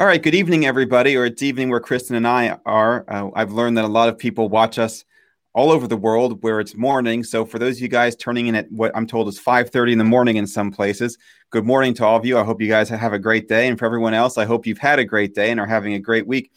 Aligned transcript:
All 0.00 0.06
right, 0.06 0.22
good 0.22 0.34
evening, 0.34 0.64
everybody, 0.64 1.14
or 1.14 1.26
it's 1.26 1.42
evening 1.42 1.68
where 1.68 1.78
Kristen 1.78 2.16
and 2.16 2.26
I 2.26 2.58
are. 2.64 3.04
Uh, 3.06 3.28
I've 3.34 3.52
learned 3.52 3.76
that 3.76 3.84
a 3.84 3.86
lot 3.86 4.08
of 4.08 4.16
people 4.16 4.48
watch 4.48 4.78
us 4.78 5.04
all 5.52 5.70
over 5.70 5.86
the 5.86 5.94
world 5.94 6.42
where 6.42 6.58
it's 6.58 6.74
morning. 6.74 7.22
So 7.22 7.44
for 7.44 7.58
those 7.58 7.76
of 7.76 7.82
you 7.82 7.88
guys 7.88 8.16
turning 8.16 8.46
in 8.46 8.54
at 8.54 8.72
what 8.72 8.92
I'm 8.94 9.06
told 9.06 9.28
is 9.28 9.38
5:30 9.38 9.92
in 9.92 9.98
the 9.98 10.04
morning 10.04 10.36
in 10.36 10.46
some 10.46 10.70
places, 10.70 11.18
good 11.50 11.66
morning 11.66 11.92
to 11.96 12.06
all 12.06 12.16
of 12.16 12.24
you. 12.24 12.38
I 12.38 12.44
hope 12.44 12.62
you 12.62 12.66
guys 12.66 12.88
have 12.88 13.12
a 13.12 13.18
great 13.18 13.46
day, 13.46 13.68
and 13.68 13.78
for 13.78 13.84
everyone 13.84 14.14
else, 14.14 14.38
I 14.38 14.46
hope 14.46 14.66
you've 14.66 14.78
had 14.78 14.98
a 14.98 15.04
great 15.04 15.34
day 15.34 15.50
and 15.50 15.60
are 15.60 15.66
having 15.66 15.92
a 15.92 15.98
great 15.98 16.26
week. 16.26 16.50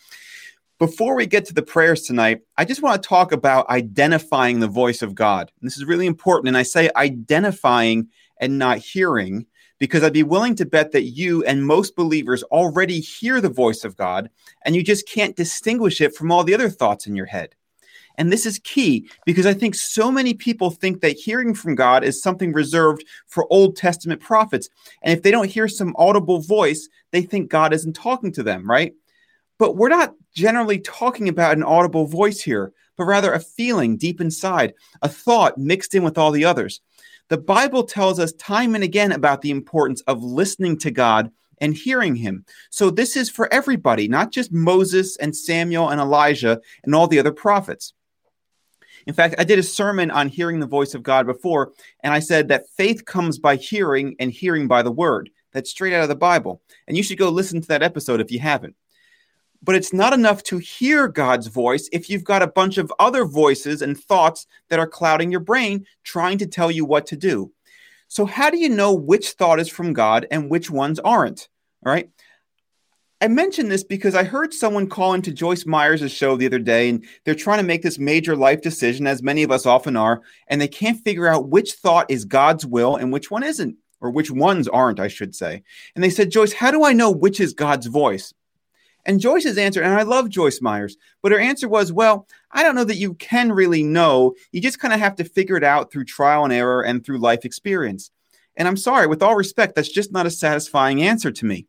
Before 0.80 1.14
we 1.14 1.26
get 1.26 1.44
to 1.48 1.54
the 1.54 1.62
prayers 1.62 2.04
tonight, 2.04 2.44
I 2.58 2.64
just 2.64 2.82
want 2.82 3.04
to 3.04 3.10
talk 3.10 3.34
about 3.34 3.70
identifying 3.70 4.62
the 4.62 4.70
voice 4.70 5.02
of 5.02 5.16
God. 5.16 5.52
And 5.60 5.68
this 5.70 5.76
is 5.76 5.84
really 5.84 6.06
important, 6.06 6.48
and 6.48 6.58
I 6.58 6.64
say 6.64 6.90
identifying 6.96 8.08
and 8.40 8.58
not 8.58 8.78
hearing 8.78 9.48
because 9.84 10.02
I'd 10.02 10.14
be 10.14 10.24
willing 10.24 10.56
to 10.56 10.66
bet 10.66 10.94
that 10.94 11.10
you 11.10 11.44
and 11.44 11.68
most 11.68 11.98
believers 11.98 12.42
already 12.44 13.02
hear 13.02 13.42
the 13.42 13.50
voice 13.50 13.84
of 13.84 13.98
God 13.98 14.30
and 14.64 14.78
you 14.78 14.82
just 14.82 15.06
can't 15.06 15.36
distinguish 15.36 16.00
it 16.00 16.16
from 16.16 16.32
all 16.32 16.46
the 16.46 16.54
other 16.54 16.70
thoughts 16.70 17.06
in 17.06 17.18
your 17.18 17.26
head. 17.26 17.54
And 18.18 18.32
this 18.32 18.46
is 18.46 18.60
key 18.60 19.10
because 19.26 19.46
I 19.46 19.54
think 19.54 19.76
so 19.76 20.10
many 20.10 20.36
people 20.36 20.72
think 20.72 21.02
that 21.02 21.18
hearing 21.18 21.54
from 21.54 21.76
God 21.76 22.06
is 22.06 22.22
something 22.22 22.54
reserved 22.54 23.04
for 23.28 23.46
Old 23.52 23.76
Testament 23.76 24.22
prophets. 24.22 24.70
And 25.02 25.12
if 25.12 25.22
they 25.22 25.32
don't 25.32 25.52
hear 25.52 25.68
some 25.68 25.94
audible 25.98 26.40
voice, 26.40 26.88
they 27.12 27.24
think 27.24 27.52
God 27.52 27.74
isn't 27.74 27.92
talking 27.92 28.32
to 28.32 28.44
them, 28.44 28.66
right? 28.66 28.94
But 29.60 29.76
we're 29.76 29.90
not 29.90 30.16
generally 30.34 30.80
talking 30.80 31.28
about 31.28 31.58
an 31.58 31.64
audible 31.64 32.06
voice 32.06 32.40
here, 32.40 32.72
but 32.98 33.06
rather 33.06 33.34
a 33.34 33.40
feeling 33.40 33.98
deep 33.98 34.22
inside, 34.22 34.74
a 35.02 35.10
thought 35.10 35.58
mixed 35.58 35.96
in 35.96 36.04
with 36.04 36.18
all 36.18 36.32
the 36.32 36.46
others. 36.46 36.82
The 37.30 37.38
Bible 37.38 37.84
tells 37.84 38.20
us 38.20 38.34
time 38.34 38.76
and 38.76 38.84
again 38.84 39.12
about 39.12 39.42
the 39.42 39.52
importance 39.52 40.02
of 40.02 40.24
listening 40.24 40.78
to 40.80 40.92
God 40.92 41.32
and 41.62 41.74
hearing 41.74 42.16
him. 42.16 42.46
So 42.70 42.90
this 42.90 43.16
is 43.16 43.30
for 43.30 43.52
everybody, 43.54 44.08
not 44.08 44.32
just 44.32 44.52
Moses 44.52 45.16
and 45.18 45.36
Samuel 45.36 45.90
and 45.90 46.02
Elijah 46.02 46.60
and 46.84 46.94
all 46.94 47.08
the 47.08 47.20
other 47.20 47.32
prophets. 47.32 47.94
In 49.08 49.14
fact, 49.14 49.36
I 49.38 49.44
did 49.44 49.60
a 49.60 49.64
sermon 49.64 50.12
on 50.12 50.30
hearing 50.30 50.60
the 50.60 50.68
voice 50.68 50.94
of 50.94 51.04
God 51.04 51.26
before, 51.26 51.72
and 52.02 52.14
I 52.14 52.20
said 52.20 52.48
that 52.50 52.70
faith 52.78 53.06
comes 53.06 53.38
by 53.38 53.56
hearing 53.56 54.16
and 54.20 54.32
hearing 54.32 54.68
by 54.68 54.82
the 54.82 54.92
word. 54.92 55.30
That's 55.52 55.70
straight 55.70 55.94
out 55.94 56.04
of 56.04 56.10
the 56.10 56.16
Bible. 56.16 56.62
And 56.88 56.98
you 56.98 57.04
should 57.04 57.18
go 57.18 57.30
listen 57.30 57.62
to 57.62 57.68
that 57.70 57.84
episode 57.84 58.22
if 58.22 58.32
you 58.32 58.40
haven't 58.40 58.76
but 59.64 59.76
it's 59.76 59.94
not 59.94 60.14
enough 60.14 60.44
to 60.44 60.58
hear 60.58 61.08
God's 61.08 61.48
voice 61.48 61.88
if 61.92 62.10
you've 62.10 62.26
got 62.26 62.44
a 62.44 62.48
bunch 62.48 62.78
of 62.78 62.94
other 63.00 63.26
voices 63.26 63.82
and 63.82 63.98
thoughts 63.98 64.46
that 64.70 64.80
are 64.80 64.88
clouding 64.88 65.32
your 65.32 65.40
brain 65.40 65.86
trying 66.04 66.38
to 66.40 66.48
tell 66.48 66.70
you 66.70 66.86
what 66.86 67.08
to 67.08 67.16
do. 67.16 67.52
So, 68.10 68.26
how 68.26 68.50
do 68.50 68.58
you 68.58 68.70
know 68.70 68.94
which 68.94 69.32
thought 69.32 69.60
is 69.60 69.70
from 69.70 69.94
God 69.94 70.28
and 70.30 70.50
which 70.50 70.70
ones 70.70 71.00
aren't? 71.00 71.48
All 71.86 71.92
right. 71.92 72.10
I 73.22 73.30
mention 73.30 73.70
this 73.70 73.86
because 73.86 74.16
I 74.16 74.26
heard 74.26 74.54
someone 74.54 74.90
call 74.90 75.14
into 75.14 75.32
Joyce 75.32 75.66
Meyer's 75.66 76.12
show 76.12 76.36
the 76.36 76.46
other 76.46 76.60
day, 76.60 76.90
and 76.90 77.06
they're 77.24 77.34
trying 77.34 77.60
to 77.60 77.64
make 77.64 77.82
this 77.82 77.98
major 77.98 78.36
life 78.36 78.62
decision, 78.62 79.08
as 79.08 79.24
many 79.24 79.44
of 79.44 79.52
us 79.52 79.66
often 79.66 79.96
are, 79.96 80.22
and 80.50 80.60
they 80.60 80.68
can't 80.68 81.02
figure 81.06 81.30
out 81.30 81.48
which 81.48 81.72
thought 81.72 82.12
is 82.12 82.26
God's 82.26 82.66
will 82.66 82.98
and 82.98 83.14
which 83.14 83.32
one 83.32 83.44
isn't, 83.44 83.78
or 84.02 84.12
which 84.12 84.30
ones 84.30 84.68
aren't, 84.68 85.00
I 85.00 85.08
should 85.08 85.34
say. 85.34 85.64
And 85.96 86.04
they 86.04 86.10
said, 86.10 86.32
Joyce, 86.32 86.52
how 86.52 86.70
do 86.70 86.84
I 86.84 86.92
know 86.92 87.12
which 87.12 87.40
is 87.40 87.54
God's 87.54 87.88
voice? 87.88 88.34
And 89.06 89.20
Joyce's 89.20 89.58
answer, 89.58 89.82
and 89.82 89.94
I 89.94 90.04
love 90.04 90.30
Joyce 90.30 90.62
Myers, 90.62 90.96
but 91.22 91.32
her 91.32 91.40
answer 91.40 91.68
was, 91.68 91.92
well, 91.92 92.28
I 92.52 92.64
don't 92.64 92.76
know 92.76 92.86
that 92.86 92.96
you 92.96 93.16
can 93.16 93.52
really 93.52 93.84
know. 93.84 94.34
You 94.52 94.62
just 94.62 94.80
kind 94.80 94.94
of 94.94 95.00
have 95.00 95.16
to 95.16 95.26
figure 95.26 95.58
it 95.58 95.64
out 95.64 95.92
through 95.92 96.06
trial 96.06 96.46
and 96.46 96.54
error 96.54 96.82
and 96.82 97.06
through 97.06 97.18
life 97.18 97.44
experience. 97.44 98.12
And 98.56 98.68
I'm 98.68 98.78
sorry, 98.78 99.08
with 99.08 99.22
all 99.22 99.36
respect, 99.36 99.76
that's 99.76 99.92
just 99.92 100.12
not 100.12 100.26
a 100.26 100.32
satisfying 100.32 101.02
answer 101.02 101.32
to 101.32 101.46
me. 101.46 101.68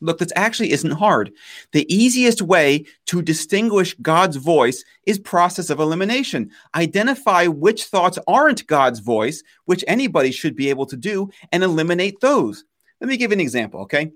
Look, 0.00 0.18
this 0.18 0.32
actually 0.34 0.72
isn't 0.72 0.92
hard. 0.92 1.30
The 1.72 1.86
easiest 1.94 2.40
way 2.40 2.86
to 3.06 3.20
distinguish 3.20 3.94
God's 4.00 4.36
voice 4.36 4.82
is 5.04 5.18
process 5.18 5.68
of 5.68 5.78
elimination. 5.78 6.50
Identify 6.74 7.48
which 7.48 7.84
thoughts 7.84 8.18
aren't 8.26 8.66
God's 8.66 9.00
voice, 9.00 9.42
which 9.66 9.84
anybody 9.86 10.30
should 10.30 10.56
be 10.56 10.70
able 10.70 10.86
to 10.86 10.96
do, 10.96 11.28
and 11.52 11.62
eliminate 11.62 12.20
those. 12.20 12.64
Let 13.00 13.08
me 13.08 13.18
give 13.18 13.32
an 13.32 13.40
example, 13.40 13.82
okay? 13.82 14.10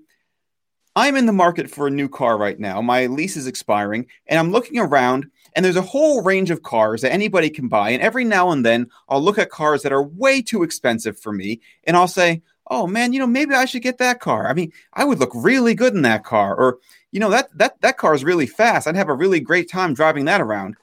I'm 0.95 1.17
in 1.17 1.25
the 1.25 1.33
market 1.33 1.69
for 1.69 1.87
a 1.87 1.91
new 1.91 2.07
car 2.07 2.37
right 2.37 2.57
now. 2.57 2.81
My 2.81 3.07
lease 3.07 3.35
is 3.35 3.47
expiring, 3.47 4.05
and 4.27 4.39
I'm 4.39 4.51
looking 4.51 4.79
around, 4.79 5.29
and 5.53 5.65
there's 5.65 5.75
a 5.75 5.81
whole 5.81 6.23
range 6.23 6.51
of 6.51 6.63
cars 6.63 7.01
that 7.01 7.11
anybody 7.11 7.49
can 7.49 7.67
buy. 7.67 7.89
And 7.89 8.01
every 8.01 8.23
now 8.23 8.51
and 8.51 8.65
then, 8.65 8.87
I'll 9.09 9.21
look 9.21 9.37
at 9.37 9.49
cars 9.49 9.83
that 9.83 9.91
are 9.91 10.03
way 10.03 10.41
too 10.41 10.63
expensive 10.63 11.19
for 11.19 11.33
me, 11.33 11.59
and 11.83 11.97
I'll 11.97 12.07
say, 12.07 12.41
"Oh 12.71 12.87
man, 12.87 13.11
you 13.11 13.19
know, 13.19 13.27
maybe 13.27 13.53
I 13.53 13.65
should 13.65 13.81
get 13.81 13.97
that 13.97 14.21
car. 14.21 14.47
I 14.47 14.53
mean, 14.53 14.71
I 14.93 15.03
would 15.03 15.19
look 15.19 15.31
really 15.35 15.75
good 15.75 15.93
in 15.93 16.01
that 16.03 16.23
car." 16.23 16.55
Or, 16.55 16.77
you 17.11 17.19
know, 17.19 17.29
that 17.29 17.49
that 17.57 17.81
that 17.81 17.97
car 17.97 18.13
is 18.13 18.23
really 18.23 18.47
fast. 18.47 18.87
I'd 18.87 18.95
have 18.95 19.09
a 19.09 19.13
really 19.13 19.41
great 19.41 19.69
time 19.69 19.93
driving 19.93 20.25
that 20.25 20.41
around. 20.41 20.75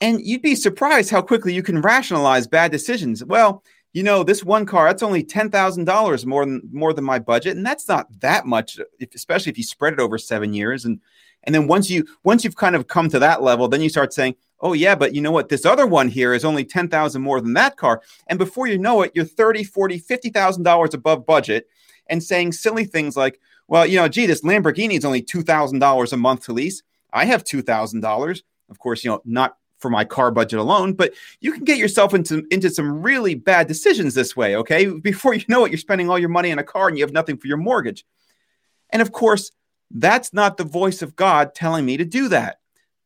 And 0.00 0.20
you'd 0.24 0.42
be 0.42 0.54
surprised 0.54 1.10
how 1.10 1.22
quickly 1.22 1.52
you 1.52 1.62
can 1.62 1.82
rationalize 1.82 2.46
bad 2.46 2.72
decisions. 2.72 3.22
Well, 3.24 3.62
you 3.92 4.02
know, 4.02 4.22
this 4.22 4.44
one 4.44 4.66
car, 4.66 4.86
that's 4.86 5.02
only 5.02 5.24
ten 5.24 5.50
thousand 5.50 5.84
dollars 5.84 6.24
more 6.24 6.44
than 6.44 6.62
more 6.72 6.92
than 6.92 7.04
my 7.04 7.18
budget, 7.18 7.56
and 7.56 7.66
that's 7.66 7.88
not 7.88 8.06
that 8.20 8.46
much, 8.46 8.78
if, 8.98 9.14
especially 9.14 9.50
if 9.50 9.58
you 9.58 9.64
spread 9.64 9.94
it 9.94 10.00
over 10.00 10.18
seven 10.18 10.54
years. 10.54 10.84
And 10.84 11.00
and 11.44 11.54
then 11.54 11.66
once 11.66 11.90
you 11.90 12.06
once 12.22 12.44
you've 12.44 12.56
kind 12.56 12.76
of 12.76 12.86
come 12.86 13.08
to 13.08 13.18
that 13.18 13.42
level, 13.42 13.66
then 13.66 13.80
you 13.80 13.88
start 13.88 14.12
saying, 14.12 14.36
oh 14.60 14.74
yeah, 14.74 14.94
but 14.94 15.14
you 15.14 15.20
know 15.20 15.32
what? 15.32 15.48
This 15.48 15.66
other 15.66 15.86
one 15.86 16.08
here 16.08 16.34
is 16.34 16.44
only 16.44 16.64
ten 16.64 16.88
thousand 16.88 17.22
more 17.22 17.40
than 17.40 17.54
that 17.54 17.76
car, 17.76 18.02
and 18.28 18.38
before 18.38 18.68
you 18.68 18.78
know 18.78 19.02
it, 19.02 19.12
you're 19.14 19.24
thirty, 19.24 19.64
forty, 19.64 19.98
fifty 19.98 20.30
thousand 20.30 20.62
dollars 20.62 20.94
above 20.94 21.26
budget, 21.26 21.66
and 22.06 22.22
saying 22.22 22.52
silly 22.52 22.84
things 22.84 23.16
like, 23.16 23.40
well, 23.66 23.86
you 23.86 23.96
know, 23.96 24.08
gee, 24.08 24.26
this 24.26 24.42
Lamborghini 24.42 24.96
is 24.98 25.04
only 25.04 25.22
two 25.22 25.42
thousand 25.42 25.80
dollars 25.80 26.12
a 26.12 26.16
month 26.16 26.44
to 26.44 26.52
lease. 26.52 26.82
I 27.12 27.24
have 27.24 27.42
two 27.42 27.62
thousand 27.62 28.02
dollars. 28.02 28.44
Of 28.68 28.78
course, 28.78 29.02
you 29.02 29.10
know, 29.10 29.20
not 29.24 29.56
for 29.80 29.90
my 29.90 30.04
car 30.04 30.30
budget 30.30 30.58
alone, 30.58 30.92
but 30.92 31.14
you 31.40 31.52
can 31.52 31.64
get 31.64 31.78
yourself 31.78 32.14
into 32.14 32.46
into 32.50 32.70
some 32.70 33.02
really 33.02 33.34
bad 33.34 33.66
decisions 33.66 34.14
this 34.14 34.36
way, 34.36 34.56
okay? 34.56 34.86
Before 34.86 35.34
you 35.34 35.44
know 35.48 35.64
it, 35.64 35.70
you're 35.70 35.78
spending 35.78 36.08
all 36.08 36.18
your 36.18 36.28
money 36.28 36.52
on 36.52 36.58
a 36.58 36.64
car 36.64 36.88
and 36.88 36.96
you 36.96 37.04
have 37.04 37.12
nothing 37.12 37.36
for 37.36 37.46
your 37.46 37.56
mortgage. 37.56 38.04
And 38.90 39.02
of 39.02 39.12
course, 39.12 39.52
that's 39.90 40.32
not 40.32 40.56
the 40.56 40.64
voice 40.64 41.02
of 41.02 41.16
God 41.16 41.54
telling 41.54 41.84
me 41.84 41.96
to 41.96 42.04
do 42.04 42.28
that. 42.28 42.58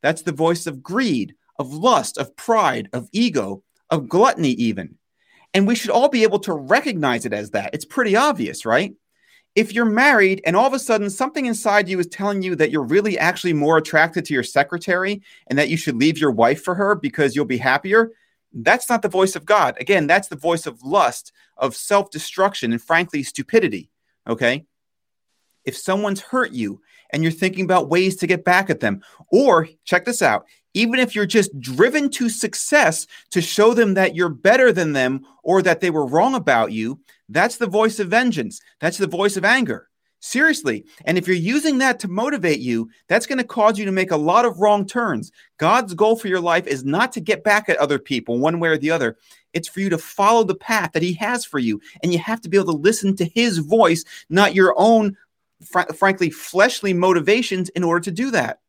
That's 0.03 0.23
the 0.23 0.33
voice 0.33 0.67
of 0.67 0.83
greed, 0.83 1.35
of 1.59 1.73
lust, 1.73 2.19
of 2.19 2.37
pride, 2.37 2.91
of 2.93 3.09
ego, 3.13 3.63
of 3.89 4.09
gluttony 4.09 4.51
even. 4.51 4.99
And 5.55 5.67
we 5.67 5.77
should 5.77 5.91
all 5.91 6.09
be 6.09 6.25
able 6.25 6.41
to 6.41 6.53
recognize 6.53 7.25
it 7.25 7.33
as 7.33 7.53
that. 7.53 7.75
It's 7.75 7.85
pretty 7.85 8.17
obvious, 8.17 8.67
right? 8.67 8.95
If 9.55 9.73
you're 9.73 9.85
married 9.85 10.43
and 10.45 10.57
all 10.57 10.67
of 10.67 10.73
a 10.73 10.79
sudden 10.79 11.09
something 11.09 11.47
inside 11.47 11.89
you 11.89 11.99
is 11.99 12.07
telling 12.09 12.43
you 12.43 12.57
that 12.57 12.71
you're 12.71 12.83
really 12.83 13.19
actually 13.19 13.53
more 13.53 13.79
attracted 13.79 14.25
to 14.25 14.35
your 14.35 14.43
secretary 14.43 15.23
and 15.47 15.59
that 15.59 15.69
you 15.69 15.77
should 15.77 15.97
leave 15.97 16.19
your 16.19 16.33
wife 16.33 16.63
for 16.63 16.75
her 16.75 16.95
because 16.95 17.37
you'll 17.37 17.45
be 17.45 17.59
happier, 17.59 18.11
that's 18.53 18.89
not 18.89 19.03
the 19.03 19.09
voice 19.09 19.37
of 19.37 19.45
God. 19.45 19.77
Again, 19.81 20.07
that's 20.07 20.29
the 20.29 20.37
voice 20.37 20.67
of 20.67 20.83
lust, 20.83 21.33
of 21.57 21.77
self 21.77 22.11
destruction, 22.11 22.73
and 22.73 22.83
frankly, 22.83 23.23
stupidity. 23.23 23.91
Okay. 24.29 24.65
If 25.65 25.77
someone's 25.77 26.21
hurt 26.21 26.53
you 26.53 26.81
and 27.13 27.23
you're 27.23 27.33
thinking 27.33 27.65
about 27.65 27.89
ways 27.89 28.17
to 28.17 28.27
get 28.27 28.45
back 28.45 28.71
at 28.71 28.81
them, 28.81 29.03
or 29.31 29.69
check 29.85 30.05
this 30.05 30.23
out, 30.23 30.47
even 30.75 30.99
if 30.99 31.15
you're 31.15 31.27
just 31.27 31.59
driven 31.61 32.11
to 32.11 32.29
success 32.29 33.07
to 33.31 33.41
show 33.41 33.75
them 33.75 33.95
that 33.95 34.15
you're 34.15 34.29
better 34.29 34.73
than 34.73 34.93
them 34.93 35.25
or 35.43 35.63
that 35.63 35.81
they 35.81 35.91
were 35.91 36.07
wrong 36.07 36.35
about 36.35 36.73
you, 36.73 37.01
that's 37.29 37.57
the 37.57 37.67
voice 37.67 38.01
of 38.01 38.09
vengeance. 38.09 38.61
That's 38.81 38.99
the 38.99 39.07
voice 39.07 39.37
of 39.37 39.45
anger. 39.45 39.89
Seriously. 40.21 40.87
And 41.05 41.19
if 41.19 41.27
you're 41.27 41.37
using 41.37 41.77
that 41.79 42.01
to 42.01 42.09
motivate 42.09 42.59
you, 42.61 42.89
that's 43.09 43.27
going 43.27 43.39
to 43.39 43.45
cause 43.45 43.79
you 43.79 43.85
to 43.85 43.93
make 43.93 44.11
a 44.11 44.17
lot 44.17 44.47
of 44.47 44.59
wrong 44.59 44.87
turns. 44.87 45.31
God's 45.59 45.93
goal 45.93 46.17
for 46.17 46.29
your 46.29 46.41
life 46.41 46.67
is 46.67 46.83
not 46.83 47.13
to 47.13 47.21
get 47.21 47.45
back 47.45 47.69
at 47.69 47.77
other 47.77 47.99
people 47.99 48.39
one 48.39 48.59
way 48.59 48.71
or 48.71 48.79
the 48.79 48.91
other. 48.91 49.19
It's 49.53 49.69
for 49.69 49.81
you 49.81 49.91
to 49.91 49.99
follow 49.99 50.43
the 50.43 50.55
path 50.55 50.93
that 50.93 51.03
He 51.03 51.13
has 51.15 51.45
for 51.45 51.59
you. 51.59 51.79
And 52.03 52.11
you 52.11 52.19
have 52.21 52.41
to 52.41 52.49
be 52.49 52.57
able 52.57 52.73
to 52.73 52.79
listen 52.81 53.15
to 53.17 53.27
His 53.27 53.59
voice, 53.59 54.03
not 54.31 54.55
your 54.55 54.75
own, 54.79 55.15
fr- 55.65 55.93
frankly, 55.95 56.31
fleshly 56.31 56.93
motivations 56.93 57.69
in 57.71 57.85
order 57.85 58.01
to 58.01 58.11
do 58.11 58.31
that. 58.31 58.61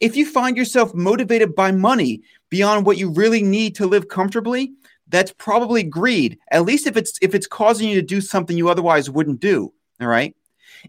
If 0.00 0.16
you 0.16 0.26
find 0.26 0.56
yourself 0.56 0.94
motivated 0.94 1.54
by 1.54 1.72
money 1.72 2.22
beyond 2.50 2.86
what 2.86 2.98
you 2.98 3.10
really 3.10 3.42
need 3.42 3.74
to 3.76 3.86
live 3.86 4.08
comfortably, 4.08 4.72
that's 5.08 5.32
probably 5.32 5.82
greed. 5.82 6.38
At 6.50 6.64
least 6.64 6.86
if 6.86 6.96
it's 6.96 7.18
if 7.22 7.34
it's 7.34 7.46
causing 7.46 7.88
you 7.88 7.94
to 7.96 8.06
do 8.06 8.20
something 8.20 8.56
you 8.56 8.68
otherwise 8.68 9.10
wouldn't 9.10 9.40
do. 9.40 9.72
All 10.00 10.06
right. 10.06 10.34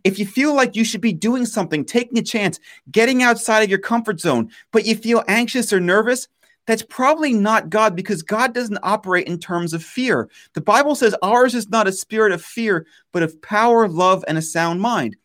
If 0.03 0.19
you 0.19 0.25
feel 0.25 0.53
like 0.53 0.75
you 0.75 0.83
should 0.83 1.01
be 1.01 1.13
doing 1.13 1.45
something, 1.45 1.83
taking 1.83 2.19
a 2.19 2.23
chance, 2.23 2.59
getting 2.91 3.23
outside 3.23 3.63
of 3.63 3.69
your 3.69 3.79
comfort 3.79 4.19
zone, 4.19 4.51
but 4.71 4.85
you 4.85 4.95
feel 4.95 5.23
anxious 5.27 5.73
or 5.73 5.79
nervous, 5.79 6.27
that's 6.67 6.83
probably 6.83 7.33
not 7.33 7.71
God 7.71 7.95
because 7.95 8.21
God 8.21 8.53
doesn't 8.53 8.77
operate 8.83 9.27
in 9.27 9.39
terms 9.39 9.73
of 9.73 9.83
fear. 9.83 10.29
The 10.53 10.61
Bible 10.61 10.93
says 10.93 11.15
ours 11.23 11.55
is 11.55 11.69
not 11.69 11.87
a 11.87 11.91
spirit 11.91 12.31
of 12.31 12.43
fear, 12.43 12.85
but 13.11 13.23
of 13.23 13.41
power, 13.41 13.87
love, 13.87 14.23
and 14.27 14.37
a 14.37 14.41
sound 14.43 14.79
mind. 14.79 15.15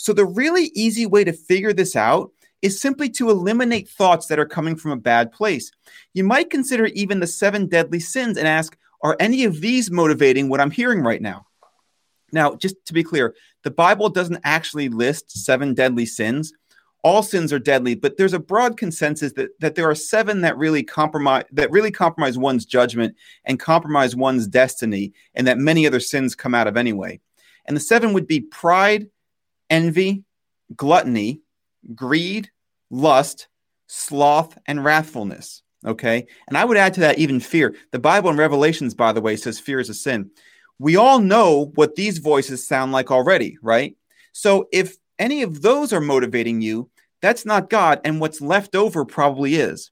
So, 0.00 0.14
the 0.14 0.24
really 0.24 0.70
easy 0.74 1.04
way 1.04 1.24
to 1.24 1.32
figure 1.34 1.74
this 1.74 1.94
out 1.94 2.32
is 2.62 2.80
simply 2.80 3.10
to 3.10 3.28
eliminate 3.28 3.86
thoughts 3.86 4.28
that 4.28 4.38
are 4.38 4.46
coming 4.46 4.74
from 4.74 4.92
a 4.92 4.96
bad 4.96 5.30
place. 5.30 5.70
You 6.14 6.24
might 6.24 6.48
consider 6.48 6.86
even 6.86 7.20
the 7.20 7.26
seven 7.26 7.66
deadly 7.66 8.00
sins 8.00 8.38
and 8.38 8.48
ask, 8.48 8.78
are 9.02 9.14
any 9.20 9.44
of 9.44 9.60
these 9.60 9.90
motivating 9.90 10.48
what 10.48 10.58
I'm 10.58 10.70
hearing 10.70 11.02
right 11.02 11.20
now? 11.20 11.44
Now, 12.32 12.54
just 12.54 12.76
to 12.86 12.94
be 12.94 13.04
clear, 13.04 13.34
the 13.62 13.70
Bible 13.70 14.08
doesn't 14.08 14.40
actually 14.42 14.88
list 14.88 15.32
seven 15.32 15.74
deadly 15.74 16.06
sins 16.06 16.54
all 17.02 17.22
sins 17.22 17.52
are 17.52 17.58
deadly, 17.58 17.94
but 17.94 18.16
there's 18.16 18.34
a 18.34 18.38
broad 18.38 18.76
consensus 18.76 19.32
that, 19.32 19.58
that 19.60 19.74
there 19.74 19.88
are 19.88 19.94
seven 19.94 20.42
that 20.42 20.58
really 20.58 20.82
compromise 20.82 21.44
that 21.52 21.70
really 21.70 21.90
compromise 21.90 22.36
one's 22.36 22.66
judgment 22.66 23.16
and 23.46 23.58
compromise 23.58 24.14
one's 24.14 24.46
destiny, 24.46 25.12
and 25.34 25.46
that 25.46 25.56
many 25.58 25.86
other 25.86 26.00
sins 26.00 26.34
come 26.34 26.54
out 26.54 26.66
of 26.66 26.76
anyway. 26.76 27.18
And 27.66 27.76
the 27.76 27.80
seven 27.80 28.12
would 28.12 28.26
be 28.26 28.40
pride, 28.40 29.06
envy, 29.70 30.24
gluttony, 30.76 31.40
greed, 31.94 32.50
lust, 32.90 33.48
sloth, 33.86 34.58
and 34.66 34.80
wrathfulness. 34.80 35.62
Okay. 35.86 36.26
And 36.48 36.58
I 36.58 36.64
would 36.64 36.76
add 36.76 36.94
to 36.94 37.00
that 37.00 37.18
even 37.18 37.40
fear. 37.40 37.74
The 37.92 37.98
Bible 37.98 38.30
in 38.30 38.36
Revelations, 38.36 38.94
by 38.94 39.12
the 39.12 39.22
way, 39.22 39.36
says 39.36 39.58
fear 39.58 39.80
is 39.80 39.88
a 39.88 39.94
sin. 39.94 40.30
We 40.78 40.96
all 40.96 41.18
know 41.18 41.72
what 41.74 41.94
these 41.94 42.18
voices 42.18 42.66
sound 42.66 42.92
like 42.92 43.10
already, 43.10 43.56
right? 43.62 43.96
So 44.32 44.68
if 44.72 44.96
any 45.18 45.42
of 45.42 45.62
those 45.62 45.92
are 45.92 46.00
motivating 46.00 46.60
you, 46.60 46.90
that's 47.22 47.44
not 47.44 47.70
God, 47.70 48.00
and 48.04 48.20
what's 48.20 48.40
left 48.40 48.74
over 48.74 49.04
probably 49.04 49.56
is. 49.56 49.90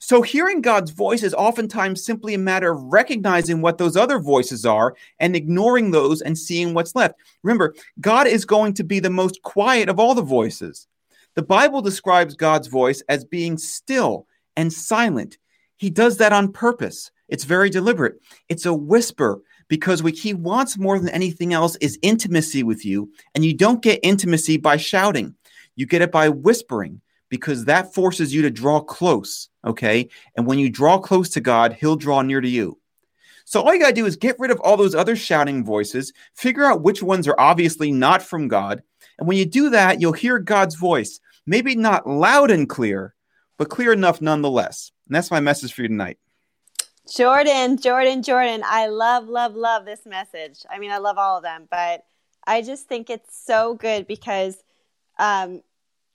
So, 0.00 0.22
hearing 0.22 0.60
God's 0.60 0.92
voice 0.92 1.24
is 1.24 1.34
oftentimes 1.34 2.04
simply 2.04 2.34
a 2.34 2.38
matter 2.38 2.70
of 2.70 2.82
recognizing 2.82 3.60
what 3.60 3.78
those 3.78 3.96
other 3.96 4.20
voices 4.20 4.64
are 4.64 4.94
and 5.18 5.34
ignoring 5.34 5.90
those 5.90 6.20
and 6.20 6.38
seeing 6.38 6.72
what's 6.72 6.94
left. 6.94 7.16
Remember, 7.42 7.74
God 8.00 8.28
is 8.28 8.44
going 8.44 8.74
to 8.74 8.84
be 8.84 9.00
the 9.00 9.10
most 9.10 9.42
quiet 9.42 9.88
of 9.88 9.98
all 9.98 10.14
the 10.14 10.22
voices. 10.22 10.86
The 11.34 11.42
Bible 11.42 11.82
describes 11.82 12.36
God's 12.36 12.68
voice 12.68 13.02
as 13.08 13.24
being 13.24 13.58
still 13.58 14.26
and 14.56 14.72
silent. 14.72 15.38
He 15.76 15.90
does 15.90 16.16
that 16.18 16.32
on 16.32 16.52
purpose. 16.52 17.10
It's 17.28 17.44
very 17.44 17.68
deliberate. 17.68 18.20
It's 18.48 18.66
a 18.66 18.74
whisper, 18.74 19.42
because 19.68 20.02
what 20.02 20.14
he 20.14 20.32
wants 20.32 20.78
more 20.78 20.98
than 20.98 21.10
anything 21.10 21.52
else 21.52 21.76
is 21.76 21.98
intimacy 22.02 22.62
with 22.62 22.84
you. 22.84 23.10
And 23.34 23.44
you 23.44 23.54
don't 23.54 23.82
get 23.82 24.00
intimacy 24.02 24.56
by 24.56 24.76
shouting, 24.76 25.34
you 25.76 25.86
get 25.86 26.02
it 26.02 26.10
by 26.10 26.28
whispering 26.28 27.00
because 27.28 27.64
that 27.64 27.94
forces 27.94 28.34
you 28.34 28.42
to 28.42 28.50
draw 28.50 28.80
close. 28.80 29.48
Okay. 29.64 30.08
And 30.36 30.46
when 30.46 30.58
you 30.58 30.70
draw 30.70 30.98
close 30.98 31.28
to 31.30 31.40
God, 31.40 31.74
he'll 31.74 31.96
draw 31.96 32.22
near 32.22 32.40
to 32.40 32.48
you. 32.48 32.78
So 33.44 33.62
all 33.62 33.72
you 33.72 33.80
got 33.80 33.88
to 33.88 33.94
do 33.94 34.04
is 34.04 34.16
get 34.16 34.38
rid 34.38 34.50
of 34.50 34.60
all 34.60 34.76
those 34.76 34.94
other 34.94 35.16
shouting 35.16 35.64
voices, 35.64 36.12
figure 36.34 36.64
out 36.64 36.82
which 36.82 37.02
ones 37.02 37.26
are 37.26 37.38
obviously 37.38 37.90
not 37.90 38.22
from 38.22 38.46
God. 38.46 38.82
And 39.18 39.26
when 39.26 39.38
you 39.38 39.46
do 39.46 39.70
that, 39.70 40.00
you'll 40.00 40.12
hear 40.12 40.38
God's 40.38 40.74
voice, 40.74 41.18
maybe 41.46 41.74
not 41.74 42.06
loud 42.06 42.50
and 42.50 42.68
clear, 42.68 43.14
but 43.56 43.70
clear 43.70 43.92
enough 43.92 44.20
nonetheless. 44.20 44.92
And 45.06 45.16
that's 45.16 45.30
my 45.30 45.40
message 45.40 45.72
for 45.72 45.80
you 45.80 45.88
tonight. 45.88 46.18
Jordan, 47.10 47.78
Jordan, 47.78 48.22
Jordan. 48.22 48.62
I 48.66 48.88
love, 48.88 49.28
love, 49.28 49.54
love 49.54 49.86
this 49.86 50.04
message. 50.04 50.58
I 50.70 50.78
mean, 50.78 50.90
I 50.90 50.98
love 50.98 51.16
all 51.16 51.38
of 51.38 51.42
them, 51.42 51.66
but 51.70 52.04
I 52.46 52.60
just 52.60 52.86
think 52.86 53.08
it's 53.08 53.44
so 53.44 53.74
good 53.74 54.06
because, 54.06 54.62
um, 55.18 55.62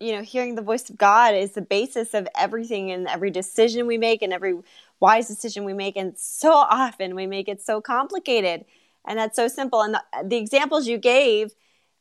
you 0.04 0.12
know, 0.12 0.22
hearing 0.22 0.56
the 0.56 0.62
voice 0.62 0.90
of 0.90 0.98
God 0.98 1.34
is 1.34 1.52
the 1.52 1.62
basis 1.62 2.14
of 2.14 2.28
everything 2.38 2.92
and 2.92 3.08
every 3.08 3.32
decision 3.32 3.88
we 3.88 3.98
make 3.98 4.22
and 4.22 4.34
every 4.34 4.60
wise 5.00 5.28
decision 5.28 5.64
we 5.64 5.74
make. 5.74 5.96
And 5.96 6.18
so 6.18 6.52
often 6.52 7.16
we 7.16 7.26
make 7.26 7.48
it 7.48 7.62
so 7.62 7.80
complicated 7.80 8.66
and 9.06 9.18
that's 9.18 9.36
so 9.36 9.48
simple. 9.48 9.82
And 9.82 9.96
the, 9.96 10.04
the 10.26 10.38
examples 10.38 10.88
you 10.88 10.98
gave, 10.98 11.54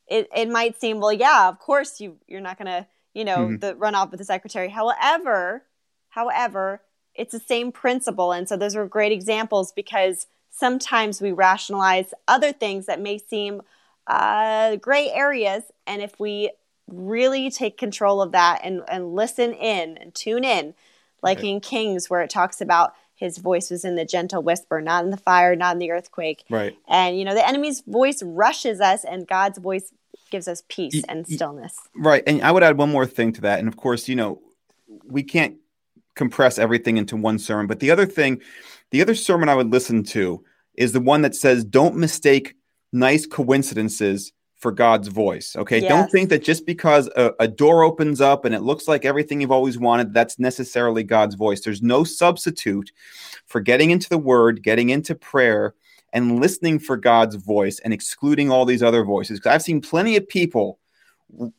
it, 0.09 0.29
it 0.35 0.49
might 0.49 0.81
seem, 0.81 0.99
well, 0.99 1.13
yeah, 1.13 1.49
of 1.49 1.61
course 1.61 2.01
you, 2.01 2.17
you're 2.27 2.41
not 2.41 2.59
going 2.59 2.67
to, 2.67 2.87
you 3.15 3.25
know, 3.25 3.39
mm-hmm. 3.39 3.57
the 3.59 3.77
run 3.77 3.95
off 3.95 4.11
with 4.11 4.19
the 4.19 4.25
secretary. 4.25 4.69
However, 4.69 5.63
however, 6.09 6.83
it's 7.15 7.33
the 7.33 7.41
same 7.41 7.71
principle. 7.71 8.33
And 8.33 8.49
so 8.49 8.57
those 8.57 8.75
are 8.75 8.87
great 8.87 9.13
examples 9.13 9.71
because 9.73 10.27
sometimes 10.51 11.21
we 11.21 11.31
rationalize 11.31 12.13
other 12.27 12.53
things 12.53 12.87
that 12.87 13.01
may 13.01 13.19
seem 13.19 13.63
uh, 14.09 14.77
gray 14.77 15.11
areas. 15.11 15.63
And 15.87 16.03
if 16.03 16.19
we 16.19 16.51
really 16.93 17.50
take 17.50 17.79
control 17.79 18.23
of 18.23 18.33
that 18.33 18.61
and, 18.62 18.83
and 18.89 19.15
listen 19.15 19.53
in 19.53 19.97
and 19.97 20.15
tune 20.15 20.44
in, 20.44 20.75
like 21.23 21.39
right. 21.39 21.47
in 21.47 21.61
Kings, 21.61 22.11
where 22.11 22.23
it 22.23 22.31
talks 22.31 22.61
about 22.61 22.94
his 23.15 23.39
voice 23.39 23.71
was 23.71 23.85
in 23.85 23.94
the 23.94 24.05
gentle 24.05 24.43
whisper, 24.43 24.81
not 24.81 25.05
in 25.05 25.11
the 25.11 25.17
fire, 25.17 25.55
not 25.55 25.75
in 25.75 25.79
the 25.79 25.91
earthquake. 25.91 26.44
Right. 26.50 26.77
And, 26.89 27.19
you 27.19 27.25
know, 27.25 27.35
the 27.35 27.47
enemy's 27.47 27.81
voice 27.81 28.23
rushes 28.23 28.81
us, 28.81 29.05
and 29.05 29.27
God's 29.27 29.59
voice 29.59 29.93
gives 30.31 30.49
us 30.49 30.62
peace 30.69 31.03
and 31.09 31.27
stillness. 31.27 31.77
Right. 31.94 32.23
And 32.27 32.43
I 32.43 32.50
would 32.50 32.62
add 32.62 32.79
one 32.79 32.91
more 32.91 33.06
thing 33.06 33.33
to 33.35 33.41
that. 33.43 33.59
And 33.59 33.69
of 33.69 33.77
course, 33.77 34.09
you 34.09 34.17
know, 34.17 34.41
we 35.05 35.23
can't 35.23 35.56
compress 36.15 36.59
everything 36.59 36.97
into 36.97 37.17
one 37.17 37.39
sermon. 37.39 37.67
But 37.67 37.81
the 37.81 37.91
other 37.91 38.06
thing, 38.06 38.41
the 38.91 39.03
other 39.03 39.15
sermon 39.15 39.49
I 39.49 39.55
would 39.55 39.71
listen 39.71 40.03
to 40.05 40.44
is 40.75 40.93
the 40.93 41.00
one 41.00 41.23
that 41.23 41.35
says, 41.35 41.65
don't 41.65 41.97
mistake 41.97 42.56
nice 42.93 43.27
coincidences 43.27 44.33
for 44.62 44.70
God's 44.70 45.09
voice. 45.09 45.56
Okay. 45.56 45.81
Yes. 45.81 45.88
Don't 45.91 46.11
think 46.11 46.29
that 46.31 46.44
just 46.44 46.64
because 46.64 47.09
a, 47.17 47.32
a, 47.41 47.49
door 47.49 47.82
opens 47.82 48.20
up 48.20 48.44
and 48.44 48.55
it 48.55 48.61
looks 48.61 48.87
like 48.87 49.05
everything 49.05 49.41
you've 49.41 49.50
always 49.50 49.76
wanted, 49.76 50.14
that's 50.14 50.38
necessarily 50.38 51.03
God's 51.03 51.35
voice. 51.35 51.61
There's 51.61 51.82
no 51.82 52.05
substitute 52.05 52.93
for 53.47 53.61
getting 53.61 53.91
into 53.91 54.09
the 54.09 54.19
word, 54.19 54.62
getting 54.62 54.91
into 54.91 55.17
prayer, 55.17 55.75
and 56.12 56.41
listening 56.41 56.79
for 56.79 56.97
God's 56.97 57.35
voice 57.35 57.81
and 57.81 57.93
excluding 57.93 58.53
all 58.53 58.64
these 58.64 58.85
other 58.85 59.05
voices. 59.05 59.41
Because 59.41 59.53
I've 59.53 59.62
seen 59.62 59.81
plenty 59.81 60.17
of 60.17 60.29
people 60.29 60.79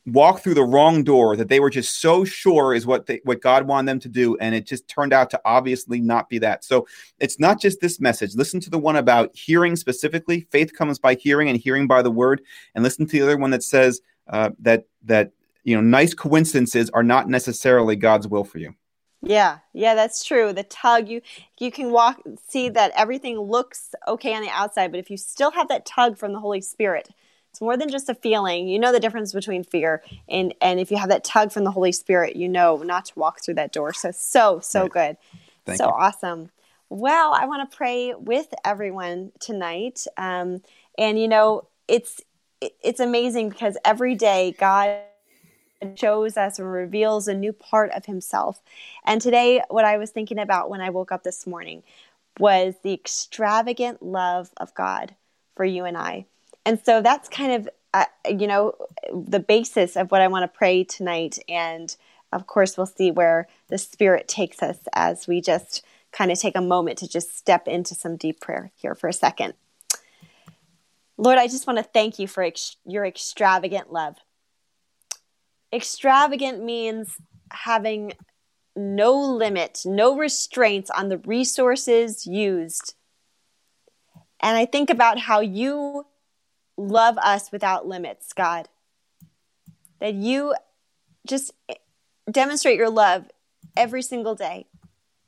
walk 0.06 0.40
through 0.40 0.54
the 0.54 0.62
wrong 0.62 1.02
door 1.02 1.36
that 1.36 1.48
they 1.48 1.58
were 1.58 1.70
just 1.70 2.00
so 2.00 2.24
sure 2.24 2.74
is 2.74 2.86
what 2.86 3.06
they, 3.06 3.20
what 3.24 3.40
God 3.40 3.66
wanted 3.66 3.88
them 3.88 4.00
to 4.00 4.08
do 4.08 4.36
and 4.38 4.54
it 4.54 4.66
just 4.66 4.86
turned 4.86 5.12
out 5.12 5.30
to 5.30 5.40
obviously 5.44 6.00
not 6.00 6.28
be 6.28 6.38
that. 6.38 6.64
So 6.64 6.86
it's 7.18 7.40
not 7.40 7.60
just 7.60 7.80
this 7.80 8.00
message. 8.00 8.34
Listen 8.34 8.60
to 8.60 8.70
the 8.70 8.78
one 8.78 8.96
about 8.96 9.34
hearing 9.34 9.74
specifically. 9.74 10.46
Faith 10.52 10.72
comes 10.74 10.98
by 10.98 11.14
hearing 11.14 11.48
and 11.48 11.58
hearing 11.58 11.86
by 11.86 12.02
the 12.02 12.10
word 12.10 12.42
and 12.74 12.84
listen 12.84 13.06
to 13.06 13.12
the 13.12 13.22
other 13.22 13.36
one 13.36 13.50
that 13.50 13.62
says 13.62 14.00
uh, 14.28 14.50
that 14.60 14.84
that 15.04 15.32
you 15.64 15.74
know 15.74 15.82
nice 15.82 16.14
coincidences 16.14 16.90
are 16.90 17.02
not 17.02 17.28
necessarily 17.28 17.96
God's 17.96 18.28
will 18.28 18.44
for 18.44 18.58
you. 18.58 18.74
Yeah, 19.22 19.58
yeah, 19.72 19.94
that's 19.94 20.22
true. 20.22 20.52
The 20.52 20.64
tug 20.64 21.08
you 21.08 21.20
you 21.58 21.70
can 21.70 21.90
walk 21.90 22.20
see 22.48 22.68
that 22.70 22.92
everything 22.94 23.38
looks 23.38 23.94
okay 24.06 24.34
on 24.34 24.42
the 24.42 24.50
outside, 24.50 24.90
but 24.90 25.00
if 25.00 25.10
you 25.10 25.16
still 25.16 25.50
have 25.50 25.68
that 25.68 25.86
tug 25.86 26.16
from 26.16 26.32
the 26.32 26.40
Holy 26.40 26.60
Spirit, 26.60 27.08
it's 27.54 27.60
more 27.60 27.76
than 27.76 27.88
just 27.88 28.08
a 28.08 28.16
feeling. 28.16 28.66
You 28.66 28.80
know 28.80 28.90
the 28.90 28.98
difference 28.98 29.32
between 29.32 29.62
fear 29.62 30.02
and 30.28 30.52
and 30.60 30.80
if 30.80 30.90
you 30.90 30.96
have 30.96 31.08
that 31.10 31.22
tug 31.22 31.52
from 31.52 31.62
the 31.62 31.70
Holy 31.70 31.92
Spirit, 31.92 32.34
you 32.34 32.48
know 32.48 32.78
not 32.78 33.04
to 33.04 33.12
walk 33.14 33.44
through 33.44 33.54
that 33.54 33.72
door. 33.72 33.92
So 33.92 34.10
so 34.10 34.58
so 34.58 34.82
right. 34.82 34.90
good. 34.90 35.16
Thank 35.64 35.78
so 35.78 35.84
you. 35.84 35.92
awesome. 35.92 36.50
Well, 36.88 37.32
I 37.32 37.46
want 37.46 37.70
to 37.70 37.76
pray 37.76 38.12
with 38.12 38.52
everyone 38.64 39.30
tonight. 39.38 40.04
Um, 40.16 40.62
and 40.98 41.16
you 41.16 41.28
know, 41.28 41.68
it's 41.86 42.20
it's 42.60 42.98
amazing 42.98 43.50
because 43.50 43.78
every 43.84 44.16
day 44.16 44.56
God 44.58 44.98
shows 45.94 46.36
us 46.36 46.58
and 46.58 46.68
reveals 46.68 47.28
a 47.28 47.34
new 47.34 47.52
part 47.52 47.92
of 47.92 48.06
himself. 48.06 48.60
And 49.04 49.22
today 49.22 49.62
what 49.68 49.84
I 49.84 49.96
was 49.96 50.10
thinking 50.10 50.40
about 50.40 50.70
when 50.70 50.80
I 50.80 50.90
woke 50.90 51.12
up 51.12 51.22
this 51.22 51.46
morning 51.46 51.84
was 52.40 52.74
the 52.82 52.92
extravagant 52.92 54.02
love 54.02 54.50
of 54.56 54.74
God 54.74 55.14
for 55.54 55.64
you 55.64 55.84
and 55.84 55.96
I 55.96 56.26
and 56.64 56.80
so 56.84 57.02
that's 57.02 57.28
kind 57.28 57.52
of 57.52 57.68
uh, 57.92 58.06
you 58.28 58.46
know 58.46 58.74
the 59.12 59.40
basis 59.40 59.96
of 59.96 60.10
what 60.10 60.20
i 60.20 60.28
want 60.28 60.42
to 60.42 60.58
pray 60.58 60.84
tonight. 60.84 61.38
And 61.48 61.94
of 62.32 62.46
course 62.46 62.76
we'll 62.76 62.86
see 62.86 63.10
where 63.10 63.48
the 63.68 63.78
spirit 63.78 64.28
takes 64.28 64.62
us 64.62 64.78
as 64.92 65.28
we 65.28 65.40
just 65.40 65.84
kind 66.12 66.30
of 66.30 66.38
take 66.38 66.56
a 66.56 66.60
moment 66.60 66.98
to 66.98 67.08
just 67.08 67.36
step 67.36 67.66
into 67.68 67.94
some 67.94 68.16
deep 68.16 68.40
prayer 68.40 68.70
here 68.74 68.94
for 68.94 69.08
a 69.08 69.12
second. 69.12 69.54
Lord 71.16 71.38
i 71.38 71.46
just 71.46 71.66
want 71.66 71.78
to 71.78 71.84
thank 71.84 72.18
you 72.18 72.26
for 72.26 72.42
ex- 72.42 72.76
your 72.84 73.04
extravagant 73.04 73.92
love. 73.92 74.16
Extravagant 75.72 76.64
means 76.64 77.16
having 77.50 78.14
no 78.76 79.14
limit 79.14 79.82
no 79.84 80.16
restraints 80.16 80.90
on 80.90 81.08
the 81.08 81.18
resources 81.18 82.26
used. 82.26 82.94
And 84.40 84.56
i 84.56 84.66
think 84.66 84.90
about 84.90 85.20
how 85.20 85.40
you 85.40 86.06
love 86.76 87.18
us 87.18 87.52
without 87.52 87.86
limits, 87.86 88.32
God. 88.32 88.68
That 90.00 90.14
you 90.14 90.54
just 91.26 91.52
demonstrate 92.30 92.76
your 92.76 92.90
love 92.90 93.26
every 93.76 94.02
single 94.02 94.34
day. 94.34 94.66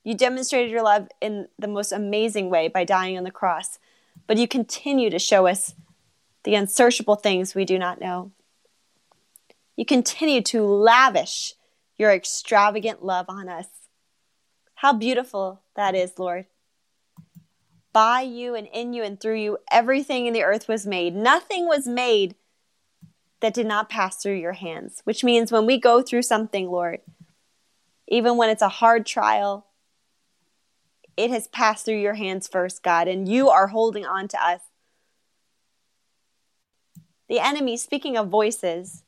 You 0.05 0.15
demonstrated 0.15 0.71
your 0.71 0.83
love 0.83 1.09
in 1.21 1.49
the 1.59 1.69
most 1.69 1.93
amazing 1.93 2.51
way 2.51 2.69
by 2.69 2.85
dying 2.85 3.19
on 3.19 3.25
the 3.25 3.31
cross, 3.31 3.79
but 4.27 4.37
you 4.37 4.47
continue 4.47 5.11
to 5.11 5.19
show 5.19 5.47
us 5.47 5.75
the 6.45 6.55
unsearchable 6.55 7.17
things 7.17 7.55
we 7.55 7.65
do 7.65 7.79
not 7.79 8.01
know. 8.01 8.31
You 9.77 9.85
continue 9.85 10.43
to 10.43 10.63
lavish 10.63 11.55
your 11.99 12.13
extravagant 12.13 13.05
love 13.05 13.27
on 13.29 13.49
us. 13.49 13.67
How 14.77 14.93
beautiful 14.93 15.61
that 15.75 15.95
is, 15.95 16.19
Lord. 16.19 16.47
By 17.97 18.21
you 18.21 18.55
and 18.55 18.69
in 18.75 18.93
you 18.93 19.03
and 19.03 19.19
through 19.19 19.41
you, 19.41 19.57
everything 19.71 20.27
in 20.27 20.35
the 20.35 20.43
earth 20.43 20.69
was 20.69 20.87
made. 20.87 21.17
Nothing 21.17 21.67
was 21.67 21.87
made 21.87 22.35
that 23.41 23.55
did 23.55 23.65
not 23.65 23.89
pass 23.89 24.19
through 24.19 24.35
your 24.35 24.53
hands, 24.53 25.01
which 25.05 25.25
means 25.25 25.51
when 25.51 25.65
we 25.65 25.81
go 25.81 26.03
through 26.03 26.21
something, 26.21 26.69
Lord, 26.69 27.01
even 28.07 28.37
when 28.37 28.51
it's 28.51 28.61
a 28.61 28.69
hard 28.69 29.07
trial, 29.07 29.69
it 31.17 31.31
has 31.31 31.49
passed 31.49 31.87
through 31.87 31.97
your 31.97 32.13
hands 32.13 32.47
first, 32.47 32.83
God, 32.83 33.09
and 33.09 33.27
you 33.27 33.49
are 33.49 33.69
holding 33.69 34.05
on 34.05 34.29
to 34.29 34.47
us. 34.47 34.61
The 37.31 37.41
enemy, 37.41 37.79
speaking 37.79 38.19
of 38.19 38.29
voices, 38.29 39.05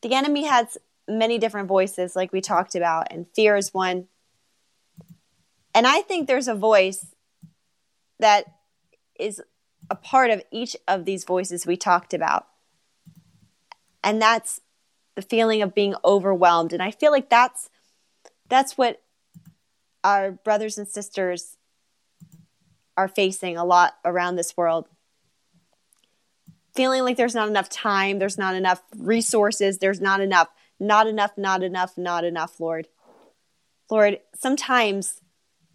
the 0.00 0.14
enemy 0.14 0.46
has 0.46 0.78
many 1.06 1.36
different 1.36 1.68
voices, 1.68 2.16
like 2.16 2.32
we 2.32 2.40
talked 2.40 2.74
about, 2.74 3.08
and 3.10 3.26
fear 3.34 3.56
is 3.56 3.74
one. 3.74 4.08
And 5.74 5.86
I 5.86 6.00
think 6.00 6.26
there's 6.26 6.48
a 6.48 6.54
voice 6.54 7.14
that 8.18 8.44
is 9.18 9.42
a 9.90 9.94
part 9.94 10.30
of 10.30 10.42
each 10.50 10.76
of 10.86 11.04
these 11.04 11.24
voices 11.24 11.66
we 11.66 11.76
talked 11.76 12.14
about. 12.14 12.46
And 14.02 14.20
that's 14.20 14.60
the 15.14 15.22
feeling 15.22 15.62
of 15.62 15.74
being 15.74 15.94
overwhelmed. 16.04 16.72
And 16.72 16.82
I 16.82 16.90
feel 16.90 17.10
like 17.10 17.28
that's 17.28 17.70
that's 18.48 18.78
what 18.78 19.02
our 20.04 20.32
brothers 20.32 20.78
and 20.78 20.88
sisters 20.88 21.56
are 22.96 23.08
facing 23.08 23.56
a 23.56 23.64
lot 23.64 23.94
around 24.04 24.36
this 24.36 24.56
world. 24.56 24.88
Feeling 26.74 27.02
like 27.02 27.16
there's 27.16 27.34
not 27.34 27.48
enough 27.48 27.68
time, 27.68 28.18
there's 28.18 28.38
not 28.38 28.54
enough 28.54 28.82
resources, 28.96 29.78
there's 29.78 30.00
not 30.00 30.20
enough, 30.20 30.48
not 30.78 31.06
enough, 31.06 31.32
not 31.36 31.62
enough, 31.62 31.98
not 31.98 32.24
enough, 32.24 32.60
Lord. 32.60 32.88
Lord, 33.90 34.20
sometimes 34.34 35.20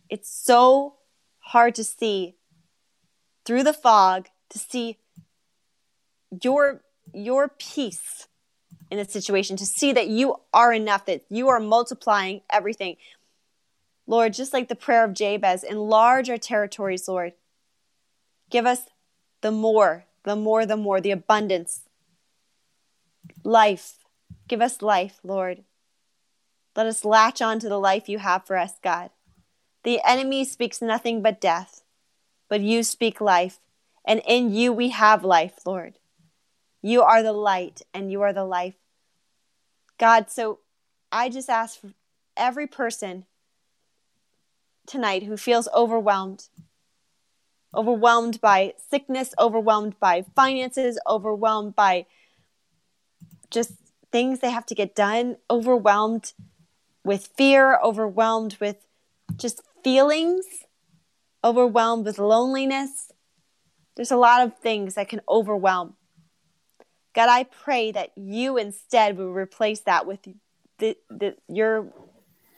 it's 0.10 0.32
so 0.32 0.96
hard 1.48 1.76
to 1.76 1.84
see 1.84 2.36
through 3.46 3.64
the 3.64 3.74
fog 3.74 4.28
to 4.50 4.60
see 4.60 4.98
your 6.42 6.82
your 7.14 7.50
peace 7.50 8.28
in 8.90 8.98
the 8.98 9.06
situation 9.06 9.58
to 9.58 9.66
see 9.66 9.92
that 9.92 10.08
you 10.08 10.36
are 10.54 10.74
enough 10.74 11.06
that 11.06 11.24
you 11.30 11.48
are 11.48 11.60
multiplying 11.60 12.42
everything 12.50 12.96
Lord, 14.06 14.34
just 14.34 14.54
like 14.54 14.68
the 14.68 14.76
prayer 14.76 15.06
of 15.06 15.14
Jabez, 15.14 15.64
enlarge 15.64 16.30
our 16.30 16.38
territories, 16.38 17.08
Lord. 17.08 17.34
Give 18.50 18.66
us 18.66 18.82
the 19.42 19.52
more, 19.52 20.06
the 20.24 20.36
more, 20.36 20.66
the 20.66 20.78
more, 20.78 21.00
the 21.00 21.12
abundance. 21.12 21.82
Life. 23.44 23.96
Give 24.48 24.62
us 24.62 24.82
life, 24.82 25.20
Lord. 25.24 25.64
Let 26.76 26.88
us 26.88 27.06
latch 27.06 27.42
on 27.42 27.60
to 27.60 27.70
the 27.70 27.80
life 27.80 28.10
you 28.10 28.20
have 28.20 28.46
for 28.46 28.58
us, 28.58 28.74
God. 28.84 29.12
The 29.84 30.00
enemy 30.06 30.46
speaks 30.46 30.82
nothing 30.82 31.22
but 31.22 31.42
death, 31.42 31.84
but 32.50 32.62
you 32.62 32.84
speak 32.84 33.20
life, 33.20 33.60
and 34.06 34.22
in 34.26 34.54
you 34.54 34.72
we 34.72 34.90
have 34.90 35.24
life, 35.24 35.66
Lord. 35.66 36.00
You 36.82 37.02
are 37.02 37.22
the 37.22 37.34
light, 37.34 37.82
and 37.94 38.12
you 38.12 38.22
are 38.22 38.34
the 38.34 38.46
life. 38.46 38.76
God, 39.98 40.30
so 40.30 40.60
I 41.12 41.30
just 41.30 41.50
ask 41.50 41.80
for 41.80 41.92
every 42.36 42.68
person 42.68 43.26
tonight 44.86 45.24
who 45.24 45.38
feels 45.38 45.68
overwhelmed, 45.76 46.48
overwhelmed 47.76 48.40
by 48.40 48.74
sickness, 48.90 49.34
overwhelmed 49.38 50.00
by 50.00 50.26
finances, 50.36 51.00
overwhelmed 51.08 51.76
by 51.76 52.06
just 53.50 53.74
things 54.12 54.40
they 54.40 54.52
have 54.52 54.66
to 54.68 54.76
get 54.76 54.96
done, 54.96 55.38
overwhelmed 55.50 56.34
with 57.04 57.28
fear, 57.36 57.80
overwhelmed 57.84 58.58
with 58.60 58.88
just 59.36 59.62
feelings, 59.84 60.46
overwhelmed 61.44 62.06
with 62.06 62.20
loneliness. 62.20 63.12
There's 63.96 64.12
a 64.12 64.18
lot 64.18 64.42
of 64.42 64.58
things 64.58 64.96
that 64.96 65.10
can 65.10 65.22
overwhelm. 65.30 65.96
God, 67.14 67.30
I 67.30 67.44
pray 67.44 67.92
that 67.92 68.12
you 68.16 68.58
instead 68.58 69.18
will 69.18 69.32
replace 69.32 69.82
that 69.82 70.08
with 70.08 70.28
the, 70.80 70.98
the, 71.10 71.36
your 71.48 71.94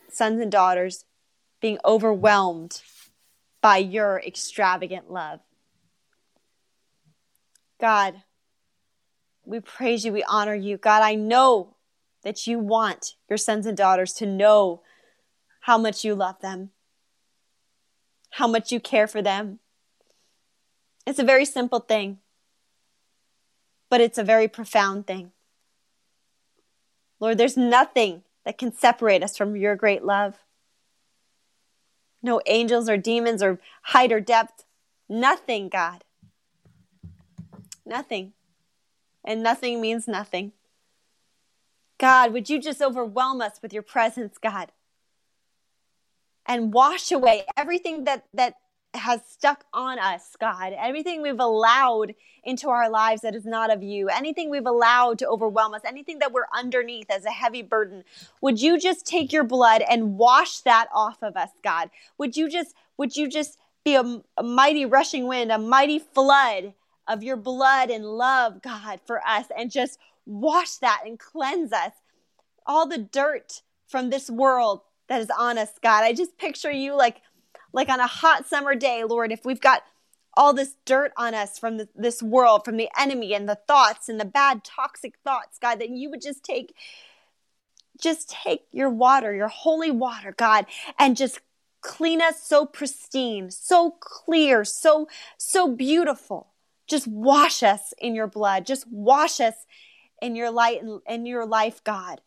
sons 0.10 0.40
and 0.40 0.52
daughters 0.52 1.04
being 1.60 1.78
overwhelmed 1.84 2.82
by 3.62 3.78
your 3.78 4.22
extravagant 4.26 5.12
love. 5.12 5.40
God, 7.82 8.22
we 9.44 9.60
praise 9.60 10.06
you, 10.06 10.14
we 10.14 10.24
honor 10.24 10.56
you. 10.56 10.78
God, 10.78 11.02
I 11.02 11.16
know 11.16 11.76
that 12.24 12.48
you 12.48 12.60
want 12.60 13.16
your 13.30 13.38
sons 13.38 13.66
and 13.66 13.78
daughters 13.78 14.14
to 14.14 14.26
know 14.26 14.82
how 15.62 15.78
much 15.78 16.06
you 16.06 16.16
love 16.16 16.40
them, 16.42 16.72
how 18.36 18.48
much 18.48 18.70
you 18.70 18.82
care 18.82 19.08
for 19.08 19.22
them. 19.22 19.60
It's 21.08 21.20
a 21.20 21.24
very 21.24 21.46
simple 21.46 21.80
thing, 21.80 22.18
but 23.90 24.02
it's 24.02 24.18
a 24.18 24.26
very 24.26 24.50
profound 24.50 25.08
thing. 25.08 25.32
Lord, 27.22 27.38
there's 27.38 27.56
nothing 27.56 28.24
that 28.44 28.58
can 28.58 28.74
separate 28.74 29.24
us 29.24 29.38
from 29.38 29.56
your 29.56 29.78
great 29.78 30.04
love 30.04 30.36
no 32.22 32.42
angels 32.48 32.90
or 32.90 32.98
demons 32.98 33.44
or 33.44 33.60
height 33.84 34.12
or 34.12 34.20
depth. 34.20 34.66
Nothing, 35.08 35.70
God. 35.70 36.04
Nothing. 37.86 38.34
And 39.24 39.44
nothing 39.44 39.80
means 39.80 40.08
nothing. 40.08 40.54
God, 42.00 42.34
would 42.34 42.50
you 42.50 42.60
just 42.60 42.82
overwhelm 42.82 43.42
us 43.42 43.62
with 43.62 43.72
your 43.72 43.84
presence, 43.84 44.40
God? 44.40 44.72
And 46.48 46.74
wash 46.74 47.12
away 47.12 47.46
everything 47.58 48.04
that 48.04 48.26
that 48.34 48.56
has 48.94 49.22
stuck 49.28 49.66
on 49.74 50.00
us, 50.00 50.36
God. 50.40 50.74
Everything 50.78 51.22
we've 51.22 51.40
allowed 51.40 52.14
into 52.44 52.70
our 52.70 52.90
lives 52.90 53.22
that 53.22 53.36
is 53.36 53.46
not 53.46 53.74
of 53.74 53.84
you, 53.84 54.08
anything 54.10 54.50
we've 54.50 54.66
allowed 54.66 55.20
to 55.20 55.28
overwhelm 55.28 55.74
us, 55.74 55.82
anything 55.86 56.20
that 56.20 56.32
we're 56.32 56.46
underneath 56.56 57.10
as 57.10 57.26
a 57.26 57.32
heavy 57.32 57.62
burden, 57.62 58.04
would 58.42 58.62
you 58.62 58.80
just 58.80 59.06
take 59.06 59.34
your 59.34 59.44
blood 59.44 59.84
and 59.90 60.18
wash 60.18 60.60
that 60.62 60.88
off 60.94 61.22
of 61.22 61.36
us, 61.36 61.50
God? 61.64 61.90
Would 62.18 62.38
you 62.38 62.50
just 62.50 62.74
would 62.98 63.16
you 63.16 63.28
just 63.28 63.58
be 63.84 63.96
a, 63.96 64.22
a 64.38 64.44
mighty 64.44 64.86
rushing 64.86 65.28
wind, 65.28 65.52
a 65.52 65.58
mighty 65.58 66.00
flood 66.00 66.74
of 67.08 67.24
your 67.24 67.38
blood 67.38 67.90
and 67.90 68.06
love, 68.06 68.62
God, 68.62 69.00
for 69.06 69.22
us 69.26 69.46
and 69.56 69.70
just 69.70 70.00
wash 70.26 70.78
that 70.78 71.04
and 71.06 71.20
cleanse 71.20 71.72
us. 71.72 71.92
All 72.66 72.88
the 72.88 72.98
dirt 72.98 73.62
from 73.88 74.10
this 74.10 74.30
world 74.30 74.82
that 75.08 75.22
is 75.22 75.30
on 75.38 75.58
us, 75.58 75.72
God. 75.82 76.04
I 76.04 76.14
just 76.14 76.38
picture 76.38 76.72
you 76.72 76.96
like 76.96 77.22
like 77.74 77.90
on 77.90 78.00
a 78.00 78.08
hot 78.08 78.48
summer 78.48 78.74
day, 78.74 79.04
Lord, 79.04 79.32
if 79.32 79.44
we've 79.44 79.60
got 79.60 79.84
all 80.38 80.54
this 80.54 80.76
dirt 80.86 81.12
on 81.18 81.34
us 81.34 81.60
from 81.60 81.78
the, 81.78 81.88
this 81.96 82.22
world, 82.22 82.64
from 82.66 82.78
the 82.78 82.90
enemy 82.98 83.34
and 83.34 83.48
the 83.48 83.60
thoughts 83.68 84.10
and 84.10 84.20
the 84.20 84.26
bad 84.26 84.64
toxic 84.64 85.16
thoughts, 85.24 85.58
God, 85.60 85.80
that 85.80 85.90
you 85.90 86.10
would 86.10 86.22
just 86.22 86.44
take 86.44 86.74
just 88.00 88.30
take 88.30 88.66
your 88.72 88.90
water, 88.90 89.34
your 89.34 89.48
holy 89.48 89.92
water, 89.92 90.34
God, 90.38 90.66
and 91.00 91.16
just 91.16 91.40
clean 91.82 92.22
us 92.22 92.44
so 92.44 92.66
pristine, 92.66 93.52
so 93.52 93.92
clear, 94.00 94.66
so 94.66 95.08
so 95.38 95.70
beautiful. 95.70 96.48
Just 96.88 97.08
wash 97.08 97.64
us 97.64 97.94
in 97.98 98.16
your 98.16 98.28
blood. 98.28 98.66
Just 98.66 98.86
wash 98.92 99.40
us 99.40 99.66
in 100.22 100.36
your 100.36 100.52
light 100.52 100.82
and 100.84 101.02
in 101.08 101.26
your 101.26 101.46
life, 101.46 101.84
God. 101.84 102.22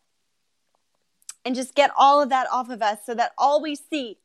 And 1.45 1.55
just 1.55 1.75
get 1.75 1.91
all 1.97 2.21
of 2.21 2.29
that 2.29 2.47
off 2.51 2.69
of 2.69 2.81
us 2.81 2.99
so 3.05 3.13
that 3.15 3.31
all 3.37 3.61
we 3.61 3.75
see 3.75 4.17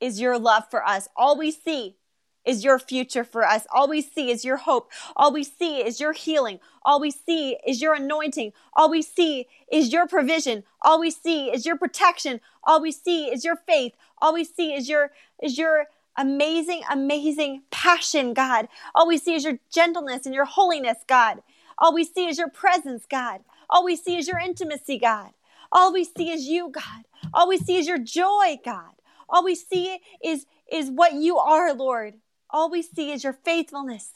is 0.00 0.20
your 0.20 0.38
love 0.38 0.64
for 0.70 0.86
us. 0.86 1.08
All 1.16 1.38
we 1.38 1.50
see 1.50 1.96
is 2.44 2.64
your 2.64 2.78
future 2.78 3.24
for 3.24 3.44
us. 3.46 3.66
All 3.72 3.88
we 3.88 4.00
see 4.00 4.30
is 4.30 4.44
your 4.44 4.56
hope. 4.56 4.90
All 5.16 5.32
we 5.32 5.42
see 5.42 5.78
is 5.78 6.00
your 6.00 6.12
healing. 6.12 6.60
All 6.84 7.00
we 7.00 7.10
see 7.10 7.56
is 7.66 7.82
your 7.82 7.94
anointing. 7.94 8.52
All 8.74 8.88
we 8.88 9.02
see 9.02 9.48
is 9.70 9.92
your 9.92 10.06
provision. 10.06 10.62
All 10.82 11.00
we 11.00 11.10
see 11.10 11.48
is 11.48 11.66
your 11.66 11.76
protection. 11.76 12.40
All 12.64 12.80
we 12.80 12.92
see 12.92 13.26
is 13.26 13.44
your 13.44 13.56
faith. 13.56 13.92
All 14.22 14.32
we 14.32 14.44
see 14.44 14.72
is 14.74 14.88
your 14.88 15.10
is 15.42 15.58
your 15.58 15.86
amazing 16.16 16.82
amazing 16.90 17.62
passion, 17.70 18.32
God. 18.32 18.68
All 18.94 19.08
we 19.08 19.18
see 19.18 19.34
is 19.34 19.44
your 19.44 19.58
gentleness 19.72 20.24
and 20.24 20.34
your 20.34 20.44
holiness, 20.44 20.98
God. 21.06 21.42
All 21.78 21.92
we 21.92 22.04
see 22.04 22.26
is 22.28 22.38
your 22.38 22.48
presence, 22.48 23.04
God. 23.10 23.40
All 23.68 23.84
we 23.84 23.96
see 23.96 24.16
is 24.16 24.28
your 24.28 24.38
intimacy, 24.38 24.98
God. 24.98 25.32
All 25.72 25.92
we 25.92 26.04
see 26.04 26.30
is 26.30 26.44
you, 26.46 26.70
God. 26.70 27.04
All 27.34 27.48
we 27.48 27.58
see 27.58 27.76
is 27.76 27.88
your 27.88 27.98
joy, 27.98 28.58
God. 28.64 28.92
All 29.28 29.44
we 29.44 29.54
see 29.54 30.00
is, 30.24 30.46
is 30.70 30.90
what 30.90 31.14
you 31.14 31.38
are, 31.38 31.74
Lord. 31.74 32.14
All 32.50 32.70
we 32.70 32.82
see 32.82 33.12
is 33.12 33.24
your 33.24 33.32
faithfulness. 33.32 34.12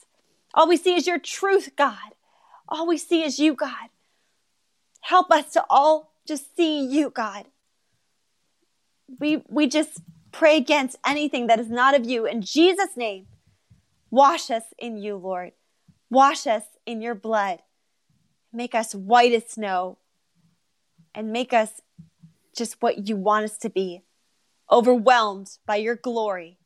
All 0.53 0.67
we 0.67 0.77
see 0.77 0.95
is 0.95 1.07
your 1.07 1.19
truth, 1.19 1.71
God. 1.77 2.15
All 2.69 2.87
we 2.87 2.97
see 2.97 3.23
is 3.23 3.39
you, 3.39 3.55
God. 3.55 3.89
Help 5.01 5.31
us 5.31 5.53
to 5.53 5.65
all 5.69 6.13
just 6.27 6.55
see 6.55 6.85
you, 6.85 7.09
God. 7.09 7.45
We, 9.19 9.43
we 9.49 9.67
just 9.67 10.01
pray 10.31 10.57
against 10.57 10.97
anything 11.05 11.47
that 11.47 11.59
is 11.59 11.69
not 11.69 11.95
of 11.95 12.05
you. 12.05 12.25
In 12.25 12.41
Jesus' 12.41 12.97
name, 12.97 13.27
wash 14.11 14.51
us 14.51 14.63
in 14.79 14.97
you, 14.97 15.17
Lord. 15.17 15.53
Wash 16.09 16.47
us 16.47 16.63
in 16.85 17.01
your 17.01 17.15
blood. 17.15 17.59
make 18.53 18.75
us 18.75 18.95
white 18.95 19.33
as 19.33 19.45
snow, 19.49 19.97
and 21.13 21.31
make 21.31 21.53
us 21.53 21.81
just 22.55 22.81
what 22.81 23.07
you 23.07 23.15
want 23.15 23.45
us 23.45 23.57
to 23.59 23.69
be, 23.69 24.03
overwhelmed 24.71 25.57
by 25.65 25.77
your 25.77 25.95
glory, 25.95 26.57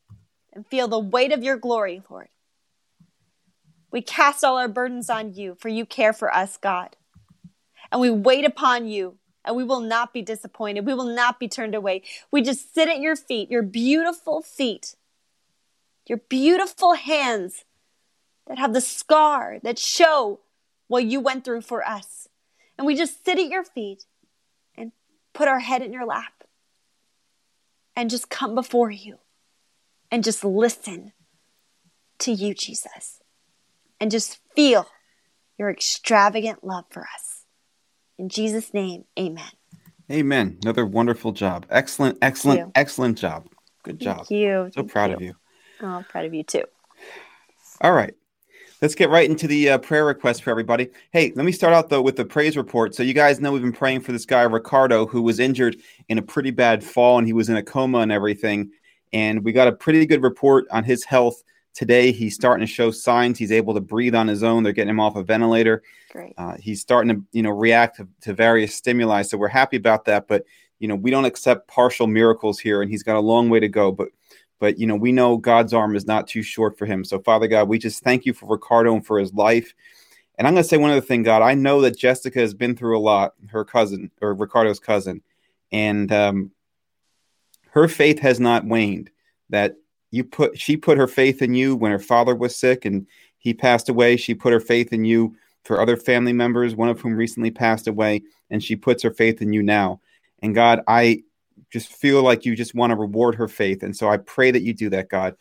and 0.52 0.66
feel 0.66 0.88
the 0.88 0.98
weight 0.98 1.32
of 1.32 1.42
your 1.42 1.56
glory, 1.56 2.02
Lord. 2.08 2.28
We 3.90 4.02
cast 4.02 4.44
all 4.44 4.58
our 4.58 4.68
burdens 4.68 5.08
on 5.08 5.34
you, 5.34 5.56
for 5.58 5.68
you 5.68 5.86
care 5.86 6.12
for 6.12 6.34
us, 6.34 6.56
God. 6.56 6.96
And 7.90 8.00
we 8.00 8.10
wait 8.10 8.44
upon 8.44 8.88
you, 8.88 9.18
and 9.44 9.56
we 9.56 9.64
will 9.64 9.80
not 9.80 10.12
be 10.12 10.22
disappointed. 10.22 10.86
We 10.86 10.94
will 10.94 11.14
not 11.14 11.38
be 11.38 11.48
turned 11.48 11.74
away. 11.74 12.02
We 12.30 12.42
just 12.42 12.74
sit 12.74 12.88
at 12.88 13.00
your 13.00 13.16
feet, 13.16 13.50
your 13.50 13.62
beautiful 13.62 14.42
feet, 14.42 14.96
your 16.06 16.18
beautiful 16.28 16.94
hands 16.94 17.64
that 18.46 18.58
have 18.58 18.72
the 18.72 18.80
scar 18.80 19.58
that 19.62 19.78
show 19.78 20.40
what 20.88 21.04
you 21.04 21.20
went 21.20 21.44
through 21.44 21.62
for 21.62 21.86
us. 21.86 22.28
And 22.76 22.86
we 22.86 22.94
just 22.94 23.24
sit 23.24 23.38
at 23.38 23.48
your 23.48 23.64
feet 23.64 24.04
put 25.36 25.48
our 25.48 25.60
head 25.60 25.82
in 25.82 25.92
your 25.92 26.06
lap 26.06 26.32
and 27.94 28.08
just 28.08 28.30
come 28.30 28.54
before 28.54 28.90
you 28.90 29.18
and 30.10 30.24
just 30.24 30.42
listen 30.42 31.12
to 32.20 32.32
you, 32.32 32.54
Jesus, 32.54 33.20
and 34.00 34.10
just 34.10 34.40
feel 34.54 34.86
your 35.58 35.70
extravagant 35.70 36.64
love 36.64 36.86
for 36.90 37.02
us. 37.02 37.44
In 38.18 38.30
Jesus' 38.30 38.72
name, 38.72 39.04
amen. 39.18 39.50
Amen. 40.10 40.58
Another 40.62 40.86
wonderful 40.86 41.32
job. 41.32 41.66
Excellent, 41.68 42.16
excellent, 42.22 42.72
excellent 42.74 43.18
job. 43.18 43.46
Good 43.82 44.00
job. 44.00 44.26
Thank 44.26 44.30
you. 44.30 44.70
So 44.72 44.80
Thank 44.80 44.92
proud 44.92 45.10
you. 45.10 45.16
of 45.16 45.22
you. 45.22 45.34
Oh, 45.82 45.86
I'm 45.86 46.04
proud 46.04 46.24
of 46.24 46.32
you 46.32 46.44
too. 46.44 46.64
All 47.82 47.92
right. 47.92 48.14
Let's 48.82 48.94
get 48.94 49.08
right 49.08 49.28
into 49.28 49.46
the 49.46 49.70
uh, 49.70 49.78
prayer 49.78 50.04
request 50.04 50.42
for 50.42 50.50
everybody. 50.50 50.90
Hey, 51.10 51.32
let 51.34 51.46
me 51.46 51.52
start 51.52 51.72
out 51.72 51.88
though 51.88 52.02
with 52.02 52.16
the 52.16 52.26
praise 52.26 52.58
report. 52.58 52.94
So 52.94 53.02
you 53.02 53.14
guys 53.14 53.40
know 53.40 53.50
we've 53.52 53.62
been 53.62 53.72
praying 53.72 54.00
for 54.00 54.12
this 54.12 54.26
guy 54.26 54.42
Ricardo 54.42 55.06
who 55.06 55.22
was 55.22 55.40
injured 55.40 55.78
in 56.08 56.18
a 56.18 56.22
pretty 56.22 56.50
bad 56.50 56.84
fall 56.84 57.16
and 57.16 57.26
he 57.26 57.32
was 57.32 57.48
in 57.48 57.56
a 57.56 57.62
coma 57.62 58.00
and 58.00 58.12
everything. 58.12 58.70
And 59.14 59.42
we 59.42 59.52
got 59.52 59.66
a 59.66 59.72
pretty 59.72 60.04
good 60.04 60.22
report 60.22 60.66
on 60.70 60.84
his 60.84 61.04
health 61.04 61.42
today. 61.72 62.12
He's 62.12 62.34
starting 62.34 62.66
to 62.66 62.70
show 62.70 62.90
signs. 62.90 63.38
He's 63.38 63.50
able 63.50 63.72
to 63.72 63.80
breathe 63.80 64.14
on 64.14 64.28
his 64.28 64.42
own. 64.42 64.62
They're 64.62 64.74
getting 64.74 64.90
him 64.90 65.00
off 65.00 65.16
a 65.16 65.22
ventilator. 65.22 65.82
Great. 66.10 66.34
Uh, 66.36 66.56
he's 66.58 66.82
starting 66.82 67.14
to 67.14 67.22
you 67.32 67.42
know 67.42 67.50
react 67.50 67.96
to, 67.96 68.08
to 68.22 68.34
various 68.34 68.74
stimuli. 68.74 69.22
So 69.22 69.38
we're 69.38 69.48
happy 69.48 69.78
about 69.78 70.04
that. 70.04 70.28
But 70.28 70.44
you 70.80 70.88
know 70.88 70.96
we 70.96 71.10
don't 71.10 71.24
accept 71.24 71.68
partial 71.68 72.06
miracles 72.06 72.58
here, 72.58 72.82
and 72.82 72.90
he's 72.90 73.02
got 73.02 73.16
a 73.16 73.20
long 73.20 73.48
way 73.48 73.60
to 73.60 73.68
go. 73.68 73.90
But 73.90 74.08
but 74.58 74.78
you 74.78 74.86
know 74.86 74.96
we 74.96 75.12
know 75.12 75.36
god's 75.36 75.74
arm 75.74 75.96
is 75.96 76.06
not 76.06 76.26
too 76.26 76.42
short 76.42 76.78
for 76.78 76.86
him. 76.86 77.04
So 77.04 77.18
father 77.20 77.48
god 77.48 77.68
we 77.68 77.78
just 77.78 78.02
thank 78.02 78.26
you 78.26 78.32
for 78.32 78.46
ricardo 78.46 78.94
and 78.94 79.06
for 79.06 79.18
his 79.18 79.32
life. 79.34 79.74
And 80.38 80.46
i'm 80.46 80.54
going 80.54 80.62
to 80.62 80.68
say 80.68 80.76
one 80.76 80.90
other 80.90 81.00
thing 81.00 81.22
god. 81.22 81.42
I 81.42 81.54
know 81.54 81.80
that 81.82 81.98
jessica 81.98 82.38
has 82.40 82.54
been 82.54 82.76
through 82.76 82.98
a 82.98 83.00
lot 83.00 83.34
her 83.48 83.64
cousin 83.64 84.10
or 84.20 84.34
ricardo's 84.34 84.80
cousin 84.80 85.22
and 85.72 86.12
um, 86.12 86.50
her 87.70 87.88
faith 87.88 88.18
has 88.20 88.40
not 88.40 88.64
waned. 88.64 89.10
That 89.50 89.76
you 90.10 90.24
put 90.24 90.58
she 90.58 90.76
put 90.76 90.98
her 90.98 91.06
faith 91.06 91.42
in 91.42 91.54
you 91.54 91.76
when 91.76 91.92
her 91.92 91.98
father 91.98 92.34
was 92.34 92.56
sick 92.56 92.84
and 92.84 93.06
he 93.38 93.54
passed 93.54 93.88
away. 93.88 94.16
She 94.16 94.34
put 94.34 94.52
her 94.52 94.60
faith 94.60 94.92
in 94.92 95.04
you 95.04 95.36
for 95.64 95.80
other 95.80 95.96
family 95.96 96.32
members 96.32 96.74
one 96.74 96.88
of 96.88 97.00
whom 97.00 97.14
recently 97.14 97.50
passed 97.50 97.86
away 97.86 98.22
and 98.50 98.62
she 98.62 98.76
puts 98.76 99.02
her 99.02 99.10
faith 99.10 99.42
in 99.42 99.52
you 99.52 99.62
now. 99.62 100.00
And 100.42 100.54
god 100.54 100.80
i 100.88 101.22
just 101.76 101.92
feel 101.92 102.22
like 102.22 102.46
you 102.46 102.56
just 102.56 102.74
want 102.74 102.90
to 102.90 102.96
reward 102.96 103.34
her 103.34 103.48
faith. 103.48 103.82
And 103.82 103.94
so 103.94 104.08
I 104.08 104.16
pray 104.16 104.50
that 104.50 104.62
you 104.62 104.72
do 104.72 104.88
that, 104.90 105.10
God. 105.10 105.36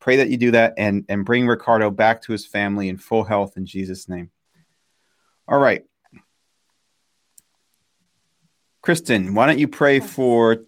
Pray 0.00 0.16
that 0.16 0.28
you 0.28 0.36
do 0.36 0.50
that 0.50 0.74
and, 0.76 1.06
and 1.08 1.24
bring 1.24 1.46
Ricardo 1.46 1.90
back 1.90 2.20
to 2.22 2.32
his 2.32 2.44
family 2.44 2.90
in 2.90 2.98
full 2.98 3.24
health 3.24 3.56
in 3.56 3.64
Jesus' 3.64 4.06
name. 4.06 4.30
All 5.48 5.58
right. 5.58 5.84
Kristen, 8.82 9.34
why 9.34 9.46
don't 9.46 9.58
you 9.58 9.66
pray 9.66 9.98
for 9.98 10.58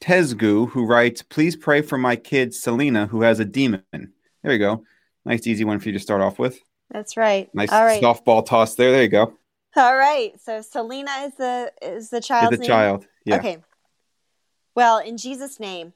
Tezgu, 0.00 0.68
who 0.70 0.86
writes, 0.86 1.22
Please 1.22 1.54
pray 1.54 1.80
for 1.80 1.96
my 1.96 2.16
kid, 2.16 2.52
Selena, 2.52 3.06
who 3.06 3.22
has 3.22 3.38
a 3.38 3.44
demon. 3.44 3.84
There 3.92 4.52
you 4.52 4.58
go. 4.58 4.82
Nice, 5.24 5.46
easy 5.46 5.64
one 5.64 5.78
for 5.78 5.88
you 5.88 5.92
to 5.92 6.00
start 6.00 6.20
off 6.20 6.40
with. 6.40 6.60
That's 6.90 7.16
right. 7.16 7.48
Nice 7.54 7.72
All 7.72 7.84
right. 7.84 8.02
softball 8.02 8.44
toss 8.44 8.74
there. 8.74 8.90
There 8.90 9.02
you 9.02 9.08
go. 9.08 9.34
All 9.76 9.96
right. 9.96 10.32
So 10.42 10.62
Selena 10.62 11.10
is 11.26 11.34
the 11.34 11.72
is 11.80 12.10
the 12.10 12.20
child's 12.20 12.56
the 12.56 12.58
name? 12.58 12.66
child. 12.66 13.06
Yeah. 13.24 13.36
Okay. 13.36 13.58
Well, 14.78 14.98
in 14.98 15.16
Jesus' 15.16 15.58
name, 15.58 15.92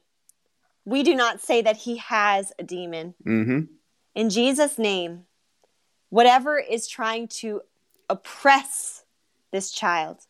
we 0.83 1.03
do 1.03 1.15
not 1.15 1.39
say 1.39 1.61
that 1.61 1.77
he 1.77 1.95
has 1.99 2.51
a 2.59 2.63
demon. 2.63 3.13
Mm-hmm. 3.25 3.61
In 4.13 4.29
Jesus' 4.29 4.77
name, 4.77 5.23
whatever 6.09 6.59
is 6.59 6.85
trying 6.85 7.29
to 7.29 7.61
oppress 8.09 9.05
this 9.53 9.71
child, 9.71 10.27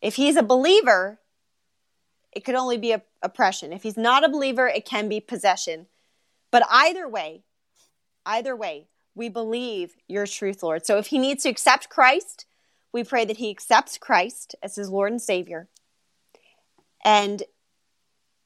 if 0.00 0.14
he's 0.14 0.36
a 0.36 0.42
believer, 0.42 1.18
it 2.32 2.42
could 2.42 2.54
only 2.54 2.78
be 2.78 2.96
oppression. 3.20 3.74
If 3.74 3.82
he's 3.82 3.98
not 3.98 4.24
a 4.24 4.30
believer, 4.30 4.66
it 4.66 4.86
can 4.86 5.06
be 5.06 5.20
possession. 5.20 5.88
But 6.50 6.62
either 6.70 7.06
way, 7.06 7.42
either 8.24 8.56
way, 8.56 8.86
we 9.14 9.28
believe 9.28 9.94
your 10.08 10.26
truth, 10.26 10.62
Lord. 10.62 10.86
So 10.86 10.96
if 10.96 11.08
he 11.08 11.18
needs 11.18 11.42
to 11.42 11.50
accept 11.50 11.90
Christ, 11.90 12.46
we 12.92 13.04
pray 13.04 13.26
that 13.26 13.36
he 13.36 13.50
accepts 13.50 13.98
Christ 13.98 14.54
as 14.62 14.76
his 14.76 14.88
Lord 14.88 15.12
and 15.12 15.20
Savior. 15.20 15.68
And 17.04 17.42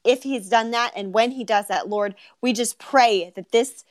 if 0.04 0.22
he's 0.22 0.48
done 0.48 0.70
that 0.72 0.92
and 0.96 1.12
when 1.12 1.32
he 1.32 1.44
does 1.44 1.68
that, 1.68 1.88
Lord, 1.88 2.14
we 2.40 2.52
just 2.52 2.78
pray 2.78 3.32
that 3.36 3.52
this, 3.52 3.84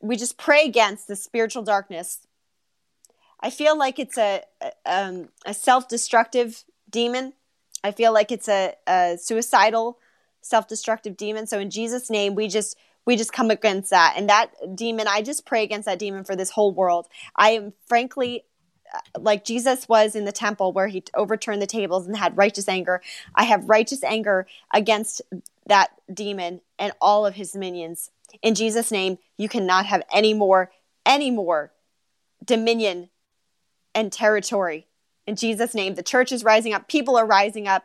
we 0.00 0.16
just 0.16 0.38
pray 0.38 0.64
against 0.64 1.08
the 1.08 1.16
spiritual 1.16 1.62
darkness. 1.62 2.26
I 3.40 3.50
feel 3.50 3.76
like 3.76 3.98
it's 3.98 4.16
a, 4.16 4.42
um, 4.86 5.28
a 5.44 5.52
self 5.52 5.88
destructive 5.88 6.64
demon. 6.88 7.34
I 7.82 7.90
feel 7.90 8.12
like 8.12 8.32
it's 8.32 8.48
a, 8.48 8.74
a 8.86 9.18
suicidal, 9.20 9.98
self 10.40 10.68
destructive 10.68 11.16
demon. 11.16 11.46
So 11.46 11.58
in 11.58 11.70
Jesus' 11.70 12.08
name, 12.08 12.34
we 12.34 12.48
just, 12.48 12.76
we 13.04 13.16
just 13.16 13.32
come 13.32 13.50
against 13.50 13.90
that. 13.90 14.14
And 14.16 14.28
that 14.30 14.52
demon, 14.74 15.06
I 15.08 15.20
just 15.20 15.44
pray 15.44 15.62
against 15.62 15.86
that 15.86 15.98
demon 15.98 16.24
for 16.24 16.36
this 16.36 16.50
whole 16.50 16.72
world. 16.72 17.08
I 17.36 17.50
am 17.50 17.74
frankly 17.86 18.44
like 19.18 19.44
Jesus 19.44 19.88
was 19.88 20.14
in 20.14 20.24
the 20.24 20.32
temple 20.32 20.72
where 20.72 20.88
he 20.88 21.02
overturned 21.14 21.60
the 21.60 21.66
tables 21.66 22.06
and 22.06 22.16
had 22.16 22.36
righteous 22.36 22.68
anger. 22.68 23.00
I 23.34 23.44
have 23.44 23.68
righteous 23.68 24.04
anger 24.04 24.46
against 24.72 25.22
that 25.66 25.90
demon 26.12 26.60
and 26.78 26.92
all 27.00 27.26
of 27.26 27.34
his 27.34 27.56
minions. 27.56 28.10
In 28.42 28.54
Jesus' 28.54 28.90
name, 28.90 29.18
you 29.36 29.48
cannot 29.48 29.86
have 29.86 30.02
any 30.12 30.34
more, 30.34 30.70
any 31.06 31.30
more 31.30 31.72
dominion 32.44 33.10
and 33.94 34.12
territory. 34.12 34.86
In 35.26 35.36
Jesus' 35.36 35.74
name, 35.74 35.94
the 35.94 36.02
church 36.02 36.32
is 36.32 36.44
rising 36.44 36.74
up, 36.74 36.88
people 36.88 37.16
are 37.16 37.26
rising 37.26 37.66
up, 37.66 37.84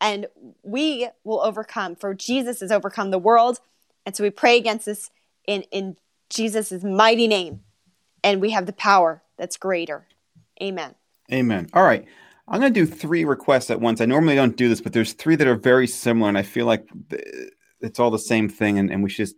and 0.00 0.26
we 0.62 1.08
will 1.22 1.40
overcome. 1.40 1.96
For 1.96 2.14
Jesus 2.14 2.60
has 2.60 2.70
overcome 2.70 3.10
the 3.10 3.18
world. 3.18 3.60
And 4.04 4.14
so 4.14 4.22
we 4.22 4.30
pray 4.30 4.58
against 4.58 4.86
this 4.86 5.10
in, 5.46 5.62
in 5.70 5.96
Jesus' 6.28 6.82
mighty 6.82 7.26
name. 7.26 7.60
And 8.22 8.40
we 8.40 8.50
have 8.50 8.66
the 8.66 8.72
power 8.72 9.22
that's 9.38 9.56
greater. 9.56 10.06
Amen. 10.62 10.94
Amen. 11.32 11.68
All 11.72 11.84
right. 11.84 12.04
I'm 12.46 12.60
going 12.60 12.74
to 12.74 12.80
do 12.80 12.86
three 12.86 13.24
requests 13.24 13.70
at 13.70 13.80
once. 13.80 14.00
I 14.00 14.06
normally 14.06 14.34
don't 14.34 14.56
do 14.56 14.68
this, 14.68 14.80
but 14.80 14.92
there's 14.92 15.14
three 15.14 15.34
that 15.36 15.46
are 15.46 15.56
very 15.56 15.86
similar, 15.86 16.28
and 16.28 16.36
I 16.36 16.42
feel 16.42 16.66
like 16.66 16.86
it's 17.80 17.98
all 17.98 18.10
the 18.10 18.18
same 18.18 18.48
thing, 18.48 18.78
and, 18.78 18.90
and 18.90 19.02
we 19.02 19.08
should 19.08 19.26
just 19.26 19.36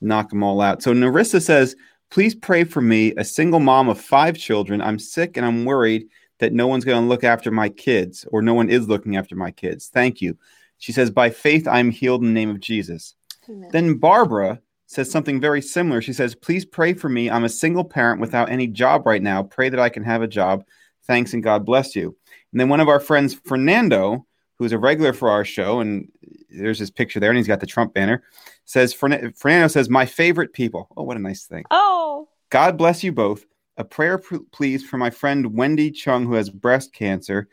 knock 0.00 0.30
them 0.30 0.42
all 0.42 0.60
out. 0.60 0.82
So 0.82 0.92
Narissa 0.92 1.42
says, 1.42 1.76
Please 2.10 2.34
pray 2.34 2.64
for 2.64 2.80
me, 2.80 3.12
a 3.16 3.24
single 3.24 3.60
mom 3.60 3.88
of 3.88 4.00
five 4.00 4.38
children. 4.38 4.80
I'm 4.80 4.98
sick 4.98 5.36
and 5.36 5.44
I'm 5.44 5.64
worried 5.64 6.06
that 6.38 6.52
no 6.52 6.68
one's 6.68 6.84
going 6.84 7.02
to 7.02 7.08
look 7.08 7.24
after 7.24 7.50
my 7.50 7.68
kids, 7.68 8.24
or 8.30 8.42
no 8.42 8.54
one 8.54 8.70
is 8.70 8.88
looking 8.88 9.16
after 9.16 9.34
my 9.34 9.50
kids. 9.50 9.88
Thank 9.92 10.20
you. 10.20 10.38
She 10.78 10.92
says, 10.92 11.10
By 11.10 11.30
faith, 11.30 11.66
I'm 11.66 11.90
healed 11.90 12.22
in 12.22 12.28
the 12.28 12.34
name 12.34 12.50
of 12.50 12.60
Jesus. 12.60 13.14
Amen. 13.48 13.70
Then 13.72 13.94
Barbara 13.98 14.60
says 14.86 15.10
something 15.10 15.40
very 15.40 15.60
similar. 15.60 16.00
She 16.00 16.12
says, 16.12 16.34
Please 16.34 16.64
pray 16.64 16.94
for 16.94 17.08
me. 17.08 17.28
I'm 17.30 17.44
a 17.44 17.48
single 17.48 17.84
parent 17.84 18.20
without 18.20 18.50
any 18.50 18.66
job 18.66 19.06
right 19.06 19.22
now. 19.22 19.42
Pray 19.42 19.68
that 19.68 19.80
I 19.80 19.88
can 19.88 20.04
have 20.04 20.22
a 20.22 20.28
job. 20.28 20.64
Thanks 21.06 21.34
and 21.34 21.42
God 21.42 21.64
bless 21.64 21.94
you. 21.94 22.16
And 22.52 22.60
then 22.60 22.68
one 22.68 22.80
of 22.80 22.88
our 22.88 23.00
friends, 23.00 23.34
Fernando, 23.34 24.26
who's 24.58 24.72
a 24.72 24.78
regular 24.78 25.12
for 25.12 25.28
our 25.30 25.44
show, 25.44 25.80
and 25.80 26.10
there's 26.50 26.78
his 26.78 26.90
picture 26.90 27.20
there, 27.20 27.30
and 27.30 27.36
he's 27.36 27.46
got 27.46 27.60
the 27.60 27.66
Trump 27.66 27.94
banner, 27.94 28.22
says, 28.64 28.92
Fernando 28.92 29.68
says, 29.68 29.90
My 29.90 30.06
favorite 30.06 30.52
people. 30.52 30.88
Oh, 30.96 31.02
what 31.02 31.16
a 31.16 31.20
nice 31.20 31.44
thing. 31.44 31.64
Oh, 31.70 32.28
God 32.50 32.78
bless 32.78 33.04
you 33.04 33.12
both. 33.12 33.44
A 33.76 33.84
prayer, 33.84 34.18
please, 34.52 34.84
for 34.84 34.96
my 34.96 35.10
friend 35.10 35.54
Wendy 35.54 35.90
Chung, 35.90 36.24
who 36.24 36.34
has 36.34 36.48
breast 36.48 36.94
cancer. 36.94 37.48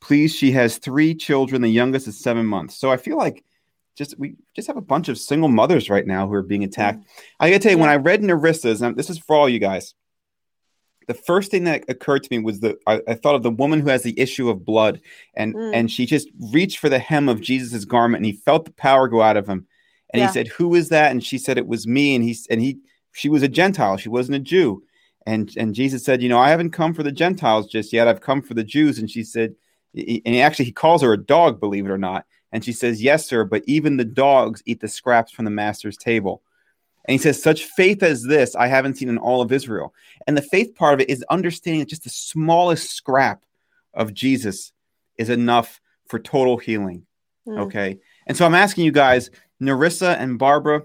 Please, 0.00 0.34
she 0.34 0.52
has 0.52 0.78
three 0.78 1.14
children. 1.14 1.62
The 1.62 1.68
youngest 1.68 2.08
is 2.08 2.18
seven 2.18 2.44
months. 2.44 2.76
So 2.76 2.90
I 2.90 2.96
feel 2.96 3.16
like 3.16 3.44
just 3.96 4.18
we 4.18 4.36
just 4.54 4.68
have 4.68 4.76
a 4.76 4.82
bunch 4.82 5.08
of 5.08 5.18
single 5.18 5.48
mothers 5.48 5.90
right 5.90 6.06
now 6.06 6.26
who 6.26 6.34
are 6.34 6.42
being 6.42 6.64
attacked. 6.64 7.04
I 7.40 7.50
gotta 7.50 7.62
tell 7.62 7.72
you, 7.72 7.78
when 7.78 7.90
I 7.90 7.96
read 7.96 8.22
Narissa's, 8.22 8.82
and 8.82 8.96
this 8.96 9.10
is 9.10 9.18
for 9.18 9.36
all 9.36 9.48
you 9.48 9.58
guys, 9.58 9.94
the 11.08 11.14
first 11.14 11.50
thing 11.50 11.64
that 11.64 11.84
occurred 11.88 12.22
to 12.22 12.28
me 12.30 12.38
was 12.38 12.60
that 12.60 12.76
I, 12.86 13.00
I 13.08 13.14
thought 13.14 13.34
of 13.34 13.42
the 13.42 13.50
woman 13.50 13.80
who 13.80 13.88
has 13.90 14.02
the 14.02 14.18
issue 14.18 14.48
of 14.48 14.64
blood, 14.64 15.00
and 15.34 15.54
Mm. 15.54 15.74
and 15.74 15.90
she 15.90 16.06
just 16.06 16.28
reached 16.52 16.78
for 16.78 16.88
the 16.88 16.98
hem 16.98 17.28
of 17.28 17.40
Jesus's 17.40 17.84
garment, 17.84 18.20
and 18.20 18.26
he 18.26 18.32
felt 18.32 18.64
the 18.64 18.72
power 18.72 19.08
go 19.08 19.20
out 19.20 19.36
of 19.36 19.46
him, 19.46 19.66
and 20.12 20.20
Yeah. 20.20 20.28
he 20.28 20.32
said, 20.32 20.48
"Who 20.48 20.74
is 20.74 20.88
that?" 20.90 21.10
And 21.10 21.22
she 21.22 21.38
said, 21.38 21.58
"It 21.58 21.66
was 21.66 21.86
me." 21.86 22.14
And 22.14 22.24
he 22.24 22.36
and 22.50 22.60
he 22.60 22.78
she 23.12 23.28
was 23.28 23.42
a 23.42 23.48
Gentile, 23.48 23.98
she 23.98 24.08
wasn't 24.08 24.36
a 24.36 24.40
Jew, 24.40 24.84
And 25.26 25.52
and 25.56 25.74
Jesus 25.74 26.04
said, 26.04 26.22
you 26.22 26.28
know, 26.28 26.38
I 26.38 26.48
haven't 26.50 26.70
come 26.70 26.94
for 26.94 27.02
the 27.04 27.12
Gentiles 27.12 27.66
just 27.68 27.92
yet. 27.92 28.08
I've 28.08 28.20
come 28.22 28.42
for 28.42 28.54
the 28.54 28.64
Jews. 28.64 28.98
And 28.98 29.08
she 29.08 29.22
said, 29.22 29.54
and 29.94 30.34
he 30.34 30.40
actually 30.40 30.64
he 30.64 30.72
calls 30.72 31.02
her 31.02 31.12
a 31.12 31.22
dog, 31.22 31.60
believe 31.60 31.84
it 31.84 31.90
or 31.90 31.98
not. 31.98 32.24
And 32.52 32.64
she 32.64 32.72
says, 32.72 33.02
Yes, 33.02 33.26
sir, 33.26 33.44
but 33.44 33.62
even 33.66 33.96
the 33.96 34.04
dogs 34.04 34.62
eat 34.66 34.80
the 34.80 34.88
scraps 34.88 35.32
from 35.32 35.44
the 35.44 35.50
master's 35.50 35.96
table. 35.96 36.42
And 37.04 37.12
he 37.12 37.18
says, 37.18 37.42
Such 37.42 37.64
faith 37.64 38.02
as 38.02 38.22
this 38.22 38.54
I 38.54 38.66
haven't 38.66 38.96
seen 38.96 39.08
in 39.08 39.18
all 39.18 39.40
of 39.40 39.52
Israel. 39.52 39.94
And 40.26 40.36
the 40.36 40.42
faith 40.42 40.74
part 40.74 40.94
of 40.94 41.00
it 41.00 41.10
is 41.10 41.24
understanding 41.30 41.80
that 41.80 41.88
just 41.88 42.04
the 42.04 42.10
smallest 42.10 42.90
scrap 42.90 43.44
of 43.94 44.14
Jesus 44.14 44.72
is 45.18 45.30
enough 45.30 45.80
for 46.06 46.18
total 46.18 46.58
healing. 46.58 47.06
Mm. 47.46 47.60
Okay. 47.60 47.98
And 48.26 48.36
so 48.36 48.46
I'm 48.46 48.54
asking 48.54 48.84
you 48.84 48.92
guys, 48.92 49.30
Narissa 49.60 50.16
and 50.18 50.38
Barbara 50.38 50.82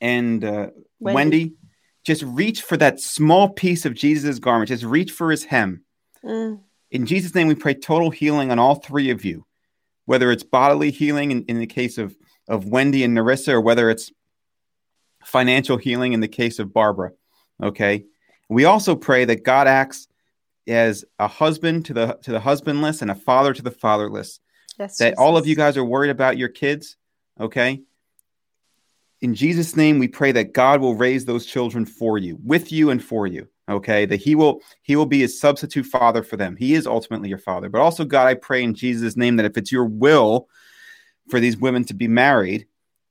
and 0.00 0.44
uh, 0.44 0.70
Wendy. 1.00 1.14
Wendy. 1.14 1.52
just 2.04 2.22
reach 2.24 2.62
for 2.62 2.76
that 2.76 3.00
small 3.00 3.48
piece 3.48 3.86
of 3.86 3.94
Jesus' 3.94 4.38
garment. 4.38 4.68
Just 4.68 4.84
reach 4.84 5.12
for 5.12 5.30
his 5.30 5.44
hem. 5.44 5.84
Mm. 6.24 6.60
In 6.90 7.06
Jesus' 7.06 7.34
name, 7.34 7.48
we 7.48 7.54
pray 7.54 7.74
total 7.74 8.10
healing 8.10 8.50
on 8.50 8.58
all 8.58 8.76
three 8.76 9.10
of 9.10 9.24
you, 9.24 9.46
whether 10.06 10.30
it's 10.30 10.42
bodily 10.42 10.90
healing 10.90 11.30
in, 11.30 11.44
in 11.44 11.58
the 11.58 11.66
case 11.66 11.98
of, 11.98 12.16
of 12.48 12.66
Wendy 12.66 13.04
and 13.04 13.16
Narissa, 13.16 13.52
or 13.54 13.60
whether 13.60 13.90
it's 13.90 14.12
financial 15.24 15.76
healing 15.76 16.12
in 16.12 16.20
the 16.20 16.28
case 16.28 16.58
of 16.58 16.72
Barbara. 16.72 17.12
Okay. 17.62 18.04
We 18.48 18.64
also 18.64 18.94
pray 18.94 19.24
that 19.24 19.44
God 19.44 19.66
acts 19.66 20.06
as 20.66 21.04
a 21.18 21.28
husband 21.28 21.86
to 21.86 21.94
the 21.94 22.18
to 22.22 22.32
the 22.32 22.40
husbandless 22.40 23.02
and 23.02 23.10
a 23.10 23.14
father 23.14 23.52
to 23.52 23.62
the 23.62 23.70
fatherless. 23.70 24.40
Yes, 24.78 24.98
that 24.98 25.10
Jesus. 25.10 25.18
all 25.18 25.36
of 25.36 25.46
you 25.46 25.56
guys 25.56 25.76
are 25.76 25.84
worried 25.84 26.10
about 26.10 26.36
your 26.36 26.48
kids. 26.48 26.96
Okay. 27.40 27.82
In 29.20 29.34
Jesus' 29.34 29.76
name, 29.76 29.98
we 29.98 30.08
pray 30.08 30.32
that 30.32 30.52
God 30.52 30.80
will 30.80 30.94
raise 30.94 31.24
those 31.24 31.46
children 31.46 31.86
for 31.86 32.18
you, 32.18 32.38
with 32.44 32.70
you, 32.72 32.90
and 32.90 33.02
for 33.02 33.26
you 33.26 33.48
okay 33.68 34.04
that 34.04 34.20
he 34.20 34.34
will 34.34 34.60
he 34.82 34.96
will 34.96 35.06
be 35.06 35.22
a 35.22 35.28
substitute 35.28 35.86
father 35.86 36.22
for 36.22 36.36
them 36.36 36.56
he 36.56 36.74
is 36.74 36.86
ultimately 36.86 37.28
your 37.28 37.38
father 37.38 37.68
but 37.68 37.80
also 37.80 38.04
god 38.04 38.26
i 38.26 38.34
pray 38.34 38.62
in 38.62 38.74
jesus 38.74 39.16
name 39.16 39.36
that 39.36 39.46
if 39.46 39.56
it's 39.56 39.72
your 39.72 39.86
will 39.86 40.48
for 41.30 41.40
these 41.40 41.56
women 41.56 41.84
to 41.84 41.94
be 41.94 42.08
married 42.08 42.66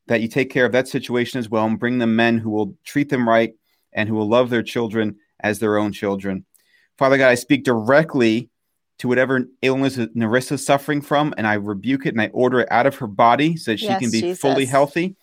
that 0.07 0.21
you 0.21 0.27
take 0.27 0.51
care 0.51 0.65
of 0.65 0.71
that 0.71 0.87
situation 0.87 1.39
as 1.39 1.49
well 1.49 1.65
and 1.65 1.79
bring 1.79 1.97
them 1.97 2.15
men 2.15 2.37
who 2.37 2.49
will 2.49 2.75
treat 2.83 3.09
them 3.09 3.27
right 3.27 3.53
and 3.93 4.07
who 4.07 4.15
will 4.15 4.29
love 4.29 4.49
their 4.49 4.63
children 4.63 5.15
as 5.39 5.59
their 5.59 5.77
own 5.77 5.91
children 5.91 6.45
father 6.97 7.17
god 7.17 7.29
i 7.29 7.35
speak 7.35 7.63
directly 7.63 8.49
to 8.99 9.07
whatever 9.07 9.45
illness 9.61 9.97
Narissa 9.97 10.53
is 10.53 10.65
suffering 10.65 11.01
from, 11.01 11.33
and 11.37 11.47
I 11.47 11.55
rebuke 11.55 12.05
it 12.05 12.13
and 12.13 12.21
I 12.21 12.27
order 12.27 12.61
it 12.61 12.71
out 12.71 12.85
of 12.85 12.95
her 12.97 13.07
body 13.07 13.57
so 13.57 13.71
that 13.71 13.79
she 13.79 13.87
yes, 13.87 13.99
can 13.99 14.11
be 14.11 14.21
Jesus. 14.21 14.39
fully 14.39 14.65
healthy. 14.65 15.15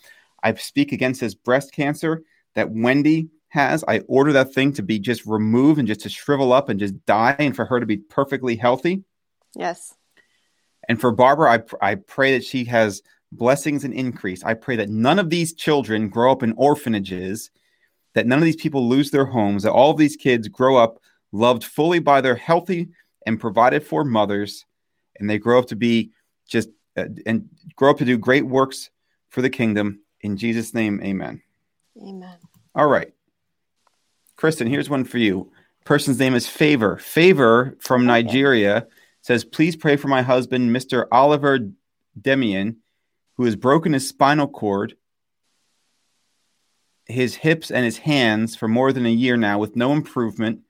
I 0.43 0.53
speak 0.55 0.93
against 0.93 1.21
this 1.21 1.35
breast 1.35 1.73
cancer 1.73 2.23
that 2.55 2.71
Wendy 2.71 3.29
has. 3.51 3.85
I 3.87 4.01
order 4.01 4.33
that 4.33 4.55
thing 4.55 4.73
to 4.75 4.83
be 4.83 4.99
just 4.99 5.27
removed 5.27 5.79
and 5.79 5.87
just 5.87 6.01
to 6.01 6.09
shrivel 6.09 6.53
up 6.53 6.69
and 6.69 6.81
just 6.81 7.05
die, 7.07 7.37
and 7.39 7.55
for 7.55 7.65
her 7.67 7.79
to 7.79 7.87
be 7.87 7.99
perfectly 7.99 8.57
healthy. 8.57 9.05
Yes. 9.55 9.95
And 10.89 11.01
for 11.01 11.13
Barbara, 11.13 11.63
I, 11.83 11.93
I 11.93 11.95
pray 11.97 12.33
that 12.33 12.45
she 12.45 12.65
has 12.65 13.03
blessings 13.33 13.85
and 13.85 13.95
increase. 13.95 14.43
I 14.43 14.55
pray 14.55 14.77
that 14.77 14.89
none 14.89 15.19
of 15.19 15.31
these 15.31 15.53
children 15.53 16.09
grow 16.09 16.33
up 16.33 16.43
in 16.43 16.55
orphanages, 16.57 17.51
that 18.15 18.27
none 18.27 18.39
of 18.39 18.45
these 18.45 18.57
people 18.57 18.89
lose 18.89 19.11
their 19.11 19.27
homes, 19.27 19.63
that 19.63 19.73
all 19.73 19.91
of 19.91 19.99
these 19.99 20.17
kids 20.17 20.49
grow 20.49 20.77
up 20.77 21.01
loved 21.33 21.63
fully 21.63 22.01
by 22.01 22.21
their 22.21 22.35
healthy 22.35 22.89
and 23.27 23.39
provided 23.39 23.85
for 23.85 24.05
mothers, 24.05 24.65
and 25.19 25.29
they 25.29 25.39
grow 25.39 25.59
up 25.59 25.67
to 25.67 25.77
be 25.77 26.11
just 26.49 26.71
uh, 26.97 27.05
and 27.27 27.49
grow 27.77 27.91
up 27.91 27.99
to 27.99 28.05
do 28.05 28.19
great 28.19 28.47
works 28.47 28.91
for 29.29 29.43
the 29.43 29.51
kingdom. 29.51 30.01
In 30.23 30.37
Jesus' 30.37 30.75
name, 30.75 31.01
amen. 31.03 31.41
Amen. 32.01 32.39
All 32.75 32.89
right. 32.89 33.13
Kristen, 34.41 34.69
here's 34.69 34.89
one 34.89 35.05
for 35.05 35.19
you. 35.19 35.53
Person's 35.85 36.19
name 36.19 36.35
is 36.35 36.49
Favor. 36.49 36.97
Favor 36.97 37.77
from. 37.79 38.07
Nigeria 38.07 38.87
says, 39.21 39.45
Please 39.45 39.77
pray 39.77 39.97
for 39.97 40.09
my 40.09 40.23
husband, 40.23 40.75
Mr. 40.75 41.07
Oliver 41.13 41.59
Demian, 42.19 42.77
who 43.37 43.45
has 43.45 43.55
broken 43.55 43.93
his 43.93 44.09
spinal 44.09 44.49
cord, 44.49 44.95
his 47.05 47.35
hips, 47.35 47.71
and 47.71 47.85
his 47.85 47.99
hands 47.99 48.57
for 48.57 48.67
more 48.67 48.95
than 48.95 49.05
a 49.05 49.11
year 49.11 49.37
now 49.37 49.59
with 49.59 49.77
no 49.77 49.93
improvement, 49.93 50.61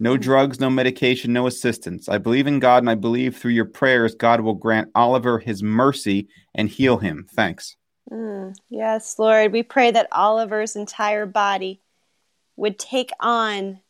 no 0.00 0.16
hmm. 0.16 0.20
drugs, 0.20 0.58
no 0.58 0.68
medication, 0.68 1.32
no 1.32 1.46
assistance. 1.46 2.08
I 2.08 2.18
believe 2.18 2.48
in 2.48 2.58
God 2.58 2.82
and 2.82 2.90
I 2.90 2.96
believe 2.96 3.36
through 3.36 3.52
your 3.52 3.64
prayers, 3.64 4.16
God 4.16 4.40
will 4.40 4.54
grant 4.54 4.90
Oliver 4.96 5.38
his 5.38 5.62
mercy 5.62 6.26
and 6.52 6.68
heal 6.68 6.96
him. 6.96 7.28
Thanks. 7.32 7.76
Mm, 8.10 8.56
yes, 8.70 9.20
Lord. 9.20 9.52
We 9.52 9.62
pray 9.62 9.92
that 9.92 10.08
Oliver's 10.10 10.74
entire 10.74 11.26
body 11.26 11.80
would 12.56 12.78
take 12.78 13.10
on 13.20 13.80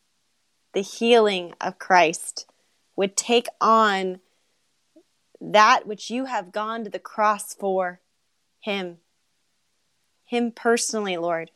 the 0.72 0.82
healing 0.82 1.54
of 1.60 1.78
Christ, 1.78 2.46
would 2.96 3.16
take 3.16 3.46
on 3.60 4.20
that 5.40 5.86
which 5.86 6.10
you 6.10 6.26
have 6.26 6.52
gone 6.52 6.84
to 6.84 6.90
the 6.90 6.98
cross 6.98 7.54
for 7.54 8.00
him. 8.60 8.98
Him 10.24 10.50
personally 10.50 11.16
lord. 11.16 11.50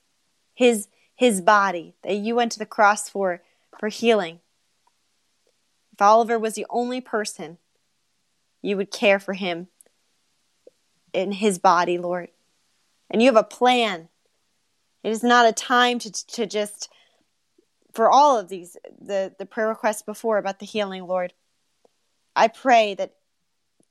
His 0.55 0.89
his 1.17 1.41
body 1.41 1.95
that 2.03 2.15
you 2.15 2.35
went 2.35 2.53
to 2.53 2.59
the 2.59 2.67
cross 2.67 3.09
for 3.09 3.43
for 3.79 3.89
healing. 3.89 4.41
If 5.93 6.03
oliver 6.03 6.39
was 6.39 6.55
the 6.55 6.67
only 6.69 7.01
person 7.01 7.59
you 8.61 8.77
would 8.77 8.91
care 8.91 9.19
for 9.19 9.35
him 9.35 9.69
in 11.13 11.33
his 11.33 11.59
body 11.59 11.99
lord. 11.99 12.29
And 13.11 13.23
you 13.23 13.29
have 13.29 13.37
a 13.37 13.43
plan. 13.43 14.09
It 15.03 15.11
is 15.11 15.23
not 15.23 15.47
a 15.47 15.53
time 15.53 15.99
to 16.01 16.13
to 16.13 16.47
just 16.47 16.91
for 17.93 18.11
all 18.11 18.39
of 18.39 18.49
these 18.49 18.77
the 19.01 19.35
the 19.39 19.47
prayer 19.47 19.69
requests 19.69 20.03
before 20.03 20.39
about 20.39 20.59
the 20.59 20.67
healing 20.67 21.07
lord 21.07 21.33
i 22.37 22.49
pray 22.49 22.95
that 22.95 23.15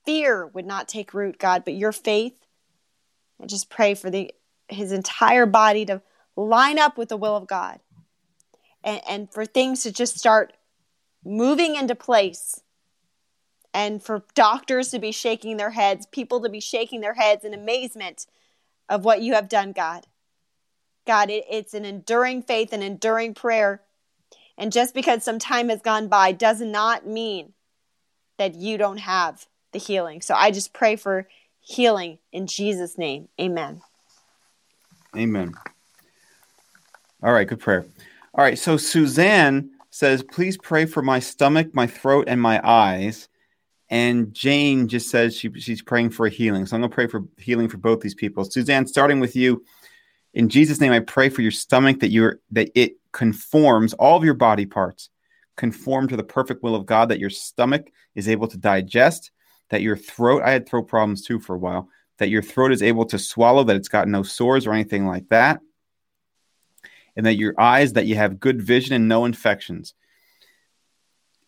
fear 0.06 0.48
would 0.48 0.66
not 0.66 0.88
take 0.88 1.14
root 1.14 1.38
god 1.38 1.64
but 1.66 1.76
your 1.76 1.92
faith. 1.92 2.34
I 3.42 3.46
just 3.46 3.70
pray 3.70 3.94
for 3.94 4.10
the 4.10 4.34
his 4.70 4.92
entire 4.92 5.46
body 5.46 5.86
to 5.86 6.02
line 6.36 6.80
up 6.80 6.98
with 6.98 7.10
the 7.10 7.18
will 7.18 7.36
of 7.36 7.46
god 7.46 7.80
and, 8.84 9.02
and 9.08 9.32
for 9.32 9.46
things 9.46 9.84
to 9.84 9.92
just 9.92 10.18
start 10.18 10.54
moving 11.24 11.76
into 11.76 11.94
place 11.94 12.62
and 13.74 14.02
for 14.02 14.24
doctors 14.34 14.90
to 14.90 15.00
be 15.00 15.12
shaking 15.12 15.58
their 15.58 15.72
heads 15.72 16.06
people 16.08 16.42
to 16.42 16.50
be 16.50 16.62
shaking 16.62 17.02
their 17.02 17.14
heads 17.14 17.44
in 17.44 17.54
amazement 17.54 18.26
of 18.90 19.04
what 19.04 19.22
you 19.22 19.34
have 19.34 19.50
done 19.50 19.74
god. 19.74 20.06
God 21.06 21.30
it, 21.30 21.46
it's 21.50 21.74
an 21.74 21.86
enduring 21.86 22.44
faith 22.44 22.72
an 22.72 22.82
enduring 22.82 23.34
prayer 23.34 23.82
and 24.58 24.72
just 24.72 24.94
because 24.94 25.24
some 25.24 25.40
time 25.40 25.70
has 25.70 25.82
gone 25.82 26.08
by 26.08 26.32
does 26.32 26.62
not 26.62 27.06
mean 27.06 27.54
that 28.38 28.56
you 28.56 28.78
don't 28.78 28.98
have 28.98 29.46
the 29.74 29.80
healing. 29.80 30.22
So 30.22 30.34
I 30.36 30.52
just 30.52 30.74
pray 30.74 30.96
for 30.96 31.28
healing 31.60 32.20
in 32.32 32.48
Jesus' 32.48 32.98
name. 32.98 33.28
Amen. 33.40 33.82
Amen. 35.16 35.54
All 37.24 37.34
right, 37.34 37.48
good 37.48 37.60
prayer. 37.60 37.86
All 38.34 38.44
right, 38.44 38.58
so 38.58 38.78
Suzanne 38.78 39.72
says, 39.90 40.22
please 40.24 40.58
pray 40.58 40.86
for 40.86 41.02
my 41.02 41.20
stomach, 41.20 41.74
my 41.74 41.88
throat, 41.88 42.26
and 42.28 42.40
my 42.40 42.62
eyes. 42.64 43.28
And 43.90 44.34
Jane 44.34 44.88
just 44.88 45.10
says 45.10 45.36
she, 45.36 45.52
she's 45.60 45.82
praying 45.82 46.12
for 46.12 46.28
a 46.28 46.30
healing. 46.30 46.66
So 46.66 46.76
I'm 46.76 46.82
going 46.82 46.92
to 46.92 46.96
pray 46.96 47.08
for 47.08 47.24
healing 47.38 47.70
for 47.70 47.78
both 47.78 48.02
these 48.02 48.14
people. 48.14 48.44
Suzanne, 48.44 48.86
starting 48.86 49.20
with 49.20 49.36
you, 49.36 49.64
in 50.38 50.50
Jesus' 50.50 50.80
name, 50.80 50.92
I 50.92 51.00
pray 51.00 51.30
for 51.30 51.42
your 51.42 51.50
stomach 51.50 52.00
that 52.02 52.12
you're 52.12 52.42
that 52.52 52.70
it 52.76 52.98
conforms 53.12 53.94
all 53.96 54.16
of 54.16 54.24
your 54.24 54.36
body 54.36 54.68
parts 54.68 55.10
conform 55.56 56.08
to 56.08 56.16
the 56.16 56.24
perfect 56.24 56.62
will 56.62 56.76
of 56.76 56.86
God, 56.86 57.10
that 57.10 57.20
your 57.20 57.32
stomach 57.32 57.90
is 58.14 58.30
able 58.30 58.48
to 58.50 58.58
digest, 58.58 59.32
that 59.70 59.82
your 59.82 59.98
throat, 59.98 60.44
I 60.46 60.52
had 60.52 60.70
throat 60.70 60.84
problems 60.84 61.24
too 61.24 61.40
for 61.40 61.56
a 61.56 61.58
while, 61.58 61.90
that 62.20 62.30
your 62.30 62.44
throat 62.44 62.72
is 62.72 62.84
able 62.84 63.06
to 63.06 63.18
swallow, 63.18 63.64
that 63.64 63.76
it's 63.76 63.88
got 63.88 64.08
no 64.08 64.22
sores 64.22 64.68
or 64.68 64.74
anything 64.74 65.08
like 65.08 65.28
that, 65.30 65.60
and 67.16 67.26
that 67.26 67.38
your 67.38 67.60
eyes, 67.60 67.94
that 67.94 68.06
you 68.06 68.14
have 68.18 68.40
good 68.40 68.62
vision 68.62 68.94
and 68.94 69.08
no 69.08 69.26
infections. 69.26 69.96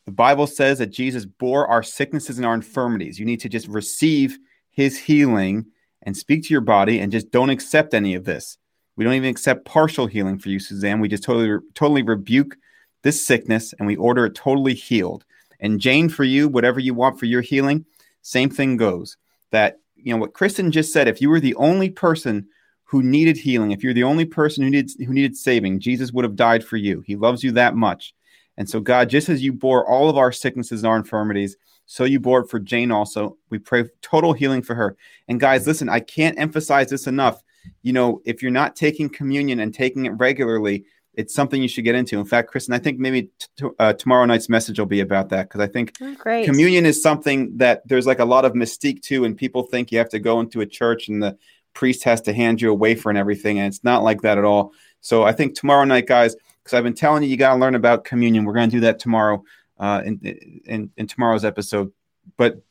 The 0.08 0.12
Bible 0.14 0.48
says 0.48 0.80
that 0.80 0.88
Jesus 0.88 1.28
bore 1.28 1.68
our 1.68 1.84
sicknesses 1.84 2.40
and 2.40 2.46
our 2.48 2.56
infirmities. 2.56 3.20
You 3.20 3.28
need 3.28 3.42
to 3.42 3.50
just 3.50 3.68
receive 3.68 4.40
his 4.72 4.98
healing 4.98 5.68
and 6.02 6.18
speak 6.18 6.42
to 6.46 6.54
your 6.56 6.62
body 6.62 7.00
and 7.00 7.12
just 7.12 7.30
don't 7.30 7.52
accept 7.52 7.94
any 7.94 8.16
of 8.16 8.26
this. 8.26 8.58
We 9.00 9.06
don't 9.06 9.14
even 9.14 9.30
accept 9.30 9.64
partial 9.64 10.08
healing 10.08 10.40
for 10.40 10.50
you, 10.50 10.60
Suzanne. 10.60 11.00
We 11.00 11.08
just 11.08 11.24
totally, 11.24 11.58
totally 11.74 12.04
rebuke 12.04 12.58
this 13.02 13.26
sickness 13.26 13.74
and 13.80 13.88
we 13.88 13.96
order 13.96 14.26
it 14.26 14.36
totally 14.36 14.74
healed. 14.74 15.24
And 15.62 15.80
Jane, 15.80 16.10
for 16.10 16.26
you, 16.26 16.50
whatever 16.50 16.82
you 16.82 16.94
want 16.94 17.18
for 17.18 17.26
your 17.26 17.40
healing, 17.40 17.86
same 18.24 18.50
thing 18.50 18.76
goes. 18.76 19.16
That, 19.52 19.80
you 19.96 20.14
know, 20.14 20.20
what 20.20 20.34
Kristen 20.34 20.70
just 20.70 20.92
said, 20.92 21.08
if 21.08 21.22
you 21.22 21.30
were 21.30 21.40
the 21.40 21.56
only 21.56 21.90
person 21.90 22.50
who 22.84 23.02
needed 23.02 23.38
healing, 23.38 23.72
if 23.72 23.86
you're 23.86 23.94
the 23.94 24.04
only 24.04 24.26
person 24.26 24.66
who 24.66 24.70
needed, 24.70 24.92
who 25.00 25.14
needed 25.14 25.38
saving, 25.38 25.80
Jesus 25.80 26.12
would 26.12 26.26
have 26.26 26.36
died 26.36 26.66
for 26.66 26.76
you. 26.76 27.00
He 27.08 27.16
loves 27.16 27.42
you 27.42 27.54
that 27.54 27.76
much. 27.76 28.14
And 28.58 28.70
so, 28.70 28.82
God, 28.82 29.10
just 29.10 29.30
as 29.30 29.42
you 29.42 29.54
bore 29.54 29.90
all 29.90 30.10
of 30.10 30.18
our 30.18 30.34
sicknesses 30.34 30.84
and 30.84 30.90
our 30.90 30.98
infirmities, 30.98 31.56
so 31.86 32.04
you 32.04 32.20
bore 32.20 32.42
it 32.42 32.50
for 32.50 32.60
Jane 32.60 32.92
also. 32.92 33.38
We 33.50 33.60
pray 33.60 33.86
total 34.02 34.34
healing 34.34 34.62
for 34.62 34.76
her. 34.76 34.98
And 35.30 35.40
guys, 35.40 35.66
listen, 35.66 35.88
I 35.88 36.02
can't 36.02 36.38
emphasize 36.38 36.90
this 36.90 37.08
enough 37.08 37.42
you 37.82 37.94
know, 37.94 38.22
if 38.26 38.42
you're 38.42 38.52
not 38.52 38.76
taking 38.76 39.10
communion 39.10 39.60
and 39.60 39.74
taking 39.74 40.06
it 40.06 40.12
regularly, 40.12 40.86
it's 41.14 41.34
something 41.34 41.62
you 41.62 41.68
should 41.68 41.84
get 41.84 41.96
into. 41.96 42.20
In 42.20 42.26
fact, 42.26 42.50
Kristen, 42.50 42.74
I 42.74 42.80
think 42.80 43.00
maybe 43.00 43.30
t- 43.58 43.68
uh, 43.78 43.94
tomorrow 43.94 44.26
night's 44.26 44.48
message 44.48 44.80
will 44.80 44.86
be 44.86 45.02
about 45.02 45.30
that 45.30 45.44
because 45.44 45.60
I 45.60 45.68
think 45.68 45.94
Oh, 46.02 46.16
communion 46.46 46.86
is 46.86 47.02
something 47.02 47.58
that 47.58 47.86
there's 47.88 48.08
like 48.08 48.20
a 48.20 48.26
lot 48.26 48.46
of 48.46 48.54
mystique 48.54 49.02
to, 49.04 49.26
and 49.26 49.36
people 49.36 49.64
think 49.64 49.92
you 49.92 49.98
have 49.98 50.10
to 50.10 50.20
go 50.20 50.40
into 50.40 50.62
a 50.62 50.66
church 50.66 51.10
and 51.10 51.22
the 51.22 51.38
priest 51.74 52.04
has 52.04 52.22
to 52.22 52.34
hand 52.34 52.62
you 52.62 52.72
a 52.72 52.74
wafer 52.74 53.10
and 53.10 53.18
everything, 53.18 53.60
and 53.60 53.68
it's 53.68 53.84
not 53.84 54.04
like 54.04 54.22
that 54.22 54.38
at 54.38 54.46
all. 54.46 54.72
So 55.02 55.24
I 55.24 55.34
think 55.34 55.56
tomorrow 55.56 55.84
night, 55.84 56.08
guys, 56.08 56.36
because 56.64 56.78
I've 56.78 56.84
been 56.84 56.94
telling 56.94 57.24
you, 57.24 57.30
you 57.30 57.38
got 57.38 57.54
to 57.54 57.60
learn 57.60 57.76
about 57.76 58.06
communion. 58.06 58.46
We're 58.46 58.54
going 58.54 58.70
to 58.70 58.76
do 58.78 58.82
that 58.82 59.00
tomorrow 59.00 59.44
uh, 59.80 60.02
in, 60.06 60.20
in 60.66 60.92
in 60.96 61.08
tomorrow's 61.08 61.46
episode. 61.46 61.92
But 62.38 62.62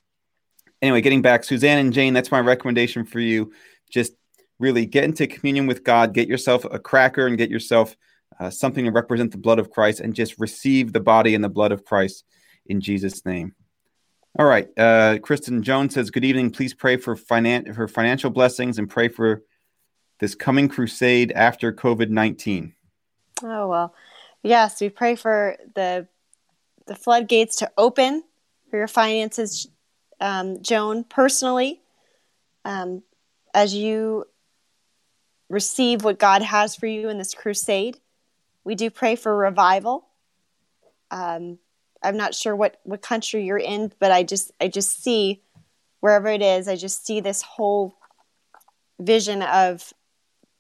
anyway, 0.80 1.00
getting 1.00 1.22
back, 1.22 1.44
Suzanne 1.44 1.78
and 1.78 1.92
Jane, 1.92 2.14
that's 2.14 2.30
my 2.30 2.40
recommendation 2.40 3.04
for 3.04 3.20
you. 3.20 3.52
Just 3.90 4.12
really 4.58 4.86
get 4.86 5.04
into 5.04 5.26
communion 5.26 5.66
with 5.66 5.84
God. 5.84 6.14
Get 6.14 6.28
yourself 6.28 6.64
a 6.70 6.78
cracker 6.78 7.26
and 7.26 7.38
get 7.38 7.50
yourself 7.50 7.96
uh, 8.40 8.50
something 8.50 8.84
to 8.84 8.90
represent 8.90 9.32
the 9.32 9.38
blood 9.38 9.58
of 9.58 9.70
Christ, 9.70 10.00
and 10.00 10.14
just 10.14 10.38
receive 10.38 10.92
the 10.92 11.00
body 11.00 11.34
and 11.34 11.42
the 11.42 11.48
blood 11.48 11.72
of 11.72 11.84
Christ 11.84 12.24
in 12.66 12.80
Jesus' 12.80 13.24
name. 13.24 13.54
All 14.38 14.46
right. 14.46 14.68
Uh, 14.78 15.18
Kristen 15.20 15.62
Jones 15.62 15.94
says, 15.94 16.10
Good 16.10 16.24
evening. 16.24 16.50
Please 16.50 16.72
pray 16.72 16.96
for, 16.96 17.16
finan- 17.16 17.74
for 17.74 17.88
financial 17.88 18.30
blessings 18.30 18.78
and 18.78 18.88
pray 18.88 19.08
for 19.08 19.42
this 20.20 20.34
coming 20.34 20.68
crusade 20.68 21.32
after 21.32 21.72
COVID 21.72 22.10
19. 22.10 22.74
Oh 23.42 23.68
well, 23.68 23.94
yes. 24.42 24.80
We 24.80 24.88
pray 24.88 25.14
for 25.14 25.56
the 25.74 26.06
the 26.86 26.96
floodgates 26.96 27.56
to 27.56 27.70
open 27.76 28.24
for 28.70 28.78
your 28.78 28.88
finances, 28.88 29.68
um, 30.20 30.60
Joan. 30.62 31.04
Personally, 31.04 31.80
um, 32.64 33.02
as 33.54 33.74
you 33.74 34.24
receive 35.48 36.04
what 36.04 36.18
God 36.18 36.42
has 36.42 36.76
for 36.76 36.86
you 36.86 37.08
in 37.08 37.18
this 37.18 37.34
crusade, 37.34 37.98
we 38.64 38.74
do 38.74 38.90
pray 38.90 39.16
for 39.16 39.34
revival. 39.36 40.06
Um, 41.10 41.58
I'm 42.02 42.16
not 42.16 42.34
sure 42.34 42.54
what 42.54 42.78
what 42.84 43.02
country 43.02 43.44
you're 43.44 43.58
in, 43.58 43.92
but 43.98 44.12
I 44.12 44.22
just 44.22 44.52
I 44.60 44.68
just 44.68 45.02
see 45.02 45.42
wherever 46.00 46.28
it 46.28 46.42
is, 46.42 46.68
I 46.68 46.76
just 46.76 47.04
see 47.04 47.20
this 47.20 47.42
whole 47.42 47.96
vision 49.00 49.42
of 49.42 49.92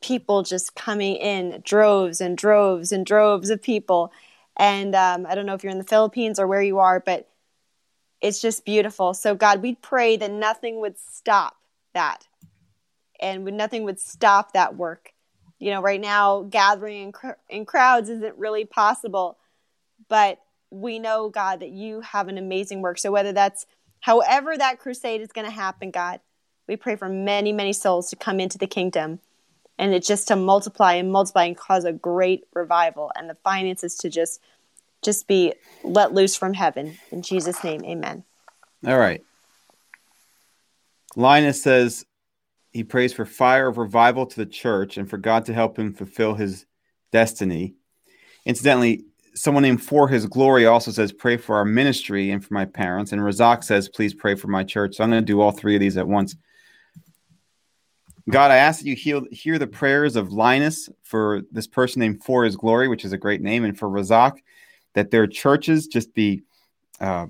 people 0.00 0.42
just 0.42 0.74
coming 0.74 1.16
in 1.16 1.60
droves 1.64 2.20
and 2.20 2.36
droves 2.36 2.92
and 2.92 3.04
droves 3.04 3.50
of 3.50 3.62
people. 3.62 4.12
And 4.56 4.94
um, 4.94 5.26
i 5.26 5.34
don't 5.34 5.46
know 5.46 5.54
if 5.54 5.62
you're 5.62 5.70
in 5.70 5.78
the 5.78 5.84
philippines 5.84 6.38
or 6.38 6.46
where 6.48 6.62
you 6.62 6.78
are 6.78 6.98
but 6.98 7.28
it's 8.20 8.40
just 8.40 8.64
beautiful. 8.64 9.14
So 9.14 9.34
god 9.34 9.62
we 9.62 9.76
pray 9.76 10.16
that 10.16 10.30
nothing 10.30 10.80
would 10.80 10.98
stop 10.98 11.56
that 11.94 12.27
and 13.20 13.44
nothing 13.44 13.84
would 13.84 14.00
stop 14.00 14.52
that 14.52 14.76
work. 14.76 15.12
You 15.58 15.70
know 15.70 15.82
right 15.82 16.00
now 16.00 16.42
gathering 16.42 17.02
in, 17.02 17.12
cr- 17.12 17.40
in 17.48 17.64
crowds 17.66 18.08
isn't 18.08 18.36
really 18.36 18.64
possible 18.64 19.38
but 20.08 20.38
we 20.70 20.98
know 20.98 21.28
god 21.28 21.60
that 21.60 21.70
you 21.70 22.00
have 22.00 22.28
an 22.28 22.38
amazing 22.38 22.82
work. 22.82 22.98
So 22.98 23.10
whether 23.10 23.32
that's 23.32 23.66
however 24.00 24.56
that 24.56 24.78
crusade 24.78 25.20
is 25.20 25.32
going 25.32 25.46
to 25.46 25.52
happen 25.52 25.90
god 25.90 26.20
we 26.68 26.76
pray 26.76 26.96
for 26.96 27.08
many 27.08 27.52
many 27.52 27.72
souls 27.72 28.10
to 28.10 28.16
come 28.16 28.38
into 28.38 28.58
the 28.58 28.66
kingdom 28.66 29.20
and 29.78 29.94
it 29.94 30.04
just 30.04 30.28
to 30.28 30.36
multiply 30.36 30.94
and 30.94 31.10
multiply 31.10 31.44
and 31.44 31.56
cause 31.56 31.84
a 31.84 31.92
great 31.92 32.44
revival 32.54 33.10
and 33.16 33.30
the 33.30 33.34
finances 33.36 33.96
to 33.96 34.10
just 34.10 34.40
just 35.02 35.28
be 35.28 35.54
let 35.84 36.12
loose 36.12 36.36
from 36.36 36.54
heaven. 36.54 36.98
In 37.10 37.22
jesus 37.22 37.62
name 37.64 37.84
amen. 37.84 38.24
All 38.86 38.98
right. 38.98 39.24
Linus 41.16 41.62
says 41.62 42.04
he 42.72 42.84
prays 42.84 43.12
for 43.12 43.24
fire 43.24 43.68
of 43.68 43.78
revival 43.78 44.26
to 44.26 44.36
the 44.36 44.46
church 44.46 44.98
and 44.98 45.08
for 45.08 45.16
God 45.16 45.44
to 45.46 45.54
help 45.54 45.78
him 45.78 45.92
fulfill 45.92 46.34
his 46.34 46.66
destiny. 47.12 47.74
Incidentally, 48.44 49.04
someone 49.34 49.62
named 49.62 49.82
For 49.82 50.08
His 50.08 50.26
Glory 50.26 50.66
also 50.66 50.90
says, 50.90 51.12
Pray 51.12 51.36
for 51.36 51.56
our 51.56 51.64
ministry 51.64 52.30
and 52.30 52.44
for 52.44 52.54
my 52.54 52.64
parents. 52.64 53.12
And 53.12 53.20
Razak 53.20 53.64
says, 53.64 53.88
Please 53.88 54.14
pray 54.14 54.34
for 54.34 54.48
my 54.48 54.64
church. 54.64 54.96
So 54.96 55.04
I'm 55.04 55.10
going 55.10 55.22
to 55.22 55.26
do 55.26 55.40
all 55.40 55.52
three 55.52 55.74
of 55.74 55.80
these 55.80 55.96
at 55.96 56.08
once. 56.08 56.36
God, 58.28 58.50
I 58.50 58.56
ask 58.56 58.80
that 58.80 58.86
you 58.86 58.94
heal, 58.94 59.24
hear 59.30 59.58
the 59.58 59.66
prayers 59.66 60.14
of 60.14 60.32
Linus 60.32 60.90
for 61.02 61.42
this 61.50 61.66
person 61.66 62.00
named 62.00 62.22
For 62.24 62.44
His 62.44 62.56
Glory, 62.56 62.88
which 62.88 63.04
is 63.04 63.12
a 63.12 63.18
great 63.18 63.40
name, 63.40 63.64
and 63.64 63.78
for 63.78 63.88
Razak, 63.88 64.38
that 64.94 65.10
their 65.10 65.26
churches 65.26 65.86
just 65.86 66.12
be 66.14 66.42
uh, 67.00 67.26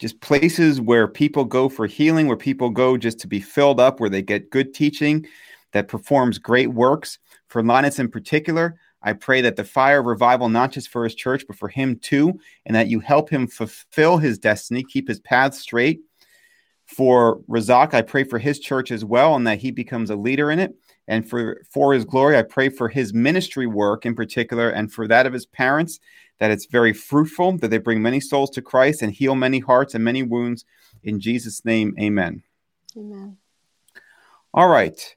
just 0.00 0.20
places 0.20 0.80
where 0.80 1.06
people 1.06 1.44
go 1.44 1.68
for 1.68 1.86
healing, 1.86 2.26
where 2.26 2.36
people 2.36 2.70
go 2.70 2.96
just 2.96 3.20
to 3.20 3.28
be 3.28 3.40
filled 3.40 3.78
up, 3.78 4.00
where 4.00 4.08
they 4.08 4.22
get 4.22 4.50
good 4.50 4.72
teaching 4.72 5.26
that 5.72 5.88
performs 5.88 6.38
great 6.38 6.72
works. 6.72 7.18
For 7.48 7.62
Linus 7.62 7.98
in 7.98 8.08
particular, 8.08 8.76
I 9.02 9.12
pray 9.12 9.42
that 9.42 9.56
the 9.56 9.64
fire 9.64 10.00
of 10.00 10.06
revival, 10.06 10.48
not 10.48 10.72
just 10.72 10.88
for 10.88 11.04
his 11.04 11.14
church, 11.14 11.44
but 11.46 11.56
for 11.56 11.68
him 11.68 11.96
too, 11.96 12.40
and 12.64 12.74
that 12.74 12.88
you 12.88 13.00
help 13.00 13.28
him 13.28 13.46
fulfill 13.46 14.18
his 14.18 14.38
destiny, 14.38 14.84
keep 14.84 15.06
his 15.06 15.20
path 15.20 15.54
straight. 15.54 16.00
For 16.86 17.40
Razak, 17.48 17.94
I 17.94 18.02
pray 18.02 18.24
for 18.24 18.38
his 18.38 18.58
church 18.58 18.90
as 18.90 19.04
well, 19.04 19.36
and 19.36 19.46
that 19.46 19.60
he 19.60 19.70
becomes 19.70 20.10
a 20.10 20.16
leader 20.16 20.50
in 20.50 20.58
it. 20.58 20.74
And 21.06 21.28
for 21.28 21.62
for 21.70 21.92
his 21.92 22.04
glory, 22.04 22.36
I 22.36 22.42
pray 22.42 22.68
for 22.68 22.88
his 22.88 23.12
ministry 23.12 23.66
work 23.66 24.06
in 24.06 24.14
particular, 24.14 24.70
and 24.70 24.92
for 24.92 25.06
that 25.08 25.26
of 25.26 25.32
his 25.32 25.46
parents, 25.46 26.00
that 26.40 26.50
it's 26.50 26.66
very 26.66 26.92
fruitful, 26.92 27.58
that 27.58 27.68
they 27.68 27.78
bring 27.78 28.02
many 28.02 28.18
souls 28.18 28.50
to 28.50 28.62
Christ 28.62 29.02
and 29.02 29.12
heal 29.12 29.34
many 29.34 29.60
hearts 29.60 29.94
and 29.94 30.02
many 30.02 30.22
wounds. 30.22 30.64
In 31.04 31.20
Jesus' 31.20 31.64
name, 31.64 31.94
Amen. 32.00 32.42
amen 32.96 33.36
All 34.52 34.68
right. 34.68 35.16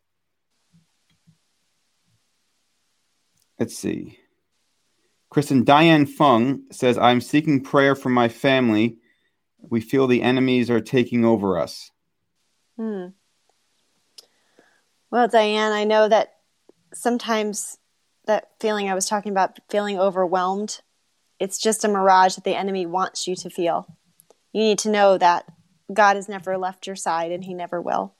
Let's 3.57 3.77
see. 3.77 4.19
Kristen 5.29 5.63
Diane 5.63 6.05
Fung 6.05 6.63
says, 6.71 6.97
I'm 6.97 7.21
seeking 7.21 7.63
prayer 7.63 7.95
for 7.95 8.09
my 8.09 8.27
family. 8.27 8.97
We 9.59 9.79
feel 9.79 10.05
the 10.05 10.21
enemies 10.21 10.69
are 10.69 10.81
taking 10.81 11.23
over 11.23 11.57
us. 11.57 11.89
Hmm. 12.77 13.07
Well, 15.09 15.27
Diane, 15.27 15.71
I 15.71 15.85
know 15.85 16.09
that 16.09 16.33
sometimes 16.93 17.77
that 18.25 18.49
feeling 18.59 18.89
I 18.89 18.95
was 18.95 19.05
talking 19.05 19.31
about, 19.31 19.59
feeling 19.69 19.99
overwhelmed, 19.99 20.81
it's 21.39 21.57
just 21.57 21.83
a 21.83 21.87
mirage 21.87 22.35
that 22.35 22.43
the 22.43 22.55
enemy 22.55 22.85
wants 22.85 23.27
you 23.27 23.35
to 23.37 23.49
feel. 23.49 23.87
You 24.51 24.61
need 24.61 24.79
to 24.79 24.89
know 24.89 25.17
that 25.17 25.45
God 25.91 26.15
has 26.15 26.29
never 26.29 26.57
left 26.57 26.87
your 26.87 26.95
side 26.95 27.31
and 27.31 27.43
he 27.43 27.53
never 27.53 27.81
will. 27.81 28.13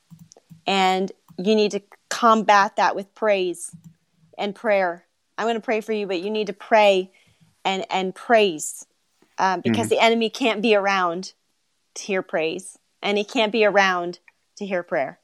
And 0.66 1.12
you 1.38 1.56
need 1.56 1.72
to 1.72 1.82
combat 2.10 2.76
that 2.76 2.96
with 2.96 3.14
praise 3.16 3.72
and 4.38 4.56
prayer. 4.56 5.06
I'm 5.38 5.46
going 5.46 5.56
to 5.56 5.62
pray 5.62 5.82
for 5.82 5.94
you, 5.94 6.08
but 6.08 6.22
you 6.22 6.30
need 6.30 6.48
to 6.48 6.54
pray 6.54 7.12
and, 7.66 7.86
and 7.90 8.14
praise 8.14 8.86
um, 9.38 9.62
because 9.62 9.90
the 9.90 10.00
enemy 10.00 10.30
can't 10.30 10.62
be 10.62 10.76
around 10.76 11.34
to 11.96 12.04
hear 12.04 12.22
praise 12.22 12.78
and 13.02 13.18
he 13.18 13.24
can't 13.24 13.52
be 13.52 13.66
around 13.66 14.20
to 14.58 14.66
hear 14.66 14.84
prayer. 14.84 15.20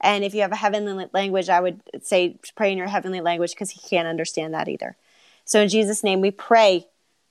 And 0.00 0.22
if 0.24 0.34
you 0.34 0.42
have 0.42 0.52
a 0.52 0.56
heavenly 0.56 1.08
language, 1.12 1.48
I 1.48 1.60
would 1.60 1.82
say 2.02 2.38
pray 2.54 2.70
in 2.70 2.78
your 2.78 2.86
heavenly 2.86 3.20
language 3.20 3.52
because 3.52 3.70
he 3.70 3.80
can't 3.80 4.06
understand 4.06 4.54
that 4.54 4.68
either. 4.68 4.96
So 5.44 5.60
in 5.60 5.68
Jesus' 5.68 6.04
name, 6.04 6.20
we 6.20 6.30
pray 6.30 6.86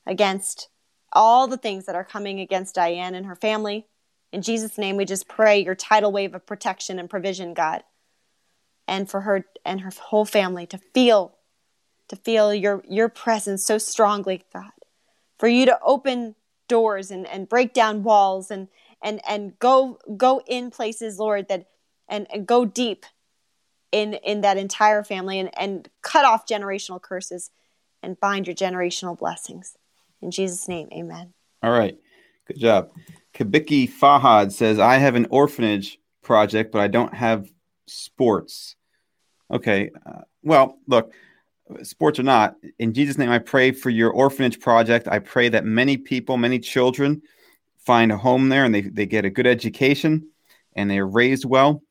against 0.08 0.70
all 1.13 1.48
the 1.48 1.58
things 1.58 1.86
that 1.86 1.96
are 1.96 2.04
coming 2.04 2.39
against 2.39 2.76
Diane 2.76 3.13
and 3.13 3.26
her 3.26 3.36
family. 3.36 3.86
In 4.32 4.41
Jesus' 4.41 4.78
name, 4.78 4.98
we 4.98 5.06
just 5.06 5.28
pray 5.28 5.63
your 5.63 5.76
tidal 5.76 6.12
wave 6.12 6.34
of 6.34 6.46
protection 6.46 7.00
and 7.00 7.10
provision, 7.10 7.54
God, 7.54 7.84
and 8.88 9.10
for 9.10 9.22
her 9.22 9.46
and 9.65 9.82
her 9.82 9.91
whole 10.02 10.26
family 10.26 10.65
to 10.67 10.78
feel, 10.78 11.38
to 12.10 12.15
feel 12.15 12.54
your 12.54 12.84
your 12.89 13.10
presence 13.10 13.65
so 13.65 13.78
strongly, 13.78 14.43
God, 14.54 14.72
for 15.39 15.48
you 15.48 15.65
to 15.65 15.80
open 15.82 16.36
doors 16.67 17.10
and, 17.12 17.26
and 17.28 17.48
break 17.48 17.74
down 17.74 18.04
walls 18.04 18.52
and 18.52 18.67
and 19.02 19.22
and 19.28 19.58
go 19.60 20.00
go 20.17 20.41
in 20.46 20.72
places, 20.72 21.20
Lord, 21.20 21.48
that 21.48 21.67
and, 22.10 22.28
and 22.32 22.46
go 22.46 22.65
deep 22.65 23.06
in 23.93 24.15
in 24.15 24.41
that 24.41 24.58
entire 24.58 25.04
family 25.04 25.39
and, 25.39 25.58
and 25.58 25.89
cut 26.02 26.26
off 26.26 26.46
generational 26.46 27.02
curses 27.02 27.50
and 28.04 28.20
bind 28.20 28.46
your 28.46 28.56
generational 28.56 29.17
blessings. 29.17 29.77
In 30.22 30.32
Jesus' 30.32 30.68
name, 30.68 30.90
amen. 30.92 31.34
All 31.62 31.72
right. 31.72 31.98
Good 32.48 32.60
job. 32.60 32.92
Kabiki 33.34 33.90
Fahad 33.90 34.52
says, 34.52 34.80
I 34.80 34.98
have 34.98 35.16
an 35.16 35.28
orphanage 35.30 36.00
project, 36.24 36.72
but 36.72 36.82
I 36.82 36.88
don't 36.88 37.14
have 37.14 37.50
sports. 37.86 38.76
Okay. 39.52 39.92
Uh, 40.06 40.22
well, 40.44 40.80
look, 40.88 41.14
sports 41.84 42.20
or 42.20 42.24
not, 42.24 42.56
in 42.80 42.94
Jesus' 42.94 43.18
name, 43.18 43.30
I 43.30 43.40
pray 43.40 43.72
for 43.72 43.90
your 43.90 44.12
orphanage 44.12 44.60
project. 44.60 45.08
I 45.08 45.20
pray 45.20 45.50
that 45.50 45.66
many 45.66 45.98
people, 45.98 46.38
many 46.38 46.60
children 46.60 47.22
find 47.80 48.12
a 48.12 48.18
home 48.18 48.50
there 48.50 48.66
and 48.66 48.74
they, 48.74 48.82
they 48.82 49.06
get 49.06 49.26
a 49.26 49.30
good 49.30 49.48
education 49.48 50.30
and 50.76 50.90
they 50.90 51.00
are 51.00 51.08
raised 51.08 51.46
well. 51.46 51.84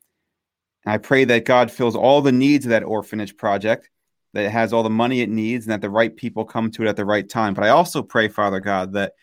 I 0.85 0.97
pray 0.97 1.25
that 1.25 1.45
God 1.45 1.71
fills 1.71 1.95
all 1.95 2.21
the 2.21 2.31
needs 2.31 2.65
of 2.65 2.69
that 2.69 2.83
orphanage 2.83 3.35
project, 3.35 3.89
that 4.37 4.45
it 4.45 4.51
has 4.51 4.71
all 4.71 4.83
the 4.83 4.89
money 4.89 5.21
it 5.21 5.29
needs, 5.29 5.65
and 5.65 5.73
that 5.73 5.81
the 5.81 5.89
right 5.89 6.15
people 6.15 6.45
come 6.45 6.69
to 6.69 6.83
it 6.83 6.87
at 6.87 6.95
the 6.95 7.03
right 7.03 7.27
time. 7.27 7.55
But 7.55 7.63
I 7.63 7.69
also 7.69 8.03
pray, 8.03 8.27
Father 8.27 8.59
God, 8.59 8.93
that 8.93 9.13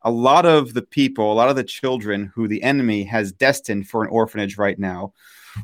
a 0.00 0.10
lot 0.10 0.46
of 0.46 0.72
the 0.72 0.80
people, 0.80 1.30
a 1.30 1.34
lot 1.34 1.50
of 1.50 1.56
the 1.56 1.62
children 1.62 2.32
who 2.34 2.48
the 2.48 2.62
enemy 2.62 3.04
has 3.04 3.32
destined 3.32 3.86
for 3.86 4.02
an 4.02 4.08
orphanage 4.08 4.56
right 4.56 4.78
now 4.78 5.12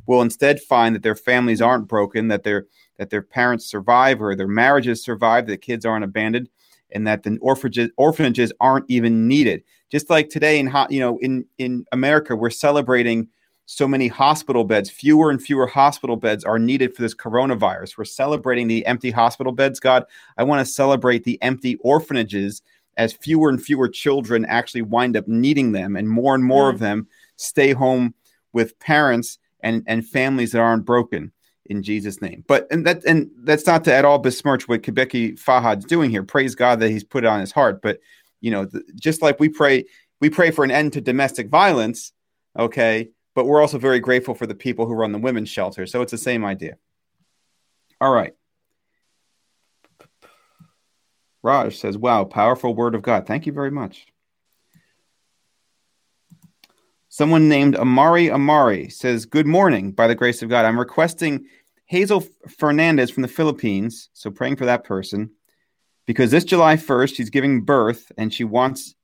will 0.06 0.20
instead 0.20 0.60
find 0.60 0.94
that 0.94 1.02
their 1.02 1.14
families 1.14 1.62
aren't 1.62 1.88
broken, 1.88 2.28
that 2.28 2.42
they're 2.42 2.66
that 2.98 3.08
their 3.08 3.22
parents 3.22 3.64
survive 3.64 4.20
or 4.20 4.36
their 4.36 4.46
marriages 4.46 5.02
survive, 5.02 5.46
that 5.46 5.62
kids 5.62 5.86
aren't 5.86 6.04
abandoned, 6.04 6.50
and 6.90 7.06
that 7.06 7.22
the 7.22 7.38
orphanages, 7.40 7.88
orphanages 7.96 8.52
aren't 8.60 8.84
even 8.90 9.26
needed. 9.26 9.62
Just 9.90 10.10
like 10.10 10.28
today 10.28 10.58
in 10.58 10.70
you 10.90 11.00
know 11.00 11.16
in 11.22 11.46
in 11.56 11.86
America, 11.92 12.36
we're 12.36 12.50
celebrating 12.50 13.28
so 13.70 13.86
many 13.86 14.08
hospital 14.08 14.64
beds. 14.64 14.88
Fewer 14.88 15.28
and 15.28 15.42
fewer 15.42 15.66
hospital 15.66 16.16
beds 16.16 16.42
are 16.42 16.58
needed 16.58 16.96
for 16.96 17.02
this 17.02 17.14
coronavirus. 17.14 17.98
We're 17.98 18.06
celebrating 18.06 18.66
the 18.66 18.84
empty 18.86 19.10
hospital 19.10 19.52
beds. 19.52 19.78
God, 19.78 20.06
I 20.38 20.44
want 20.44 20.66
to 20.66 20.72
celebrate 20.72 21.24
the 21.24 21.40
empty 21.42 21.76
orphanages 21.82 22.62
as 22.96 23.12
fewer 23.12 23.50
and 23.50 23.62
fewer 23.62 23.86
children 23.86 24.46
actually 24.46 24.80
wind 24.80 25.18
up 25.18 25.28
needing 25.28 25.72
them, 25.72 25.96
and 25.96 26.08
more 26.08 26.34
and 26.34 26.42
more 26.42 26.70
mm. 26.70 26.74
of 26.74 26.78
them 26.78 27.08
stay 27.36 27.72
home 27.72 28.14
with 28.54 28.78
parents 28.80 29.38
and, 29.60 29.84
and 29.86 30.08
families 30.08 30.52
that 30.52 30.60
aren't 30.60 30.86
broken 30.86 31.30
in 31.66 31.82
Jesus' 31.82 32.22
name. 32.22 32.44
But 32.48 32.66
and 32.70 32.86
that 32.86 33.04
and 33.04 33.30
that's 33.42 33.66
not 33.66 33.84
to 33.84 33.94
at 33.94 34.06
all 34.06 34.18
besmirch 34.18 34.66
what 34.66 34.82
Kibeki 34.82 35.38
Fahad's 35.38 35.84
doing 35.84 36.08
here. 36.08 36.22
Praise 36.22 36.54
God 36.54 36.80
that 36.80 36.88
he's 36.88 37.04
put 37.04 37.24
it 37.24 37.28
on 37.28 37.40
his 37.40 37.52
heart. 37.52 37.82
But 37.82 38.00
you 38.40 38.50
know, 38.50 38.64
the, 38.64 38.82
just 38.94 39.20
like 39.20 39.38
we 39.38 39.50
pray, 39.50 39.84
we 40.22 40.30
pray 40.30 40.52
for 40.52 40.64
an 40.64 40.70
end 40.70 40.94
to 40.94 41.02
domestic 41.02 41.50
violence. 41.50 42.12
Okay, 42.58 43.10
but 43.38 43.46
we're 43.46 43.60
also 43.60 43.78
very 43.78 44.00
grateful 44.00 44.34
for 44.34 44.48
the 44.48 44.54
people 44.56 44.84
who 44.84 44.94
run 44.94 45.12
the 45.12 45.18
women's 45.20 45.48
shelter. 45.48 45.86
So 45.86 46.02
it's 46.02 46.10
the 46.10 46.18
same 46.18 46.44
idea. 46.44 46.76
All 48.00 48.12
right. 48.12 48.34
Raj 51.44 51.76
says, 51.76 51.96
Wow, 51.96 52.24
powerful 52.24 52.74
word 52.74 52.96
of 52.96 53.02
God. 53.02 53.28
Thank 53.28 53.46
you 53.46 53.52
very 53.52 53.70
much. 53.70 54.08
Someone 57.08 57.48
named 57.48 57.76
Amari 57.76 58.28
Amari 58.28 58.88
says, 58.88 59.24
Good 59.24 59.46
morning, 59.46 59.92
by 59.92 60.08
the 60.08 60.16
grace 60.16 60.42
of 60.42 60.48
God. 60.48 60.64
I'm 60.64 60.76
requesting 60.76 61.46
Hazel 61.86 62.24
Fernandez 62.48 63.08
from 63.08 63.22
the 63.22 63.28
Philippines. 63.28 64.10
So 64.14 64.32
praying 64.32 64.56
for 64.56 64.64
that 64.64 64.82
person 64.82 65.30
because 66.08 66.32
this 66.32 66.42
July 66.42 66.74
1st, 66.74 67.14
she's 67.14 67.30
giving 67.30 67.60
birth 67.60 68.10
and 68.18 68.34
she 68.34 68.42
wants 68.42 68.96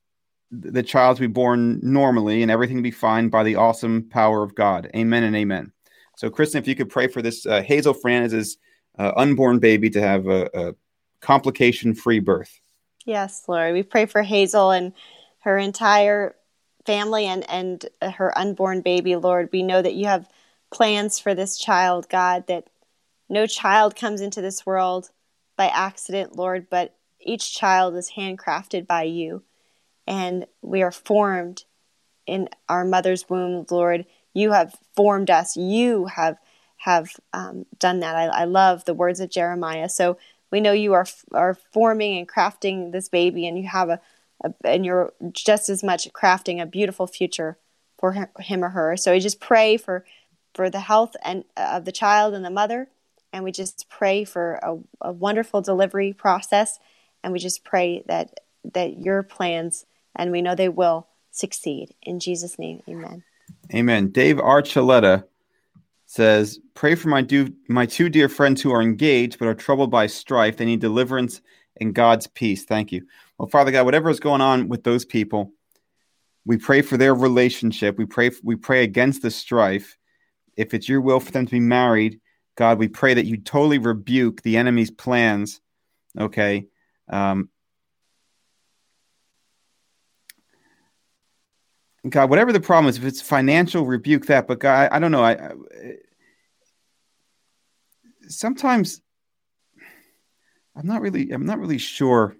the 0.51 0.83
child 0.83 1.17
to 1.17 1.21
be 1.21 1.27
born 1.27 1.79
normally 1.81 2.41
and 2.41 2.51
everything 2.51 2.77
to 2.77 2.83
be 2.83 2.91
fine 2.91 3.29
by 3.29 3.43
the 3.43 3.55
awesome 3.55 4.03
power 4.09 4.43
of 4.43 4.55
God. 4.55 4.89
Amen 4.95 5.23
and 5.23 5.35
amen. 5.35 5.71
So, 6.17 6.29
Kristen, 6.29 6.59
if 6.59 6.67
you 6.67 6.75
could 6.75 6.89
pray 6.89 7.07
for 7.07 7.21
this 7.21 7.45
uh, 7.45 7.61
Hazel 7.61 7.93
Fernandez's 7.93 8.57
uh, 8.97 9.11
unborn 9.17 9.59
baby 9.59 9.89
to 9.89 10.01
have 10.01 10.27
a, 10.27 10.49
a 10.53 10.75
complication 11.19 11.93
free 11.93 12.19
birth. 12.19 12.61
Yes, 13.05 13.43
Lord. 13.47 13.73
We 13.73 13.83
pray 13.83 14.05
for 14.05 14.21
Hazel 14.21 14.71
and 14.71 14.93
her 15.39 15.57
entire 15.57 16.35
family 16.85 17.25
and, 17.25 17.49
and 17.49 17.85
her 18.01 18.35
unborn 18.37 18.81
baby, 18.81 19.15
Lord. 19.15 19.49
We 19.51 19.63
know 19.63 19.81
that 19.81 19.95
you 19.95 20.05
have 20.05 20.29
plans 20.71 21.19
for 21.19 21.33
this 21.33 21.57
child, 21.57 22.07
God, 22.09 22.47
that 22.47 22.67
no 23.29 23.47
child 23.47 23.95
comes 23.95 24.21
into 24.21 24.41
this 24.41 24.65
world 24.65 25.09
by 25.57 25.67
accident, 25.67 26.35
Lord, 26.35 26.67
but 26.69 26.95
each 27.19 27.55
child 27.55 27.95
is 27.95 28.11
handcrafted 28.17 28.87
by 28.87 29.03
you. 29.03 29.43
And 30.07 30.45
we 30.61 30.81
are 30.81 30.91
formed 30.91 31.63
in 32.25 32.49
our 32.69 32.85
mother's 32.85 33.29
womb, 33.29 33.65
Lord. 33.69 34.05
You 34.33 34.51
have 34.51 34.75
formed 34.95 35.29
us. 35.29 35.55
You 35.57 36.05
have 36.05 36.37
have 36.77 37.09
um, 37.33 37.65
done 37.79 38.01
that. 38.01 38.15
I, 38.15 38.41
I 38.41 38.43
love 38.45 38.85
the 38.85 38.93
words 38.93 39.19
of 39.19 39.29
Jeremiah. 39.29 39.89
So 39.89 40.17
we 40.51 40.61
know 40.61 40.73
you 40.73 40.93
are 40.93 41.07
are 41.33 41.57
forming 41.73 42.17
and 42.17 42.27
crafting 42.27 42.91
this 42.91 43.09
baby, 43.09 43.47
and 43.47 43.57
you 43.57 43.67
have 43.67 43.89
a, 43.89 43.99
a 44.43 44.53
and 44.63 44.85
you're 44.85 45.13
just 45.31 45.69
as 45.69 45.83
much 45.83 46.11
crafting 46.13 46.61
a 46.61 46.65
beautiful 46.65 47.07
future 47.07 47.57
for 47.97 48.29
him 48.39 48.63
or 48.63 48.69
her. 48.69 48.97
So 48.97 49.11
we 49.11 49.19
just 49.19 49.39
pray 49.39 49.77
for 49.77 50.05
for 50.53 50.69
the 50.69 50.81
health 50.81 51.15
and 51.23 51.43
of 51.57 51.85
the 51.85 51.91
child 51.91 52.33
and 52.33 52.45
the 52.45 52.49
mother, 52.49 52.89
and 53.33 53.43
we 53.43 53.51
just 53.51 53.87
pray 53.89 54.23
for 54.23 54.55
a, 54.61 54.77
a 55.01 55.11
wonderful 55.11 55.61
delivery 55.61 56.13
process, 56.13 56.79
and 57.23 57.33
we 57.33 57.39
just 57.39 57.63
pray 57.63 58.03
that 58.07 58.39
that 58.73 58.97
your 58.99 59.23
plans, 59.23 59.85
and 60.15 60.31
we 60.31 60.41
know 60.41 60.55
they 60.55 60.69
will 60.69 61.07
succeed 61.31 61.93
in 62.01 62.19
Jesus' 62.19 62.57
name. 62.57 62.81
Amen. 62.87 63.23
Amen. 63.73 64.09
Dave 64.09 64.37
Archuleta 64.37 65.25
says, 66.05 66.59
Pray 66.73 66.95
for 66.95 67.09
my, 67.09 67.21
do- 67.21 67.53
my 67.67 67.85
two 67.85 68.09
dear 68.09 68.29
friends 68.29 68.61
who 68.61 68.71
are 68.71 68.81
engaged 68.81 69.39
but 69.39 69.47
are 69.47 69.55
troubled 69.55 69.91
by 69.91 70.07
strife. 70.07 70.57
They 70.57 70.65
need 70.65 70.81
deliverance 70.81 71.41
and 71.79 71.93
God's 71.93 72.27
peace. 72.27 72.63
Thank 72.63 72.91
you. 72.91 73.05
Well, 73.37 73.49
Father 73.49 73.71
God, 73.71 73.85
whatever 73.85 74.09
is 74.09 74.19
going 74.19 74.41
on 74.41 74.69
with 74.69 74.83
those 74.83 75.05
people, 75.05 75.51
we 76.45 76.57
pray 76.57 76.81
for 76.81 76.97
their 76.97 77.15
relationship. 77.15 77.97
We 77.97 78.05
pray 78.05 78.31
we 78.43 78.55
pray 78.55 78.83
against 78.83 79.21
the 79.21 79.31
strife. 79.31 79.97
If 80.55 80.73
it's 80.73 80.87
your 80.87 81.01
will 81.01 81.19
for 81.19 81.31
them 81.31 81.45
to 81.45 81.51
be 81.51 81.59
married, 81.59 82.21
God, 82.55 82.79
we 82.79 82.87
pray 82.87 83.15
that 83.15 83.25
you 83.25 83.37
totally 83.37 83.79
rebuke 83.79 84.41
the 84.41 84.57
enemy's 84.57 84.91
plans. 84.91 85.59
Okay. 86.17 86.67
Um, 87.09 87.49
God, 92.09 92.29
whatever 92.29 92.53
the 92.53 92.59
problem 92.59 92.89
is, 92.89 92.97
if 92.97 93.03
it's 93.03 93.21
financial, 93.21 93.85
rebuke 93.85 94.27
that. 94.27 94.47
But 94.47 94.59
God, 94.59 94.91
I, 94.91 94.95
I 94.95 94.99
don't 94.99 95.11
know. 95.11 95.23
I, 95.23 95.31
I, 95.31 95.51
sometimes 98.27 99.01
I'm 100.75 100.87
not 100.87 101.01
really 101.01 101.31
I'm 101.31 101.45
not 101.45 101.59
really 101.59 101.77
sure 101.77 102.35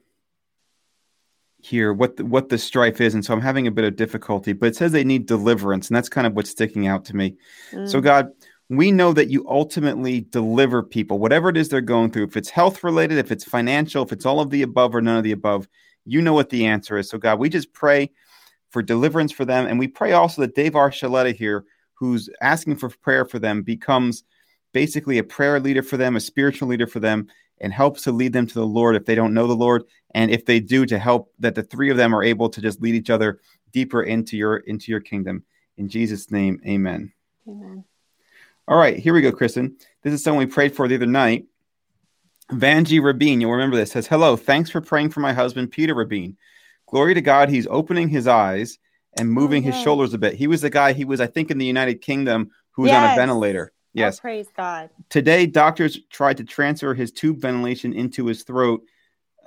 here 1.59 1.93
what 1.93 2.17
the, 2.17 2.25
what 2.25 2.49
the 2.49 2.57
strife 2.57 3.01
is, 3.01 3.13
and 3.13 3.25
so 3.25 3.33
I'm 3.33 3.41
having 3.41 3.65
a 3.65 3.71
bit 3.71 3.85
of 3.85 3.95
difficulty. 3.95 4.53
But 4.53 4.67
it 4.67 4.75
says 4.75 4.91
they 4.91 5.03
need 5.03 5.25
deliverance, 5.25 5.87
and 5.87 5.95
that's 5.95 6.09
kind 6.09 6.27
of 6.27 6.33
what's 6.33 6.51
sticking 6.51 6.87
out 6.87 7.05
to 7.05 7.15
me. 7.15 7.37
Mm. 7.71 7.89
So 7.89 8.01
God, 8.01 8.29
we 8.69 8.91
know 8.91 9.13
that 9.13 9.29
you 9.29 9.47
ultimately 9.49 10.21
deliver 10.21 10.83
people, 10.83 11.17
whatever 11.17 11.49
it 11.49 11.57
is 11.57 11.69
they're 11.69 11.81
going 11.81 12.11
through. 12.11 12.25
If 12.25 12.37
it's 12.37 12.49
health 12.49 12.83
related, 12.83 13.17
if 13.17 13.31
it's 13.31 13.43
financial, 13.43 14.03
if 14.03 14.11
it's 14.11 14.25
all 14.25 14.41
of 14.41 14.49
the 14.49 14.61
above 14.61 14.93
or 14.95 15.01
none 15.01 15.17
of 15.17 15.23
the 15.23 15.31
above, 15.31 15.67
you 16.05 16.21
know 16.21 16.33
what 16.33 16.49
the 16.49 16.65
answer 16.65 16.97
is. 16.97 17.09
So 17.09 17.17
God, 17.17 17.39
we 17.39 17.49
just 17.49 17.73
pray 17.73 18.11
for 18.75 18.81
deliverance 18.81 19.31
for 19.31 19.45
them, 19.45 19.67
and 19.67 19.79
we 19.79 19.87
pray 19.87 20.11
also 20.11 20.41
that 20.41 20.53
Dave 20.53 20.73
Archuleta 20.73 21.33
here, 21.33 21.63
who's 21.93 22.29
asking 22.41 22.75
for 22.75 22.89
prayer 22.89 23.23
for 23.23 23.39
them, 23.39 23.61
becomes 23.61 24.25
basically 24.73 25.17
a 25.17 25.23
prayer 25.23 25.61
leader 25.61 25.81
for 25.81 25.95
them, 25.95 26.17
a 26.17 26.19
spiritual 26.19 26.67
leader 26.67 26.85
for 26.85 26.99
them, 26.99 27.29
and 27.61 27.71
helps 27.71 28.01
to 28.01 28.11
lead 28.11 28.33
them 28.33 28.45
to 28.45 28.53
the 28.53 28.65
Lord 28.65 28.97
if 28.97 29.05
they 29.05 29.15
don't 29.15 29.33
know 29.33 29.47
the 29.47 29.55
Lord, 29.55 29.85
and 30.13 30.29
if 30.29 30.43
they 30.43 30.59
do, 30.59 30.85
to 30.87 30.99
help 30.99 31.31
that 31.39 31.55
the 31.55 31.63
three 31.63 31.89
of 31.89 31.95
them 31.95 32.13
are 32.13 32.21
able 32.21 32.49
to 32.49 32.59
just 32.59 32.81
lead 32.81 32.95
each 32.95 33.09
other 33.09 33.39
deeper 33.71 34.03
into 34.03 34.35
your 34.35 34.57
into 34.57 34.91
your 34.91 34.99
kingdom. 34.99 35.45
In 35.77 35.87
Jesus' 35.87 36.29
name, 36.29 36.59
Amen. 36.67 37.13
Amen. 37.47 37.85
All 38.67 38.77
right, 38.77 38.99
here 38.99 39.13
we 39.13 39.21
go, 39.21 39.31
Kristen. 39.31 39.77
This 40.03 40.13
is 40.13 40.21
someone 40.21 40.45
we 40.45 40.51
prayed 40.51 40.75
for 40.75 40.89
the 40.89 40.95
other 40.95 41.05
night. 41.05 41.45
Vanji 42.51 43.01
Rabin, 43.01 43.39
you'll 43.39 43.53
remember 43.53 43.77
this, 43.77 43.93
says, 43.93 44.07
Hello, 44.07 44.35
thanks 44.35 44.69
for 44.69 44.81
praying 44.81 45.11
for 45.11 45.21
my 45.21 45.31
husband, 45.31 45.71
Peter 45.71 45.95
Rabin. 45.95 46.35
Glory 46.87 47.13
to 47.13 47.21
God, 47.21 47.49
he's 47.49 47.67
opening 47.67 48.09
his 48.09 48.27
eyes 48.27 48.77
and 49.17 49.29
moving 49.29 49.63
oh, 49.63 49.71
his 49.71 49.81
shoulders 49.81 50.13
a 50.13 50.17
bit. 50.17 50.33
He 50.33 50.47
was 50.47 50.61
the 50.61 50.69
guy, 50.69 50.93
he 50.93 51.05
was, 51.05 51.19
I 51.19 51.27
think, 51.27 51.51
in 51.51 51.57
the 51.57 51.65
United 51.65 52.01
Kingdom 52.01 52.51
who 52.71 52.83
was 52.83 52.91
yes. 52.91 53.03
on 53.03 53.13
a 53.13 53.15
ventilator. 53.15 53.71
Yes. 53.93 54.19
Oh, 54.19 54.21
praise 54.21 54.47
God. 54.55 54.89
Today, 55.09 55.45
doctors 55.45 55.99
tried 56.09 56.37
to 56.37 56.43
transfer 56.43 56.93
his 56.93 57.11
tube 57.11 57.39
ventilation 57.39 57.93
into 57.93 58.25
his 58.25 58.43
throat. 58.43 58.83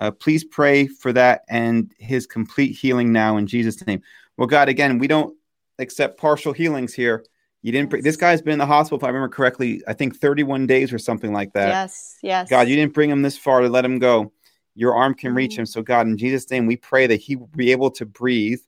Uh, 0.00 0.10
please 0.10 0.42
pray 0.42 0.86
for 0.86 1.12
that 1.12 1.42
and 1.50 1.92
his 1.98 2.26
complete 2.26 2.72
healing 2.72 3.12
now 3.12 3.36
in 3.36 3.46
Jesus' 3.46 3.86
name. 3.86 4.00
Well, 4.38 4.46
God, 4.46 4.68
again, 4.68 4.98
we 4.98 5.06
don't 5.06 5.36
accept 5.78 6.18
partial 6.18 6.52
healings 6.52 6.94
here. 6.94 7.24
You 7.60 7.72
didn't. 7.72 8.02
This 8.02 8.16
guy's 8.16 8.40
been 8.40 8.52
in 8.52 8.58
the 8.58 8.66
hospital, 8.66 8.98
if 8.98 9.04
I 9.04 9.08
remember 9.08 9.28
correctly, 9.28 9.82
I 9.86 9.92
think 9.92 10.16
31 10.16 10.66
days 10.66 10.92
or 10.92 10.98
something 10.98 11.32
like 11.32 11.52
that. 11.54 11.68
Yes, 11.68 12.16
yes. 12.22 12.48
God, 12.48 12.68
you 12.68 12.76
didn't 12.76 12.94
bring 12.94 13.10
him 13.10 13.22
this 13.22 13.36
far 13.36 13.60
to 13.60 13.68
let 13.68 13.84
him 13.84 13.98
go. 13.98 14.32
Your 14.78 14.94
arm 14.94 15.14
can 15.14 15.34
reach 15.34 15.52
mm-hmm. 15.52 15.62
him. 15.62 15.66
So, 15.66 15.82
God, 15.82 16.06
in 16.06 16.16
Jesus' 16.16 16.50
name, 16.50 16.66
we 16.66 16.76
pray 16.76 17.06
that 17.06 17.20
he 17.20 17.36
will 17.36 17.50
be 17.54 17.72
able 17.72 17.90
to 17.92 18.06
breathe 18.06 18.60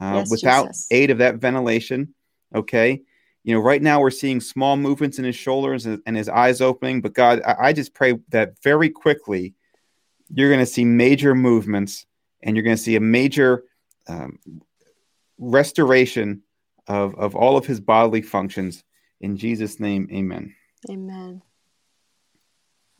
uh, 0.00 0.18
yes, 0.18 0.30
without 0.30 0.68
Jesus. 0.68 0.86
aid 0.90 1.10
of 1.10 1.18
that 1.18 1.36
ventilation. 1.36 2.14
Okay 2.54 3.02
you 3.48 3.54
know, 3.54 3.60
right 3.60 3.80
now 3.80 3.98
we're 3.98 4.10
seeing 4.10 4.40
small 4.40 4.76
movements 4.76 5.18
in 5.18 5.24
his 5.24 5.34
shoulders 5.34 5.86
and, 5.86 6.02
and 6.04 6.14
his 6.14 6.28
eyes 6.28 6.60
opening. 6.60 7.00
But 7.00 7.14
God, 7.14 7.40
I, 7.46 7.68
I 7.68 7.72
just 7.72 7.94
pray 7.94 8.18
that 8.28 8.60
very 8.62 8.90
quickly 8.90 9.54
you're 10.28 10.50
going 10.50 10.60
to 10.60 10.66
see 10.66 10.84
major 10.84 11.34
movements 11.34 12.04
and 12.42 12.54
you're 12.54 12.62
going 12.62 12.76
to 12.76 12.82
see 12.82 12.96
a 12.96 13.00
major 13.00 13.64
um, 14.06 14.38
restoration 15.38 16.42
of, 16.86 17.14
of 17.14 17.34
all 17.34 17.56
of 17.56 17.64
his 17.64 17.80
bodily 17.80 18.20
functions. 18.20 18.84
In 19.22 19.38
Jesus' 19.38 19.80
name, 19.80 20.10
amen. 20.12 20.54
Amen. 20.90 21.40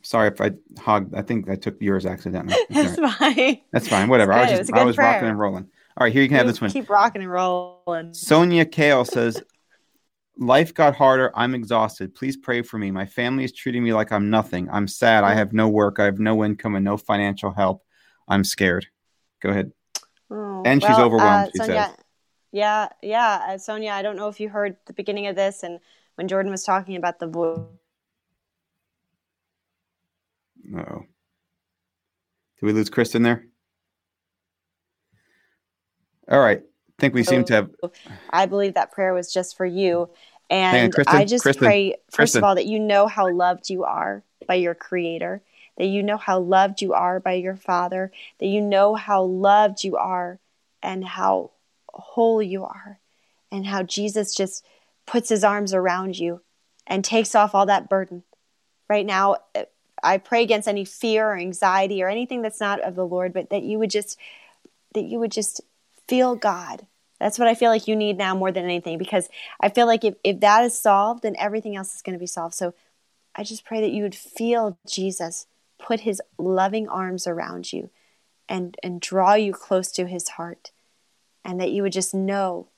Sorry 0.08 0.28
if 0.28 0.40
I 0.40 0.52
hogged. 0.80 1.14
I 1.14 1.20
think 1.20 1.50
I 1.50 1.54
took 1.54 1.82
yours 1.82 2.06
accidentally. 2.06 2.56
That's 2.70 2.98
right. 2.98 3.34
fine. 3.36 3.60
That's 3.72 3.88
fine. 3.88 4.08
Whatever. 4.08 4.32
I 4.32 4.48
was 4.48 4.58
just 4.60 4.72
I 4.72 4.82
was 4.82 4.96
prayer. 4.96 5.12
rocking 5.12 5.28
and 5.28 5.38
rolling. 5.38 5.64
All 5.98 6.04
right, 6.06 6.12
here 6.14 6.22
you 6.22 6.28
can 6.28 6.38
have 6.38 6.46
this 6.46 6.62
one. 6.62 6.70
Keep 6.70 6.88
rocking 6.88 7.20
and 7.20 7.30
rolling. 7.30 8.14
Sonia 8.14 8.64
Kale 8.64 9.04
says, 9.04 9.42
Life 10.38 10.72
got 10.72 10.96
harder. 10.96 11.30
I'm 11.34 11.54
exhausted. 11.54 12.14
Please 12.14 12.38
pray 12.38 12.62
for 12.62 12.78
me. 12.78 12.90
My 12.90 13.04
family 13.04 13.44
is 13.44 13.52
treating 13.52 13.84
me 13.84 13.92
like 13.92 14.10
I'm 14.10 14.30
nothing. 14.30 14.70
I'm 14.72 14.88
sad. 14.88 15.24
I 15.24 15.34
have 15.34 15.52
no 15.52 15.68
work. 15.68 15.98
I 15.98 16.04
have 16.04 16.18
no 16.18 16.42
income 16.42 16.74
and 16.74 16.86
no 16.86 16.96
financial 16.96 17.50
help. 17.50 17.84
I'm 18.26 18.44
scared. 18.44 18.86
Go 19.42 19.50
ahead. 19.50 19.72
Oh, 20.30 20.62
and 20.64 20.80
well, 20.80 20.90
she's 20.90 20.98
overwhelmed. 20.98 21.48
Uh, 21.48 21.50
she 21.52 21.58
Sonia, 21.58 21.84
says. 21.84 21.96
Yeah, 22.52 22.88
yeah. 23.02 23.46
Uh, 23.46 23.58
Sonia, 23.58 23.90
I 23.90 24.00
don't 24.00 24.16
know 24.16 24.28
if 24.28 24.40
you 24.40 24.48
heard 24.48 24.78
the 24.86 24.94
beginning 24.94 25.26
of 25.26 25.36
this 25.36 25.62
and 25.62 25.80
when 26.14 26.28
Jordan 26.28 26.50
was 26.50 26.64
talking 26.64 26.96
about 26.96 27.18
the 27.18 27.26
voice 27.26 27.58
oh. 30.76 31.04
Did 32.60 32.66
we 32.66 32.72
lose 32.72 32.90
Kristen 32.90 33.22
there? 33.22 33.44
All 36.30 36.40
right. 36.40 36.58
I 36.60 37.00
think 37.00 37.14
we 37.14 37.22
seem 37.22 37.44
to 37.44 37.52
have. 37.54 37.70
Oh, 37.82 37.92
I 38.30 38.46
believe 38.46 38.74
that 38.74 38.92
prayer 38.92 39.14
was 39.14 39.32
just 39.32 39.56
for 39.56 39.64
you. 39.64 40.10
And 40.50 40.92
Kristen, 40.92 41.16
I 41.16 41.24
just 41.24 41.42
Kristen, 41.42 41.64
pray, 41.64 41.94
first 42.10 42.16
Kristen. 42.16 42.38
of 42.38 42.44
all, 42.44 42.54
that 42.56 42.66
you 42.66 42.80
know 42.80 43.06
how 43.06 43.30
loved 43.30 43.70
you 43.70 43.84
are 43.84 44.22
by 44.46 44.54
your 44.54 44.74
Creator, 44.74 45.42
that 45.76 45.86
you 45.86 46.02
know 46.02 46.16
how 46.16 46.40
loved 46.40 46.80
you 46.80 46.94
are 46.94 47.20
by 47.20 47.34
your 47.34 47.56
Father, 47.56 48.10
that 48.40 48.46
you 48.46 48.60
know 48.60 48.94
how 48.94 49.22
loved 49.22 49.84
you 49.84 49.96
are 49.96 50.38
and 50.82 51.04
how 51.04 51.50
whole 51.92 52.42
you 52.42 52.64
are, 52.64 52.98
and 53.52 53.66
how 53.66 53.82
Jesus 53.82 54.34
just 54.34 54.64
puts 55.06 55.28
his 55.28 55.44
arms 55.44 55.74
around 55.74 56.18
you 56.18 56.40
and 56.86 57.04
takes 57.04 57.34
off 57.34 57.54
all 57.54 57.66
that 57.66 57.88
burden. 57.88 58.22
Right 58.88 59.06
now, 59.06 59.36
I 60.02 60.18
pray 60.18 60.42
against 60.42 60.68
any 60.68 60.84
fear 60.84 61.30
or 61.30 61.36
anxiety 61.36 62.02
or 62.02 62.08
anything 62.08 62.42
that's 62.42 62.60
not 62.60 62.80
of 62.80 62.94
the 62.94 63.06
Lord, 63.06 63.32
but 63.32 63.50
that 63.50 63.62
you 63.62 63.78
would 63.78 63.90
just 63.90 64.18
that 64.94 65.04
you 65.04 65.18
would 65.18 65.32
just 65.32 65.60
feel 66.08 66.34
God. 66.34 66.86
That's 67.20 67.38
what 67.38 67.48
I 67.48 67.54
feel 67.54 67.70
like 67.70 67.88
you 67.88 67.96
need 67.96 68.16
now 68.16 68.34
more 68.34 68.52
than 68.52 68.64
anything 68.64 68.96
because 68.96 69.28
I 69.60 69.68
feel 69.68 69.86
like 69.86 70.04
if, 70.04 70.14
if 70.22 70.40
that 70.40 70.64
is 70.64 70.80
solved, 70.80 71.22
then 71.22 71.34
everything 71.38 71.76
else 71.76 71.94
is 71.94 72.02
going 72.02 72.14
to 72.14 72.20
be 72.20 72.26
solved. 72.26 72.54
So 72.54 72.74
I 73.34 73.42
just 73.42 73.64
pray 73.64 73.80
that 73.80 73.90
you 73.90 74.02
would 74.02 74.14
feel 74.14 74.78
Jesus 74.86 75.46
put 75.78 76.00
his 76.00 76.22
loving 76.38 76.88
arms 76.88 77.26
around 77.26 77.72
you 77.72 77.90
and, 78.48 78.76
and 78.82 79.00
draw 79.00 79.34
you 79.34 79.52
close 79.52 79.90
to 79.92 80.06
his 80.06 80.30
heart. 80.30 80.70
And 81.44 81.60
that 81.60 81.70
you 81.70 81.82
would 81.82 81.92
just 81.92 82.14
know 82.14 82.68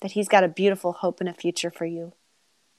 that 0.00 0.12
he's 0.12 0.28
got 0.28 0.44
a 0.44 0.48
beautiful 0.48 0.92
hope 0.92 1.20
and 1.20 1.28
a 1.28 1.34
future 1.34 1.70
for 1.70 1.86
you. 1.86 2.12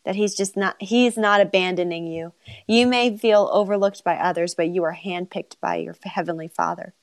That 0.06 0.16
he's 0.16 0.36
just 0.36 0.56
not, 0.56 0.76
he's 0.80 1.18
not 1.18 1.42
abandoning 1.42 2.08
you. 2.08 2.34
You 2.68 2.88
may 2.88 3.18
feel 3.18 3.50
overlooked 3.52 4.04
by 4.04 4.16
others, 4.16 4.54
but 4.54 4.70
you 4.70 4.84
are 4.84 4.96
handpicked 4.96 5.56
by 5.60 5.78
your 5.78 5.96
heavenly 6.04 6.48
Father. 6.48 6.94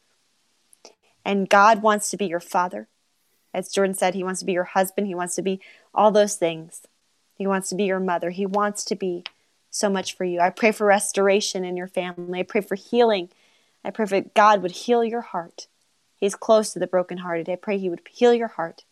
And 1.24 1.48
God 1.48 1.82
wants 1.82 2.10
to 2.10 2.16
be 2.16 2.26
your 2.26 2.40
father. 2.40 2.88
As 3.54 3.68
Jordan 3.68 3.94
said, 3.94 4.14
he 4.14 4.24
wants 4.24 4.40
to 4.40 4.46
be 4.46 4.52
your 4.52 4.64
husband. 4.64 5.06
He 5.06 5.14
wants 5.14 5.34
to 5.36 5.42
be 5.42 5.60
all 5.94 6.10
those 6.10 6.36
things. 6.36 6.82
He 7.34 7.46
wants 7.46 7.68
to 7.68 7.74
be 7.74 7.84
your 7.84 8.00
mother. 8.00 8.30
He 8.30 8.46
wants 8.46 8.84
to 8.84 8.94
be 8.94 9.24
so 9.70 9.88
much 9.88 10.16
for 10.16 10.24
you. 10.24 10.40
I 10.40 10.50
pray 10.50 10.72
for 10.72 10.86
restoration 10.86 11.64
in 11.64 11.76
your 11.76 11.88
family. 11.88 12.40
I 12.40 12.44
pray 12.44 12.60
for 12.60 12.74
healing. 12.74 13.30
I 13.84 13.90
pray 13.90 14.06
that 14.06 14.34
God 14.34 14.62
would 14.62 14.72
heal 14.72 15.04
your 15.04 15.22
heart. 15.22 15.66
He's 16.16 16.34
close 16.34 16.72
to 16.72 16.78
the 16.78 16.86
brokenhearted. 16.86 17.48
I 17.48 17.56
pray 17.56 17.78
he 17.78 17.90
would 17.90 18.02
heal 18.08 18.32
your 18.32 18.48
heart 18.48 18.84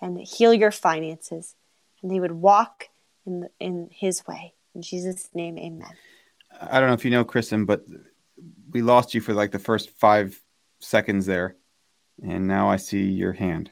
and 0.00 0.18
heal 0.18 0.52
your 0.52 0.70
finances. 0.70 1.54
And 2.02 2.12
he 2.12 2.20
would 2.20 2.32
walk 2.32 2.88
in, 3.30 3.48
in 3.58 3.88
his 3.92 4.26
way. 4.26 4.54
In 4.74 4.82
Jesus' 4.82 5.28
name, 5.34 5.58
amen. 5.58 5.92
I 6.60 6.80
don't 6.80 6.88
know 6.88 6.94
if 6.94 7.04
you 7.04 7.10
know, 7.10 7.24
Kristen, 7.24 7.64
but 7.64 7.84
we 8.70 8.82
lost 8.82 9.14
you 9.14 9.20
for 9.20 9.32
like 9.32 9.52
the 9.52 9.58
first 9.58 9.90
five 9.90 10.40
seconds 10.80 11.26
there. 11.26 11.56
And 12.22 12.46
now 12.46 12.68
I 12.68 12.76
see 12.76 13.02
your 13.02 13.32
hand. 13.32 13.70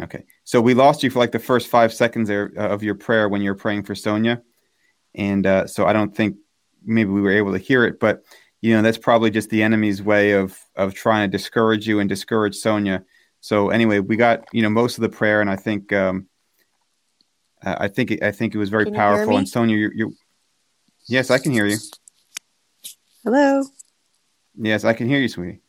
Okay. 0.00 0.24
So 0.44 0.60
we 0.60 0.74
lost 0.74 1.02
you 1.02 1.10
for 1.10 1.18
like 1.18 1.32
the 1.32 1.38
first 1.38 1.68
five 1.68 1.92
seconds 1.92 2.28
there 2.28 2.52
uh, 2.56 2.68
of 2.68 2.82
your 2.82 2.94
prayer 2.94 3.28
when 3.28 3.42
you're 3.42 3.54
praying 3.54 3.84
for 3.84 3.94
Sonia. 3.94 4.42
And 5.14 5.46
uh, 5.46 5.66
so 5.66 5.86
I 5.86 5.92
don't 5.92 6.14
think 6.14 6.36
maybe 6.84 7.10
we 7.10 7.20
were 7.20 7.32
able 7.32 7.52
to 7.52 7.58
hear 7.58 7.84
it, 7.84 8.00
but 8.00 8.22
you 8.60 8.74
know, 8.74 8.82
that's 8.82 8.98
probably 8.98 9.30
just 9.30 9.48
the 9.50 9.62
enemy's 9.62 10.02
way 10.02 10.32
of 10.32 10.58
of 10.76 10.94
trying 10.94 11.28
to 11.28 11.36
discourage 11.36 11.88
you 11.88 11.98
and 11.98 12.08
discourage 12.08 12.54
Sonia. 12.54 13.04
So 13.40 13.70
anyway, 13.70 14.00
we 14.00 14.16
got, 14.16 14.44
you 14.52 14.62
know, 14.62 14.68
most 14.68 14.98
of 14.98 15.02
the 15.02 15.08
prayer 15.08 15.40
and 15.40 15.50
I 15.50 15.56
think 15.56 15.92
um 15.92 16.26
uh, 17.64 17.76
I 17.78 17.88
think 17.88 18.10
it, 18.10 18.22
I 18.22 18.32
think 18.32 18.54
it 18.54 18.58
was 18.58 18.70
very 18.70 18.84
Can 18.84 18.94
you 18.94 19.00
hear 19.00 19.08
powerful 19.08 19.36
and 19.36 19.48
Sonia 19.48 19.76
you 19.76 19.90
you 19.94 20.14
Yes, 21.06 21.30
I 21.30 21.38
can 21.38 21.52
hear 21.52 21.66
you. 21.66 21.76
Hello. 23.24 23.64
Yes, 24.54 24.84
I 24.84 24.92
can 24.92 25.08
hear 25.08 25.18
you, 25.18 25.28
sweetie. 25.28 25.60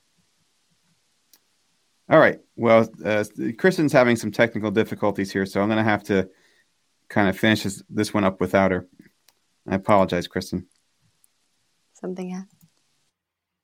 All 2.09 2.19
right. 2.19 2.39
Well, 2.55 2.87
uh, 3.03 3.23
Kristen's 3.57 3.93
having 3.93 4.17
some 4.17 4.31
technical 4.31 4.69
difficulties 4.69 5.31
here, 5.31 5.45
so 5.45 5.61
I'm 5.61 5.67
going 5.67 5.77
to 5.77 5.83
have 5.83 6.03
to 6.05 6.29
kind 7.09 7.29
of 7.29 7.37
finish 7.37 7.63
this, 7.63 7.81
this 7.89 8.13
one 8.13 8.23
up 8.23 8.39
without 8.39 8.71
her. 8.71 8.87
I 9.67 9.75
apologize, 9.75 10.27
Kristen. 10.27 10.67
Something 11.93 12.29
happened. 12.29 12.49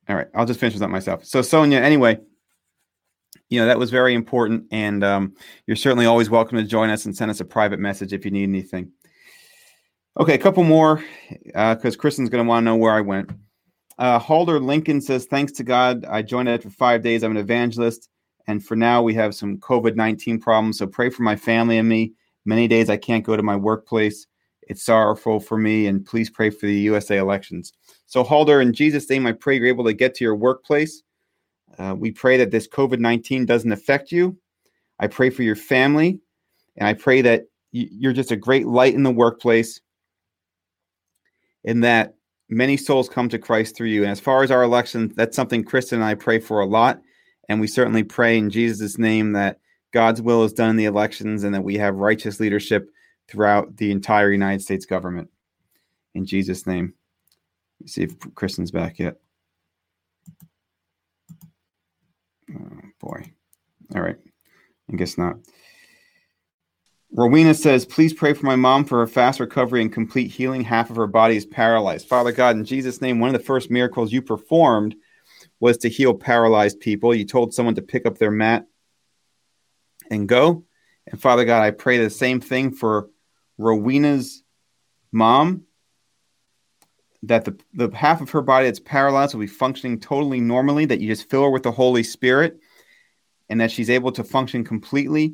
All 0.10 0.16
right, 0.16 0.28
I'll 0.34 0.46
just 0.46 0.60
finish 0.60 0.74
this 0.74 0.82
up 0.82 0.90
myself. 0.90 1.26
So, 1.26 1.42
Sonia, 1.42 1.80
anyway, 1.80 2.20
you 3.50 3.60
know 3.60 3.66
that 3.66 3.80
was 3.80 3.92
very 3.92 4.14
important, 4.14 4.66
and 4.72 5.04
um, 5.04 5.34
you're 5.66 5.76
certainly 5.76 6.06
always 6.06 6.30
welcome 6.30 6.58
to 6.58 6.64
join 6.64 6.90
us 6.90 7.06
and 7.06 7.16
send 7.16 7.32
us 7.32 7.40
a 7.40 7.46
private 7.46 7.80
message 7.80 8.14
if 8.14 8.26
you 8.26 8.32
need 8.32 8.44
anything. 8.44 8.92
Okay, 10.20 10.34
a 10.34 10.40
couple 10.40 10.64
more 10.64 11.04
because 11.46 11.96
Kristen's 11.96 12.30
going 12.30 12.44
to 12.44 12.48
want 12.48 12.64
to 12.64 12.66
know 12.66 12.76
where 12.76 12.94
I 12.94 13.02
went. 13.02 13.30
Uh, 13.98 14.20
Halder 14.20 14.60
Lincoln 14.60 15.02
says, 15.02 15.26
"Thanks 15.26 15.52
to 15.54 15.64
God, 15.64 16.06
I 16.06 16.22
joined 16.22 16.50
it 16.50 16.64
for 16.64 16.70
five 16.70 17.04
days. 17.04 17.24
I'm 17.24 17.32
an 17.32 17.38
evangelist, 17.38 18.10
and 18.48 18.64
for 18.64 18.76
now 18.76 19.02
we 19.02 19.14
have 19.14 19.36
some 19.36 19.58
COVID 19.58 19.96
19 19.96 20.40
problems. 20.40 20.78
So 20.78 20.88
pray 20.88 21.10
for 21.10 21.24
my 21.24 21.36
family 21.36 21.78
and 21.78 21.88
me. 21.88 22.14
Many 22.46 22.68
days 22.68 22.90
I 22.90 22.98
can't 22.98 23.26
go 23.26 23.36
to 23.38 23.44
my 23.44 23.56
workplace. 23.56 24.28
It's 24.64 24.84
sorrowful 24.84 25.40
for 25.40 25.58
me, 25.58 25.88
and 25.88 26.06
please 26.06 26.30
pray 26.30 26.50
for 26.50 26.66
the 26.66 26.80
USA 26.80 27.18
elections." 27.18 27.74
So, 28.08 28.24
Halder, 28.24 28.62
in 28.62 28.74
Jesus' 28.74 29.10
name, 29.10 29.26
I 29.28 29.34
pray 29.34 29.58
you're 29.58 29.68
able 29.68 29.84
to 29.86 29.94
get 29.94 30.16
to 30.16 30.24
your 30.24 30.36
workplace. 30.36 31.04
Uh, 31.78 31.96
we 31.98 32.12
pray 32.12 32.38
that 32.38 32.52
this 32.52 32.68
COVID 32.68 33.00
19 33.00 33.46
doesn't 33.46 33.72
affect 33.72 34.12
you. 34.12 34.38
I 35.00 35.08
pray 35.08 35.30
for 35.30 35.44
your 35.44 35.56
family, 35.56 36.20
and 36.76 36.88
I 36.88 36.94
pray 36.94 37.22
that 37.22 37.46
you're 37.72 38.14
just 38.14 38.32
a 38.32 38.36
great 38.36 38.66
light 38.66 38.96
in 38.96 39.04
the 39.04 39.12
workplace, 39.12 39.80
and 41.66 41.84
that 41.84 42.16
many 42.50 42.78
souls 42.78 43.10
come 43.10 43.30
to 43.30 43.40
Christ 43.40 43.76
through 43.76 43.88
you. 43.88 44.04
And 44.04 44.12
as 44.12 44.20
far 44.20 44.44
as 44.44 44.52
our 44.52 44.64
election, 44.64 45.12
that's 45.16 45.36
something 45.36 45.64
Kristen 45.64 46.00
and 46.00 46.06
I 46.06 46.16
pray 46.16 46.40
for 46.40 46.62
a 46.62 46.66
lot. 46.66 47.02
And 47.50 47.60
we 47.60 47.68
certainly 47.68 48.04
pray 48.04 48.38
in 48.38 48.50
Jesus' 48.50 48.98
name 48.98 49.34
that 49.34 49.60
God's 49.94 50.22
will 50.22 50.44
is 50.44 50.54
done 50.54 50.70
in 50.72 50.76
the 50.76 50.86
elections 50.86 51.44
and 51.44 51.54
that 51.54 51.64
we 51.64 51.76
have 51.76 51.96
righteous 51.96 52.40
leadership 52.40 52.90
throughout 53.28 53.78
the 53.78 53.92
entire 53.92 54.32
United 54.32 54.62
States 54.62 54.86
government. 54.86 55.30
In 56.14 56.26
Jesus' 56.26 56.66
name. 56.68 56.94
Let's 57.80 57.94
see 57.94 58.04
if 58.04 58.18
Kristen's 58.36 58.72
back 58.72 59.00
yet. 59.00 59.18
Oh, 62.56 62.82
boy. 63.00 63.32
All 63.96 64.02
right. 64.02 64.18
I 64.92 64.96
guess 64.96 65.18
not. 65.18 65.38
Rowena 67.12 67.54
says, 67.54 67.86
please 67.86 68.14
pray 68.14 68.34
for 68.34 68.46
my 68.46 68.56
mom 68.56 68.84
for 68.84 69.00
her 69.00 69.08
fast 69.08 69.40
recovery 69.40 69.82
and 69.82 69.92
complete 69.92 70.30
healing. 70.30 70.64
Half 70.64 70.90
of 70.90 70.98
her 70.98 71.08
body 71.08 71.38
is 71.38 71.46
paralyzed. 71.46 72.08
Father 72.08 72.32
God, 72.32 72.58
in 72.58 72.66
Jesus' 72.66 73.02
name, 73.02 73.20
one 73.20 73.34
of 73.34 73.40
the 73.40 73.46
first 73.46 73.72
miracles 73.72 74.12
you 74.12 74.22
performed 74.22 74.96
was 75.60 75.78
to 75.80 75.90
heal 75.90 76.14
paralyzed 76.14 76.80
people. 76.80 77.16
You 77.16 77.26
told 77.26 77.54
someone 77.54 77.76
to 77.76 77.82
pick 77.82 78.06
up 78.06 78.18
their 78.18 78.32
mat 78.32 78.66
and 80.12 80.28
go. 80.28 80.66
And 81.08 81.22
Father 81.22 81.46
God, 81.46 81.64
I 81.64 81.72
pray 81.72 81.98
the 81.98 82.10
same 82.10 82.42
thing 82.42 82.72
for 82.72 83.10
Rowena's 83.58 84.44
mom, 85.12 85.64
that 87.24 87.46
the, 87.46 87.58
the 87.74 87.96
half 87.96 88.22
of 88.22 88.30
her 88.30 88.42
body 88.42 88.68
that's 88.68 88.80
paralyzed 88.80 89.34
will 89.34 89.42
be 89.42 89.48
functioning 89.48 90.00
totally 90.00 90.40
normally, 90.40 90.86
that 90.86 91.02
you 91.02 91.08
just 91.08 91.30
fill 91.30 91.44
her 91.44 91.50
with 91.50 91.64
the 91.64 91.72
Holy 91.72 92.04
Spirit, 92.04 92.60
and 93.50 93.60
that 93.62 93.72
she's 93.72 93.90
able 93.90 94.12
to 94.12 94.24
function 94.24 94.64
completely 94.64 95.34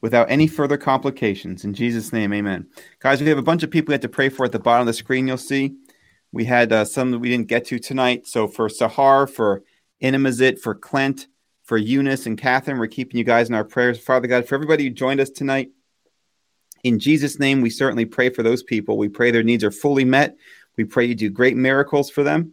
without 0.00 0.30
any 0.30 0.46
further 0.46 0.76
complications. 0.76 1.64
In 1.64 1.74
Jesus' 1.74 2.12
name, 2.12 2.32
amen. 2.32 2.66
Guys, 3.00 3.20
we 3.20 3.28
have 3.28 3.38
a 3.38 3.42
bunch 3.42 3.62
of 3.62 3.70
people 3.70 3.92
we 3.92 3.94
have 3.94 4.00
to 4.00 4.08
pray 4.08 4.28
for 4.28 4.44
at 4.44 4.52
the 4.52 4.58
bottom 4.58 4.82
of 4.82 4.86
the 4.86 4.94
screen, 4.94 5.28
you'll 5.28 5.36
see. 5.36 5.74
We 6.32 6.44
had 6.44 6.72
uh, 6.72 6.84
some 6.84 7.10
that 7.10 7.18
we 7.18 7.28
didn't 7.28 7.48
get 7.48 7.66
to 7.66 7.78
tonight. 7.78 8.26
So 8.26 8.46
for 8.46 8.68
Sahar, 8.68 9.28
for 9.28 9.62
Inimazit, 10.02 10.58
for 10.58 10.74
Clint, 10.74 11.26
for 11.64 11.76
Eunice 11.76 12.26
and 12.26 12.38
Catherine, 12.38 12.78
we're 12.78 12.86
keeping 12.86 13.18
you 13.18 13.24
guys 13.24 13.48
in 13.48 13.54
our 13.54 13.64
prayers. 13.64 13.98
Father 13.98 14.26
God, 14.26 14.46
for 14.46 14.54
everybody 14.54 14.84
who 14.84 14.90
joined 14.90 15.20
us 15.20 15.30
tonight, 15.30 15.70
in 16.82 16.98
Jesus' 16.98 17.38
name, 17.38 17.60
we 17.60 17.70
certainly 17.70 18.04
pray 18.04 18.30
for 18.30 18.42
those 18.42 18.62
people. 18.62 18.96
We 18.96 19.08
pray 19.08 19.30
their 19.30 19.42
needs 19.42 19.64
are 19.64 19.70
fully 19.70 20.04
met. 20.04 20.36
We 20.76 20.84
pray 20.84 21.06
you 21.06 21.14
do 21.14 21.30
great 21.30 21.56
miracles 21.56 22.10
for 22.10 22.22
them. 22.22 22.52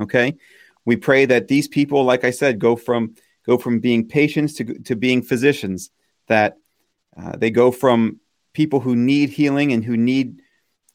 Okay. 0.00 0.36
We 0.84 0.96
pray 0.96 1.24
that 1.26 1.48
these 1.48 1.68
people, 1.68 2.04
like 2.04 2.24
I 2.24 2.30
said, 2.30 2.58
go 2.58 2.76
from 2.76 3.14
go 3.46 3.58
from 3.58 3.80
being 3.80 4.06
patients 4.06 4.54
to, 4.54 4.64
to 4.80 4.96
being 4.96 5.22
physicians, 5.22 5.90
that 6.28 6.56
uh, 7.16 7.36
they 7.36 7.50
go 7.50 7.70
from 7.70 8.20
people 8.52 8.80
who 8.80 8.96
need 8.96 9.30
healing 9.30 9.72
and 9.72 9.84
who 9.84 9.96
need 9.96 10.42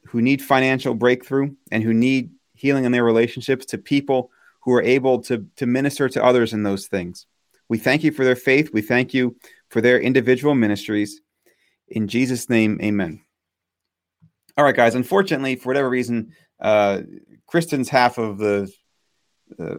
who 0.07 0.21
need 0.21 0.41
financial 0.41 0.93
breakthrough 0.93 1.51
and 1.71 1.83
who 1.83 1.93
need 1.93 2.31
healing 2.53 2.85
in 2.85 2.91
their 2.91 3.03
relationships 3.03 3.65
to 3.67 3.77
people 3.77 4.31
who 4.61 4.73
are 4.73 4.83
able 4.83 5.21
to 5.21 5.45
to 5.55 5.65
minister 5.65 6.09
to 6.09 6.23
others 6.23 6.53
in 6.53 6.63
those 6.63 6.87
things. 6.87 7.25
We 7.69 7.77
thank 7.77 8.03
you 8.03 8.11
for 8.11 8.23
their 8.23 8.35
faith. 8.35 8.69
We 8.73 8.81
thank 8.81 9.13
you 9.13 9.35
for 9.69 9.81
their 9.81 9.99
individual 9.99 10.55
ministries. 10.55 11.21
In 11.87 12.07
Jesus' 12.07 12.49
name, 12.49 12.79
amen. 12.81 13.21
All 14.57 14.65
right, 14.65 14.75
guys. 14.75 14.95
Unfortunately, 14.95 15.55
for 15.55 15.69
whatever 15.69 15.89
reason, 15.89 16.33
uh, 16.59 17.01
Kristen's 17.47 17.89
half 17.89 18.17
of 18.17 18.37
the 18.37 18.71
uh, 19.59 19.75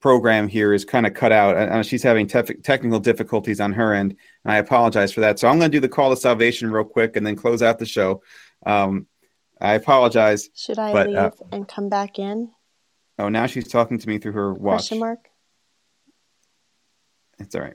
program 0.00 0.48
here 0.48 0.72
is 0.72 0.84
kind 0.84 1.06
of 1.06 1.14
cut 1.14 1.32
out. 1.32 1.56
Uh, 1.56 1.82
she's 1.82 2.02
having 2.02 2.26
tef- 2.26 2.62
technical 2.62 3.00
difficulties 3.00 3.60
on 3.60 3.72
her 3.72 3.94
end, 3.94 4.16
and 4.44 4.52
I 4.52 4.58
apologize 4.58 5.12
for 5.12 5.20
that. 5.20 5.38
So 5.38 5.48
I'm 5.48 5.58
going 5.58 5.70
to 5.70 5.76
do 5.76 5.80
the 5.80 5.88
call 5.88 6.10
to 6.10 6.16
salvation 6.16 6.70
real 6.70 6.84
quick 6.84 7.16
and 7.16 7.26
then 7.26 7.36
close 7.36 7.62
out 7.62 7.78
the 7.78 7.86
show. 7.86 8.22
Um, 8.64 9.06
I 9.60 9.74
apologize. 9.74 10.50
Should 10.54 10.78
I 10.78 10.92
But, 10.92 11.08
leave 11.08 11.16
uh, 11.16 11.30
and 11.50 11.66
come 11.66 11.88
back 11.88 12.18
in? 12.18 12.50
Oh, 13.18 13.28
now 13.28 13.46
she's 13.46 13.66
talking 13.66 13.98
to 13.98 14.08
me 14.08 14.18
through 14.18 14.32
her 14.32 14.54
watch. 14.54 14.76
Question 14.76 15.00
mark. 15.00 15.28
It's 17.40 17.54
all 17.54 17.62
right. 17.62 17.74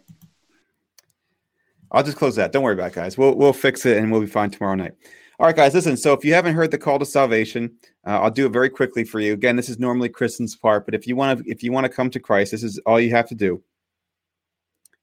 I'll 1.94 2.04
just 2.04 2.18
close 2.18 2.36
that. 2.36 2.52
Don't 2.52 2.64
worry 2.64 2.74
about 2.74 2.92
it, 2.92 2.96
guys. 2.96 3.18
We'll 3.18 3.36
we'll 3.36 3.54
fix 3.54 3.86
it 3.86 3.98
and 3.98 4.12
we'll 4.12 4.22
be 4.22 4.28
fine 4.28 4.50
tomorrow 4.50 4.76
night. 4.76 4.94
All 5.40 5.46
right, 5.46 5.56
guys. 5.56 5.74
Listen. 5.74 5.96
So 5.96 6.14
if 6.14 6.26
you 6.26 6.34
haven't 6.34 6.56
heard 6.56 6.72
the 6.72 6.78
call 6.78 6.98
to 7.00 7.06
salvation, 7.06 7.76
uh, 8.06 8.22
I'll 8.22 8.32
do 8.32 8.48
it 8.48 8.52
very 8.52 8.70
quickly 8.70 9.04
for 9.04 9.20
you. 9.20 9.34
Again, 9.34 9.56
this 9.56 9.70
is 9.70 9.80
normally 9.80 10.10
Kristen's 10.10 10.56
part, 10.56 10.86
but 10.86 10.96
if 10.96 11.08
you 11.08 11.16
want 11.16 11.40
to 11.40 11.52
if 11.52 11.62
you 11.64 11.72
want 11.72 11.86
to 11.86 11.90
come 11.90 12.10
to 12.10 12.20
Christ, 12.20 12.52
this 12.52 12.64
is 12.64 12.80
all 12.80 13.00
you 13.00 13.12
have 13.12 13.28
to 13.30 13.36
do. 13.36 13.62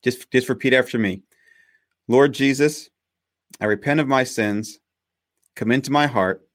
Just 0.03 0.31
just 0.33 0.49
repeat 0.49 0.75
after 0.75 0.99
me. 0.99 1.23
Lord 2.09 2.33
Jesus, 2.35 2.91
I 3.61 3.67
repent 3.67 4.01
of 4.01 4.09
my 4.09 4.25
sins. 4.25 4.81
Come 5.55 5.71
into 5.71 5.93
my 5.93 6.07
heart. 6.07 6.47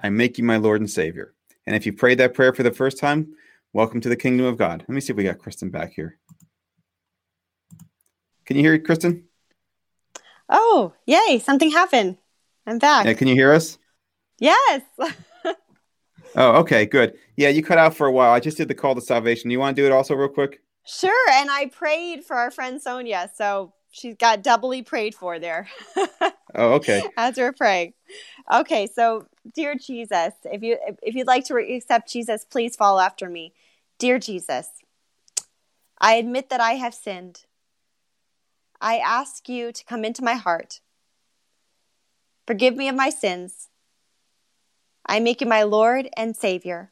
I 0.00 0.10
make 0.10 0.38
you 0.38 0.44
my 0.44 0.58
Lord 0.58 0.80
and 0.80 0.90
Savior. 0.90 1.34
And 1.66 1.74
if 1.74 1.86
you 1.86 1.92
prayed 1.92 2.18
that 2.18 2.34
prayer 2.34 2.52
for 2.52 2.62
the 2.62 2.72
first 2.72 2.98
time, 2.98 3.34
welcome 3.72 4.00
to 4.00 4.08
the 4.08 4.16
kingdom 4.16 4.46
of 4.46 4.58
God. 4.58 4.80
Let 4.80 4.90
me 4.90 5.00
see 5.00 5.12
if 5.12 5.16
we 5.16 5.24
got 5.24 5.38
Kristen 5.38 5.70
back 5.70 5.92
here. 5.92 6.18
Can 8.46 8.56
you 8.56 8.62
hear 8.62 8.78
Kristen? 8.78 9.24
Oh, 10.54 10.92
yay! 11.06 11.38
Something 11.38 11.70
happened. 11.70 12.18
I'm 12.66 12.78
back. 12.78 13.06
Yeah, 13.06 13.14
can 13.14 13.26
you 13.26 13.34
hear 13.34 13.52
us? 13.52 13.78
yes. 14.38 14.82
Oh, 16.34 16.60
okay, 16.60 16.86
good. 16.86 17.12
Yeah, 17.36 17.50
you 17.50 17.62
cut 17.62 17.76
out 17.76 17.94
for 17.94 18.06
a 18.06 18.12
while. 18.12 18.32
I 18.32 18.40
just 18.40 18.56
did 18.56 18.68
the 18.68 18.74
call 18.74 18.94
to 18.94 19.02
salvation. 19.02 19.50
You 19.50 19.58
want 19.58 19.76
to 19.76 19.82
do 19.82 19.84
it 19.86 19.92
also 19.92 20.14
real 20.14 20.28
quick? 20.28 20.62
sure. 20.86 21.30
And 21.30 21.50
I 21.50 21.66
prayed 21.66 22.24
for 22.24 22.36
our 22.36 22.50
friend 22.50 22.80
Sonia, 22.80 23.30
so 23.34 23.74
she 23.90 24.14
got 24.14 24.42
doubly 24.42 24.82
prayed 24.82 25.14
for 25.14 25.38
there. 25.38 25.68
Oh, 26.54 26.74
okay. 26.74 27.02
as 27.16 27.38
we're 27.38 27.52
praying. 27.52 27.94
Okay, 28.52 28.86
so 28.86 29.26
dear 29.54 29.74
Jesus, 29.74 30.34
if 30.44 30.62
you 30.62 30.76
if 31.02 31.14
you'd 31.14 31.26
like 31.26 31.46
to 31.46 31.54
re- 31.54 31.76
accept 31.76 32.12
Jesus, 32.12 32.44
please 32.44 32.76
follow 32.76 33.00
after 33.00 33.28
me. 33.30 33.54
Dear 33.98 34.18
Jesus, 34.18 34.68
I 35.98 36.14
admit 36.16 36.50
that 36.50 36.60
I 36.60 36.72
have 36.72 36.94
sinned. 36.94 37.44
I 38.82 38.98
ask 38.98 39.48
you 39.48 39.70
to 39.70 39.84
come 39.84 40.04
into 40.04 40.24
my 40.24 40.34
heart. 40.34 40.80
Forgive 42.48 42.74
me 42.74 42.88
of 42.88 42.96
my 42.96 43.10
sins. 43.10 43.68
I 45.06 45.20
make 45.20 45.40
you 45.40 45.46
my 45.46 45.62
Lord 45.62 46.08
and 46.16 46.36
Savior. 46.36 46.90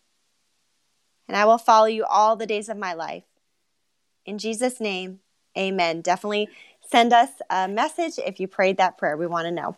And 1.26 1.36
I 1.36 1.44
will 1.44 1.58
follow 1.58 1.86
you 1.86 2.04
all 2.04 2.36
the 2.36 2.46
days 2.46 2.68
of 2.68 2.76
my 2.76 2.94
life. 2.94 3.24
In 4.24 4.38
Jesus' 4.38 4.80
name, 4.80 5.18
amen. 5.58 6.00
Definitely 6.00 6.48
send 6.88 7.12
us 7.12 7.30
a 7.50 7.66
message 7.66 8.20
if 8.24 8.38
you 8.38 8.46
prayed 8.46 8.76
that 8.76 8.96
prayer. 8.96 9.16
We 9.16 9.26
want 9.26 9.46
to 9.46 9.52
know. 9.52 9.76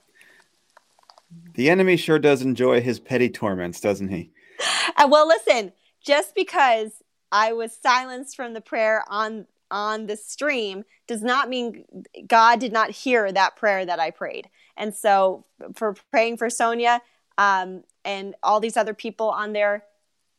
The 1.55 1.71
enemy 1.71 1.97
sure 1.97 2.19
does 2.19 2.43
enjoy 2.43 2.83
his 2.83 3.01
petty 3.01 3.31
torments, 3.31 3.81
doesn't 3.81 4.09
he? 4.09 4.31
Well, 5.09 5.27
listen, 5.27 5.73
just 6.01 6.35
because 6.35 7.03
I 7.33 7.53
was 7.55 7.77
silenced 7.77 8.37
from 8.37 8.53
the 8.53 8.61
prayer 8.61 9.05
on 9.09 9.47
on 9.73 10.07
the 10.07 10.17
stream 10.17 10.85
does 11.09 11.23
not 11.23 11.49
mean 11.49 11.85
God 12.29 12.61
did 12.61 12.73
not 12.73 12.91
hear 12.91 13.33
that 13.33 13.57
prayer 13.57 13.85
that 13.85 13.99
I 13.99 14.11
prayed. 14.11 14.49
And 14.77 14.95
so, 14.95 15.45
for 15.75 15.95
praying 16.13 16.37
for 16.37 16.49
Sonia 16.49 17.01
um, 17.39 17.83
and 18.05 18.37
all 18.43 18.61
these 18.61 18.77
other 18.77 18.95
people 18.95 19.31
on 19.31 19.53
there, 19.53 19.85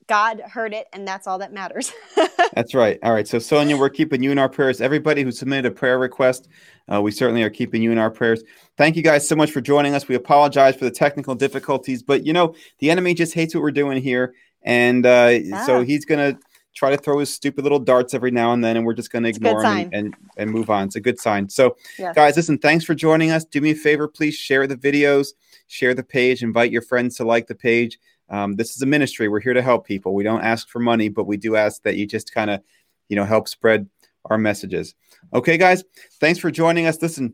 God 0.07 0.41
heard 0.41 0.73
it, 0.73 0.87
and 0.93 1.07
that's 1.07 1.27
all 1.27 1.39
that 1.39 1.53
matters. 1.53 1.91
That's 2.53 2.73
right. 2.75 2.99
All 3.03 3.13
right. 3.13 3.27
So, 3.27 3.39
Sonia, 3.39 3.77
we're 3.77 3.89
keeping 3.89 4.21
you 4.21 4.31
in 4.31 4.37
our 4.37 4.49
prayers. 4.49 4.81
Everybody 4.81 5.23
who 5.23 5.31
submitted 5.31 5.65
a 5.65 5.71
prayer 5.71 5.97
request, 5.97 6.49
uh, 6.91 7.01
we 7.01 7.09
certainly 7.09 7.41
are 7.41 7.49
keeping 7.49 7.81
you 7.81 7.91
in 7.91 7.97
our 7.97 8.11
prayers. 8.11 8.43
Thank 8.77 8.95
you 8.95 9.01
guys 9.01 9.27
so 9.27 9.35
much 9.35 9.51
for 9.51 9.61
joining 9.61 9.95
us. 9.95 10.07
We 10.07 10.15
apologize 10.15 10.75
for 10.75 10.83
the 10.85 10.91
technical 10.91 11.35
difficulties, 11.35 12.03
but 12.03 12.25
you 12.25 12.33
know, 12.33 12.53
the 12.79 12.91
enemy 12.91 13.13
just 13.13 13.33
hates 13.33 13.55
what 13.55 13.61
we're 13.61 13.71
doing 13.71 14.03
here. 14.03 14.35
And 14.61 15.05
uh, 15.05 15.65
so 15.65 15.83
he's 15.83 16.05
going 16.05 16.35
to 16.35 16.39
try 16.73 16.89
to 16.89 16.97
throw 16.97 17.19
his 17.19 17.33
stupid 17.33 17.63
little 17.63 17.79
darts 17.79 18.13
every 18.13 18.31
now 18.31 18.51
and 18.53 18.63
then, 18.63 18.77
and 18.77 18.85
we're 18.85 18.93
just 18.93 19.11
going 19.11 19.23
to 19.23 19.29
ignore 19.29 19.61
him 19.63 19.65
and, 19.93 19.93
and, 19.93 20.15
and 20.37 20.51
move 20.51 20.69
on. 20.69 20.87
It's 20.87 20.95
a 20.95 21.01
good 21.01 21.19
sign. 21.19 21.47
So, 21.49 21.77
Yes. 21.97 22.15
guys, 22.15 22.35
listen, 22.35 22.57
thanks 22.57 22.83
for 22.83 22.95
joining 22.95 23.31
us. 23.31 23.45
Do 23.45 23.61
me 23.61 23.71
a 23.71 23.75
favor, 23.75 24.07
please 24.07 24.35
share 24.35 24.65
the 24.67 24.75
videos, 24.75 25.29
share 25.67 25.93
the 25.93 26.03
page, 26.03 26.41
invite 26.41 26.71
your 26.71 26.81
friends 26.81 27.15
to 27.17 27.23
like 27.25 27.47
the 27.47 27.55
page. 27.55 27.99
Um, 28.29 28.55
this 28.55 28.75
is 28.75 28.81
a 28.81 28.85
ministry. 28.85 29.27
We're 29.27 29.39
here 29.41 29.53
to 29.53 29.61
help 29.61 29.85
people. 29.85 30.15
We 30.15 30.23
don't 30.23 30.41
ask 30.41 30.67
for 30.69 30.79
money, 30.79 31.09
but 31.09 31.25
we 31.25 31.37
do 31.37 31.55
ask 31.55 31.83
that 31.83 31.95
you 31.97 32.07
just 32.07 32.33
kind 32.33 32.49
of, 32.49 32.61
you 33.09 33.15
know, 33.15 33.25
help 33.25 33.47
spread 33.47 33.87
our 34.25 34.37
messages. 34.37 34.95
Okay, 35.33 35.57
guys, 35.57 35.83
thanks 36.19 36.39
for 36.39 36.49
joining 36.49 36.85
us. 36.87 36.99
Listen, 37.01 37.33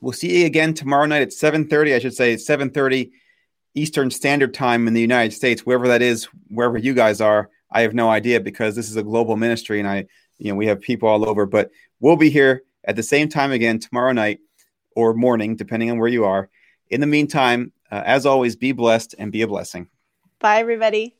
we'll 0.00 0.12
see 0.12 0.40
you 0.40 0.46
again 0.46 0.72
tomorrow 0.72 1.04
night 1.06 1.22
at 1.22 1.32
7:30. 1.32 1.94
I 1.94 1.98
should 1.98 2.14
say 2.14 2.34
7:30 2.36 3.10
Eastern 3.74 4.10
Standard 4.10 4.54
Time 4.54 4.88
in 4.88 4.94
the 4.94 5.00
United 5.00 5.32
States, 5.34 5.66
wherever 5.66 5.88
that 5.88 6.02
is, 6.02 6.24
wherever 6.48 6.78
you 6.78 6.94
guys 6.94 7.20
are. 7.20 7.50
I 7.72 7.82
have 7.82 7.94
no 7.94 8.08
idea 8.10 8.40
because 8.40 8.74
this 8.74 8.90
is 8.90 8.96
a 8.96 9.02
global 9.02 9.36
ministry, 9.36 9.78
and 9.78 9.88
I, 9.88 10.06
you 10.38 10.50
know, 10.50 10.56
we 10.56 10.66
have 10.66 10.80
people 10.80 11.08
all 11.08 11.28
over. 11.28 11.46
But 11.46 11.70
we'll 12.00 12.16
be 12.16 12.30
here 12.30 12.64
at 12.84 12.96
the 12.96 13.02
same 13.02 13.28
time 13.28 13.52
again 13.52 13.78
tomorrow 13.78 14.12
night 14.12 14.40
or 14.96 15.14
morning, 15.14 15.56
depending 15.56 15.90
on 15.90 15.98
where 15.98 16.08
you 16.08 16.24
are. 16.24 16.50
In 16.88 17.00
the 17.00 17.06
meantime, 17.06 17.72
uh, 17.90 18.02
as 18.04 18.26
always, 18.26 18.56
be 18.56 18.72
blessed 18.72 19.14
and 19.18 19.30
be 19.30 19.42
a 19.42 19.46
blessing. 19.46 19.88
Bye, 20.40 20.60
everybody. 20.60 21.19